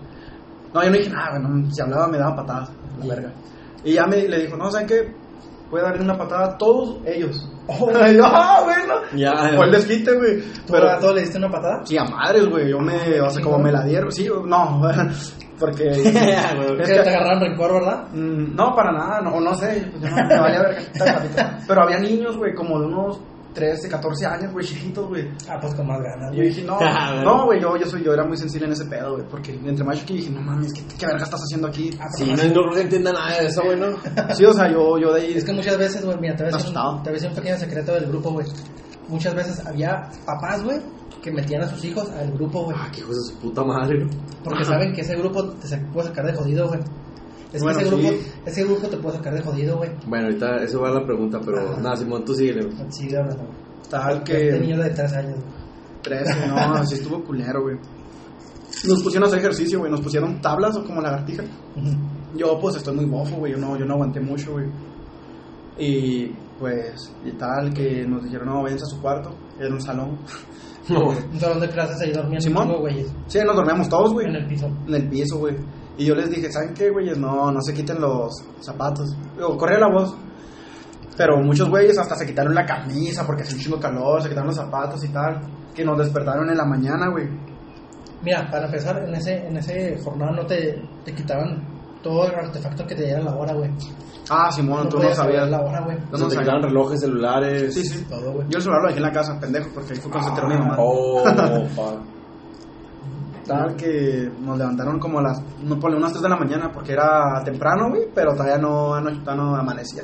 no, 0.74 0.84
yo 0.84 0.90
no 0.90 0.98
dije 0.98 1.10
nada, 1.10 1.40
güey, 1.40 1.42
no, 1.44 1.72
si 1.72 1.82
hablaba 1.82 2.08
me 2.08 2.18
daban 2.18 2.36
patadas, 2.36 2.72
la 3.00 3.06
verga. 3.08 3.34
Y 3.84 3.94
ya 3.94 4.06
me 4.06 4.18
le 4.28 4.42
dijo, 4.44 4.58
no, 4.58 4.70
¿saben 4.70 4.88
qué? 4.88 5.16
Puede 5.70 5.86
darle 5.86 6.04
una 6.04 6.18
patada 6.18 6.46
a 6.48 6.58
todos 6.58 6.98
ellos. 7.06 7.48
Yo, 7.70 8.26
ah, 8.26 8.62
bueno. 8.66 8.96
Ya, 9.16 9.32
Fue 9.56 9.66
el 9.68 9.72
desquite, 9.72 10.14
güey. 10.18 10.42
¿Tú 10.42 10.74
Pero, 10.74 10.90
a 10.90 11.00
todos 11.00 11.16
le 11.16 11.22
diste 11.22 11.38
una 11.38 11.50
patada? 11.50 11.86
sí, 11.86 11.98
a 11.98 12.04
madres, 12.04 12.46
güey. 12.50 12.70
Yo 12.70 12.80
me, 12.80 13.22
o 13.22 13.30
sea, 13.30 13.42
como 13.42 13.58
me 13.60 13.72
la 13.72 13.82
dieron. 13.86 14.12
Sí, 14.12 14.28
no, 14.28 14.82
porque. 15.62 15.88
es 15.90 15.98
Es 16.06 16.06
que 16.06 17.04
te 17.04 17.10
agarraron 17.10 17.40
rencor, 17.40 17.74
¿verdad? 17.74 18.08
Mm, 18.14 18.56
No, 18.56 18.76
para 18.76 18.92
nada, 18.92 19.22
no, 19.22 19.40
no 19.40 19.56
sé, 19.56 19.88
pues, 19.92 20.04
yo 20.04 20.10
no, 20.10 20.28
me 20.28 20.40
valía 20.40 20.64
patita. 21.00 21.60
Pero 21.68 21.84
había 21.84 22.00
niños, 22.00 22.36
güey, 22.38 22.54
como 22.54 22.80
de 22.80 22.88
unos 22.88 23.22
13, 23.54 23.90
14 23.90 24.26
años, 24.26 24.54
güey, 24.54 24.66
chiquitos, 24.66 25.08
güey. 25.08 25.30
Ah, 25.50 25.58
pues 25.60 25.76
con 25.76 25.86
más 25.86 26.02
ganas, 26.02 26.34
Y 26.34 26.38
yo 26.38 26.44
dije, 26.44 26.64
no, 26.64 26.78
Ah, 26.82 27.22
no, 27.24 27.46
güey, 27.46 27.62
yo, 27.62 27.76
yo, 27.78 27.86
soy, 27.86 28.04
yo 28.04 28.14
era 28.14 28.24
muy 28.24 28.38
sensible 28.38 28.68
en 28.68 28.74
ese 28.74 28.86
pedo, 28.86 29.14
güey, 29.16 29.26
porque 29.30 29.54
entre 29.54 29.84
más 29.84 29.98
chiquito 30.00 30.14
dije, 30.20 30.30
no 30.32 30.42
mames, 30.42 30.74
¿qué, 30.74 30.82
qué 30.98 31.06
verga 31.06 31.24
estás 31.24 31.42
haciendo 31.42 31.68
aquí? 31.68 31.92
Ah, 32.00 32.08
Sí, 32.16 32.26
no, 32.26 32.44
no 32.44 32.62
creo 32.64 32.74
que 32.74 32.82
entienda 32.82 33.12
nada 33.14 33.38
de 33.40 33.48
eso, 33.48 33.62
güey, 33.64 33.78
¿no? 33.80 33.88
Sí, 34.34 34.46
o 34.46 34.54
sea, 34.54 34.72
yo, 34.72 34.98
yo 34.98 35.14
de 35.14 35.22
ahí... 35.22 35.34
Es 35.36 35.44
que 35.44 35.54
muchas 35.54 35.78
veces, 35.78 36.06
güey, 36.06 36.18
mira, 36.20 36.36
te 36.36 36.44
voy 36.44 36.54
a 36.54 37.12
decir 37.12 37.30
un 37.30 37.36
pequeño 37.36 37.58
secreto 37.58 37.94
del 37.94 38.06
grupo, 38.08 38.32
güey. 38.32 38.48
Muchas 39.10 39.36
veces 39.36 39.66
había 39.68 40.10
papás, 40.26 40.64
güey, 40.64 40.80
que 41.22 41.32
metían 41.32 41.62
a 41.64 41.68
sus 41.68 41.84
hijos 41.86 42.10
al 42.12 42.32
grupo, 42.34 42.64
güey. 42.66 42.78
Ah, 42.80 42.90
qué 42.94 43.02
hijos 43.02 43.16
de 43.16 43.34
su 43.34 43.40
puta 43.40 43.64
madre, 43.64 44.04
¿no? 44.06 44.10
Porque 44.44 44.64
saben 44.66 44.94
que 44.94 45.02
ese 45.02 45.16
grupo 45.16 45.44
te 45.50 45.78
puede 45.94 46.08
sacar 46.08 46.26
de 46.26 46.34
jodido, 46.34 46.68
güey. 46.68 46.80
Es 47.54 47.62
Bueno, 47.62 47.80
que 47.80 47.86
ese 47.86 47.96
sí. 47.96 48.02
grupo, 48.02 48.24
ese 48.46 48.64
grupo 48.64 48.88
te 48.88 48.98
puede 48.98 49.18
sacar 49.18 49.34
de 49.34 49.42
jodido, 49.42 49.78
güey. 49.78 49.92
Bueno, 50.08 50.26
ahorita 50.28 50.64
eso 50.64 50.80
va 50.82 50.90
a 50.90 50.94
la 50.94 51.06
pregunta, 51.06 51.40
pero 51.46 51.78
nada, 51.78 51.96
Simón, 51.98 52.24
tú 52.24 52.34
síguele, 52.34 52.66
güey. 52.66 52.78
Sí, 52.90 53.14
hablando. 53.16 53.46
Tal 53.90 54.20
De 54.20 54.24
que... 54.24 54.60
niños 54.60 54.84
de 54.84 54.90
3 54.92 55.14
años, 55.14 55.34
güey. 55.40 55.62
13, 56.02 56.48
no, 56.48 56.56
así 56.76 56.94
estuvo 57.02 57.24
culero, 57.24 57.62
güey. 57.64 57.76
Nos 58.88 59.04
pusieron 59.04 59.26
a 59.26 59.28
hacer 59.28 59.40
ejercicio, 59.40 59.80
güey, 59.80 59.92
nos 59.92 60.02
pusieron 60.02 60.42
tablas 60.42 60.76
o 60.78 60.84
como 60.84 61.02
lagartija. 61.02 61.44
Ujú. 61.76 62.38
Yo, 62.38 62.58
pues, 62.60 62.78
estoy 62.78 62.96
muy 62.96 63.06
bofo, 63.06 63.36
güey, 63.36 63.52
yo 63.52 63.58
no, 63.60 63.78
yo 63.78 63.86
no 63.86 63.94
aguanté 63.96 64.22
mucho, 64.22 64.54
güey. 64.54 64.66
Y, 65.78 66.28
pues, 66.58 67.12
y 67.26 67.32
tal, 67.34 67.74
que 67.74 68.06
nos 68.08 68.24
dijeron, 68.24 68.48
no, 68.48 68.64
váyanse 68.64 68.84
a 68.86 68.96
su 68.96 69.02
cuarto, 69.02 69.36
era 69.60 69.70
un 69.74 69.82
salón. 69.82 70.18
No, 70.90 71.10
Un 71.10 71.40
salón 71.40 71.60
de 71.60 71.70
clases 71.70 72.02
ahí 72.02 72.12
dormían 72.12 72.42
Simón. 72.42 72.72
güeyes. 72.80 73.14
Sí, 73.28 73.40
nos 73.46 73.56
dormíamos 73.56 73.88
todos, 73.88 74.14
güey. 74.14 74.28
En 74.28 74.36
el 74.36 74.48
piso. 74.48 74.66
en 74.88 74.96
el 74.96 75.08
piso, 75.10 75.38
güey. 75.38 75.56
Y 75.98 76.06
yo 76.06 76.16
les 76.16 76.30
dije, 76.30 76.52
¿saben 76.52 76.74
qué, 76.74 76.90
güeyes? 76.90 77.18
No, 77.18 77.52
no 77.52 77.62
se 77.62 77.74
quiten 77.74 78.00
los 78.02 78.32
zapatos. 78.62 79.16
Digo, 79.36 79.58
corría 79.58 79.78
la 79.80 79.90
voz. 79.92 80.16
Pero 81.18 81.38
muchos 81.44 81.70
güeyes 81.70 81.98
hasta 82.00 82.16
se 82.16 82.26
quitaron 82.26 82.56
la 82.56 82.66
camisa 82.66 83.26
porque 83.28 83.44
hacía 83.44 83.56
un 83.58 83.62
chingo 83.62 83.80
calor, 83.80 84.22
se 84.24 84.30
quitaron 84.30 84.48
los 84.48 84.56
zapatos 84.56 85.04
y 85.04 85.10
tal. 85.10 85.42
Que 85.76 85.86
nos 85.86 85.98
despertaron 86.00 86.50
en 86.50 86.58
la 86.58 86.66
mañana, 86.66 87.10
güey. 87.12 87.28
Mira, 88.24 88.50
para 88.50 88.66
empezar, 88.66 89.04
en 89.08 89.14
ese, 89.16 89.48
en 89.48 89.58
ese 89.58 89.98
jornada 90.04 90.32
no 90.32 90.46
te, 90.46 90.82
te 91.04 91.14
quitaban 91.14 91.71
todo 92.02 92.26
el 92.28 92.36
artefacto 92.36 92.86
que 92.88 92.96
te 92.96 93.04
diera 93.06 93.22
la 93.22 93.36
hora, 93.36 93.54
güey. 93.54 93.70
Ah, 94.30 94.52
Simón, 94.52 94.84
no 94.86 94.90
tú 94.90 95.00
no 95.00 95.14
sabías. 95.14 95.50
la 95.50 95.62
hora, 95.62 95.82
güey. 95.82 95.98
No, 95.98 96.06
no 96.12 96.18
no 96.20 96.28
te 96.28 96.38
quitaban 96.38 96.64
relojes, 96.64 97.00
celulares. 97.02 97.74
Sí, 97.74 97.84
sí. 97.84 98.06
Todo, 98.10 98.32
güey. 98.34 98.48
Yo 98.50 98.58
el 98.58 98.62
celular 98.64 98.82
lo 98.84 98.88
dejé 98.88 99.00
en 99.00 99.04
la 99.06 99.12
casa, 99.12 99.40
pendejo, 99.40 99.70
porque 99.74 99.94
ahí 99.94 100.00
fue 100.00 100.12
cuando 100.12 100.30
se 100.30 100.36
enteró 100.36 100.48
mi 100.48 100.58
mamá. 100.58 100.76
Oh, 100.80 101.24
fuck. 101.76 102.00
Tal 103.48 103.76
que 103.76 104.32
nos 104.40 104.58
levantaron 104.58 105.00
como 105.00 105.20
a 105.20 105.24
las, 105.24 105.42
no 105.64 105.80
ponle 105.80 105.98
unas 105.98 106.12
3 106.12 106.22
de 106.24 106.30
la 106.30 106.38
mañana, 106.38 106.72
porque 106.72 106.94
era 106.94 107.42
temprano, 107.44 107.90
güey, 107.90 108.04
pero 108.14 108.34
todavía 108.34 108.58
no, 108.58 109.02
no, 109.02 109.10
todavía 109.24 109.44
no 109.44 109.56
amanecía. 109.56 110.04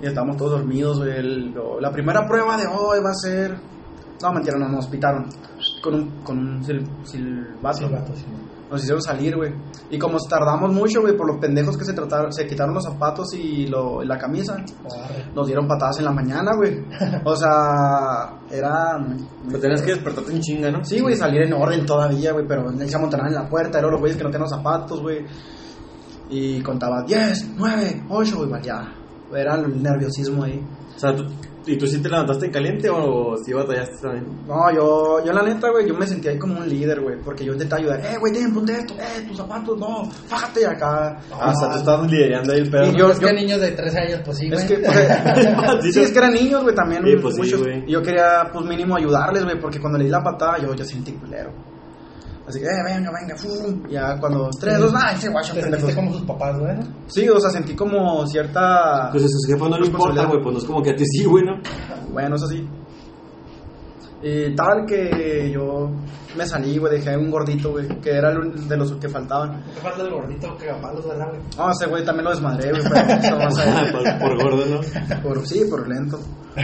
Y 0.00 0.06
estábamos 0.06 0.36
todos 0.36 0.52
dormidos, 0.60 0.98
güey. 0.98 1.16
El- 1.16 1.50
lo- 1.52 1.80
la 1.80 1.90
primera 1.90 2.26
prueba 2.28 2.56
de 2.56 2.66
hoy 2.66 3.00
va 3.02 3.10
a 3.10 3.14
ser... 3.14 3.56
No, 4.22 4.32
mentira, 4.32 4.58
no, 4.58 4.68
nos 4.68 4.86
pitaron. 4.86 5.26
Con 5.82 5.94
un, 5.94 6.10
con 6.22 6.38
un 6.38 6.62
sil- 6.62 6.86
silbato. 7.04 7.78
Sí, 7.78 7.84
vato, 7.92 8.14
sí. 8.14 8.24
Nos 8.70 8.82
hicieron 8.82 9.02
salir, 9.02 9.36
güey. 9.36 9.52
Y 9.90 9.98
como 9.98 10.18
tardamos 10.28 10.72
mucho, 10.72 11.00
güey, 11.02 11.16
por 11.16 11.26
los 11.26 11.38
pendejos 11.38 11.76
que 11.76 11.84
se 11.84 11.92
trataron, 11.92 12.32
se 12.32 12.46
quitaron 12.46 12.74
los 12.74 12.84
zapatos 12.84 13.32
y 13.34 13.66
lo, 13.66 14.02
y 14.02 14.06
la 14.06 14.18
camisa, 14.18 14.54
Arre. 14.54 15.30
nos 15.34 15.46
dieron 15.46 15.68
patadas 15.68 15.98
en 15.98 16.06
la 16.06 16.10
mañana, 16.10 16.52
güey. 16.56 16.84
O 17.24 17.36
sea, 17.36 18.40
era... 18.50 18.98
Pero 19.46 19.60
tenías 19.60 19.82
que 19.82 19.92
despertarte 19.92 20.32
en 20.32 20.40
chinga, 20.40 20.70
¿no? 20.70 20.84
Sí, 20.84 21.00
güey, 21.00 21.14
salir 21.14 21.42
en 21.42 21.52
orden 21.52 21.84
todavía, 21.86 22.32
güey, 22.32 22.46
pero 22.46 22.70
se 22.76 22.96
amontonaban 22.96 23.32
en 23.32 23.42
la 23.42 23.48
puerta, 23.48 23.78
eran 23.78 23.90
los 23.90 24.00
güeyes 24.00 24.16
que 24.16 24.24
no 24.24 24.30
tenían 24.30 24.48
los 24.50 24.56
zapatos, 24.58 25.00
güey. 25.00 25.24
Y 26.30 26.60
contaba 26.62 27.02
10, 27.02 27.50
9, 27.56 28.06
8, 28.08 28.46
güey, 28.46 28.62
ya. 28.62 28.92
Era 29.34 29.54
el 29.56 29.82
nerviosismo 29.82 30.44
ahí. 30.44 30.64
O 30.94 30.98
sea, 30.98 31.14
¿tú, 31.14 31.24
¿y 31.66 31.76
tú 31.78 31.86
sí 31.86 32.00
te 32.02 32.08
levantaste 32.08 32.46
en 32.46 32.52
caliente 32.52 32.88
o 32.90 33.36
si 33.44 33.52
batallaste 33.52 33.96
también? 34.02 34.26
No, 34.46 34.70
yo, 34.74 35.24
yo 35.24 35.32
la 35.32 35.42
neta, 35.42 35.70
güey, 35.70 35.86
yo 35.88 35.94
me 35.94 36.06
sentía 36.06 36.30
ahí 36.30 36.38
como 36.38 36.58
un 36.58 36.68
líder, 36.68 37.00
güey, 37.00 37.16
porque 37.22 37.44
yo 37.44 37.52
intenté 37.52 37.76
ayudar. 37.76 38.00
Eh, 38.00 38.16
güey, 38.18 38.32
ten, 38.32 38.52
ponte 38.52 38.72
esto, 38.72 38.94
eh, 38.94 39.24
tus 39.28 39.36
zapatos, 39.36 39.78
no, 39.78 40.04
fájate 40.26 40.66
acá. 40.66 41.18
Ah, 41.32 41.52
o 41.54 41.58
sea, 41.58 41.70
tú 41.72 41.78
estabas 41.78 42.10
liderando 42.10 42.52
ahí 42.52 42.58
el 42.60 42.70
pedo. 42.70 42.86
Y 42.86 42.92
¿no? 42.92 42.98
yo- 42.98 43.10
es 43.10 43.18
que 43.18 43.32
niños 43.32 43.60
de 43.60 43.70
13 43.72 43.98
años, 43.98 44.20
pues 44.24 44.38
sí, 44.38 44.48
güey. 44.50 44.60
Es 44.60 44.66
que, 44.66 44.76
pues, 44.78 45.94
sí, 45.94 46.00
es 46.00 46.12
que 46.12 46.18
eran 46.18 46.32
niños, 46.32 46.62
güey, 46.62 46.74
también. 46.74 47.02
Sí, 47.04 47.16
pues 47.20 47.34
sí, 47.34 47.40
muchos. 47.40 47.62
güey. 47.62 47.84
y 47.86 47.92
yo 47.92 48.02
quería, 48.02 48.48
pues, 48.52 48.64
mínimo 48.66 48.96
ayudarles, 48.96 49.44
güey, 49.44 49.60
porque 49.60 49.80
cuando 49.80 49.98
le 49.98 50.04
di 50.04 50.10
la 50.10 50.22
patada, 50.22 50.58
yo, 50.58 50.74
yo 50.74 50.84
sentí 50.84 51.12
culero. 51.12 51.52
Así 52.46 52.60
que, 52.60 52.66
eh, 52.66 52.82
venga, 52.84 53.10
venga, 53.10 53.36
fum. 53.36 53.88
Ya 53.88 54.18
cuando, 54.20 54.50
tres, 54.60 54.78
dos, 54.78 54.92
ay, 54.94 55.16
sí, 55.18 55.28
guacho, 55.28 55.54
sentiste 55.54 55.94
como 55.94 56.12
sus 56.12 56.24
papás, 56.24 56.58
güey. 56.58 56.76
Sí, 57.06 57.26
o 57.28 57.40
sea, 57.40 57.50
sentí 57.50 57.74
como 57.74 58.26
cierta... 58.26 59.08
Pues 59.10 59.24
a 59.24 59.28
sus 59.28 59.46
jefes 59.46 59.68
no 59.68 59.78
le 59.78 59.86
importa, 59.86 60.26
güey, 60.26 60.42
pues 60.42 60.52
no 60.52 60.58
es 60.58 60.64
como 60.66 60.82
que 60.82 60.90
a 60.90 60.96
ti 60.96 61.04
sí, 61.06 61.24
güey, 61.24 61.44
¿no? 61.44 61.54
Bueno, 62.12 62.36
eso 62.36 62.46
sí. 62.46 62.68
Y 64.26 64.54
tal 64.56 64.86
que 64.86 65.50
yo 65.52 65.90
me 66.36 66.46
salí, 66.46 66.78
güey, 66.78 66.94
dejé 66.94 67.14
un 67.16 67.30
gordito, 67.30 67.72
güey, 67.72 67.86
que 68.00 68.10
era 68.16 68.30
el 68.32 68.66
de 68.66 68.76
los 68.76 68.92
que 68.94 69.08
faltaban. 69.08 69.62
¿Qué 69.74 69.80
falta 69.80 70.02
el 70.02 70.10
gordito 70.10 70.56
que 70.56 70.66
palos, 70.80 71.06
verdad, 71.06 71.28
güey? 71.28 71.40
No, 71.58 71.70
ese 71.70 71.86
güey 71.86 72.04
también 72.04 72.24
lo 72.24 72.30
desmadré, 72.30 72.70
güey, 72.70 72.82
pero 72.82 73.06
eso 73.18 73.36
más 73.38 73.58
a 73.58 73.80
él. 73.82 73.92
por, 73.92 74.18
por 74.18 74.42
gordo, 74.42 74.64
¿no? 74.66 75.22
Por, 75.22 75.46
sí, 75.46 75.64
por 75.68 75.86
lento. 75.86 76.18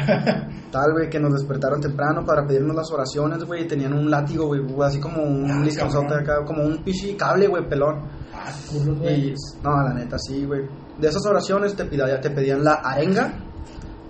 Tal, 0.71 0.93
güey, 0.93 1.11
que 1.11 1.19
nos 1.21 1.33
despertaron 1.35 1.81
temprano 1.81 2.25
para 2.25 2.47
pedirnos 2.47 2.75
las 2.77 2.91
oraciones, 2.93 3.45
güey, 3.45 3.65
y 3.65 3.69
tenían 3.69 3.93
un 3.93 4.11
látigo, 4.11 4.47
güey, 4.47 4.63
así 4.83 4.99
como 5.01 5.23
un 5.23 5.51
Ah, 5.51 5.61
listozote 5.65 6.07
cabrón. 6.07 6.23
acá, 6.23 6.45
como 6.47 6.63
un 6.65 6.83
pichi 6.83 7.15
cable, 7.15 7.49
güey, 7.49 7.69
pelón. 7.69 8.09
Ah, 8.33 8.51
culos, 8.71 8.99
güey. 9.01 9.31
Y, 9.31 9.35
no, 9.63 9.83
la 9.83 9.93
neta, 9.93 10.17
sí, 10.19 10.45
güey. 10.47 10.63
De 10.99 11.09
esas 11.09 11.27
oraciones 11.27 11.75
te, 11.75 11.85
pida- 11.85 12.21
te 12.21 12.31
pedían 12.31 12.63
la 12.65 12.75
arenga, 12.75 13.35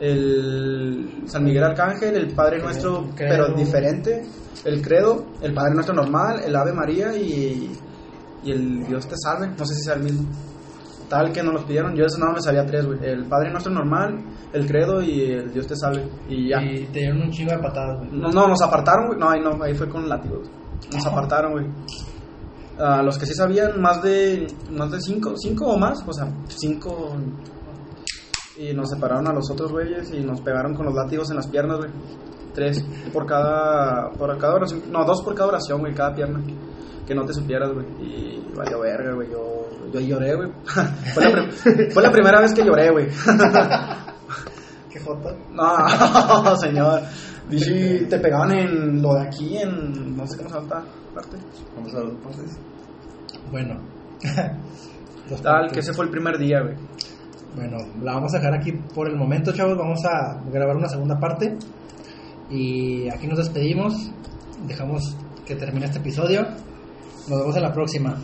el 0.00 1.22
San 1.26 1.44
Miguel 1.44 1.62
Arcángel, 1.62 2.16
el 2.16 2.34
Padre. 2.34 2.60
Nuestro, 2.62 3.08
pero 3.16 3.54
diferente, 3.54 4.24
el 4.64 4.82
credo, 4.82 5.26
el 5.42 5.52
Padre 5.52 5.74
Nuestro 5.74 5.94
normal, 5.94 6.40
el 6.44 6.56
Ave 6.56 6.72
María 6.72 7.14
y, 7.16 7.70
y 8.42 8.50
el 8.50 8.86
Dios 8.86 9.06
te 9.06 9.16
salve, 9.16 9.48
no 9.56 9.64
sé 9.64 9.74
si 9.74 9.82
sea 9.82 9.94
el 9.94 10.02
mismo. 10.02 10.26
Tal 11.08 11.32
que 11.32 11.42
nos 11.42 11.54
los 11.54 11.64
pidieron, 11.64 11.96
yo 11.96 12.04
ese 12.04 12.20
nada 12.20 12.34
me 12.34 12.40
salía 12.40 12.64
tres, 12.64 12.86
güey. 12.86 12.98
El 13.02 13.26
Padre 13.26 13.50
Nuestro 13.50 13.72
normal, 13.72 14.24
el 14.52 14.66
credo 14.66 15.02
y 15.02 15.32
el 15.32 15.52
Dios 15.52 15.66
te 15.66 15.74
salve. 15.74 16.08
Y 16.28 16.50
ya. 16.50 16.62
Y 16.62 16.86
te 16.86 17.00
dieron 17.00 17.22
un 17.22 17.30
chingo 17.30 17.50
de 17.50 17.58
patadas, 17.58 17.98
güey. 17.98 18.12
No, 18.12 18.28
no, 18.30 18.46
nos 18.46 18.62
apartaron, 18.62 19.08
güey. 19.08 19.18
No, 19.18 19.28
ahí 19.28 19.40
no, 19.40 19.60
ahí 19.62 19.74
fue 19.74 19.88
con 19.88 20.08
látigos. 20.08 20.48
Nos 20.92 21.04
apartaron, 21.04 21.52
güey. 21.52 21.66
A 22.78 23.02
los 23.02 23.18
que 23.18 23.26
sí 23.26 23.34
sabían, 23.34 23.80
más 23.80 24.00
de, 24.02 24.46
más 24.70 24.90
de 24.92 25.00
cinco, 25.00 25.34
cinco 25.36 25.66
o 25.66 25.78
más, 25.78 25.98
o 26.06 26.12
sea, 26.12 26.32
cinco. 26.46 27.16
Y 28.60 28.74
nos 28.74 28.90
separaron 28.90 29.26
a 29.28 29.32
los 29.32 29.50
otros 29.50 29.72
güeyes 29.72 30.12
y 30.12 30.20
nos 30.20 30.40
pegaron 30.42 30.74
con 30.74 30.84
los 30.84 30.94
látigos 30.94 31.30
en 31.30 31.36
las 31.36 31.46
piernas, 31.46 31.78
güey. 31.78 31.90
Tres 32.54 32.84
por 33.12 33.24
cada, 33.26 34.10
por 34.10 34.36
cada 34.38 34.54
oración, 34.56 34.82
no, 34.90 35.04
dos 35.04 35.22
por 35.22 35.34
cada 35.34 35.48
oración, 35.48 35.80
güey, 35.80 35.94
cada 35.94 36.14
pierna. 36.14 36.40
Que 37.06 37.14
no 37.14 37.24
te 37.24 37.32
supieras, 37.32 37.72
güey. 37.72 37.86
Y 38.02 38.44
valió 38.54 38.80
verga, 38.80 39.14
güey. 39.14 39.30
Yo, 39.30 39.66
yo 39.92 40.00
lloré, 40.00 40.34
güey. 40.36 40.50
fue, 41.14 41.24
la 41.24 41.32
prim- 41.32 41.90
fue 41.90 42.02
la 42.02 42.10
primera 42.12 42.40
vez 42.40 42.52
que 42.52 42.64
lloré, 42.64 42.90
güey. 42.90 43.06
Qué 44.90 45.00
jota. 45.00 45.34
No, 45.52 46.56
señor. 46.60 47.00
Dice, 47.48 48.06
te 48.08 48.18
pegaban 48.18 48.52
en 48.52 49.00
lo 49.02 49.14
de 49.14 49.22
aquí, 49.22 49.56
en. 49.56 50.16
No 50.16 50.26
sé 50.26 50.36
cómo 50.36 50.50
se 50.50 50.54
llama 50.56 50.66
esta 50.66 50.84
parte. 51.14 51.36
Vamos 51.76 51.94
a 51.94 52.00
los 52.00 52.10
deportes. 52.12 52.58
Bueno. 53.50 53.80
Tal, 55.42 55.70
que 55.72 55.80
ese 55.80 55.92
fue 55.94 56.04
el 56.04 56.10
primer 56.10 56.36
día, 56.38 56.60
güey. 56.62 56.74
Bueno, 57.56 57.78
la 58.02 58.14
vamos 58.14 58.32
a 58.34 58.38
dejar 58.38 58.54
aquí 58.54 58.72
por 58.72 59.08
el 59.08 59.16
momento, 59.16 59.52
chavos. 59.52 59.76
Vamos 59.76 60.04
a 60.04 60.40
grabar 60.50 60.76
una 60.76 60.88
segunda 60.88 61.18
parte. 61.18 61.56
Y 62.50 63.08
aquí 63.08 63.26
nos 63.26 63.38
despedimos. 63.38 64.10
Dejamos 64.66 65.16
que 65.44 65.56
termine 65.56 65.86
este 65.86 65.98
episodio. 65.98 66.42
Nos 67.28 67.40
vemos 67.40 67.56
en 67.56 67.62
la 67.62 67.72
próxima. 67.72 68.16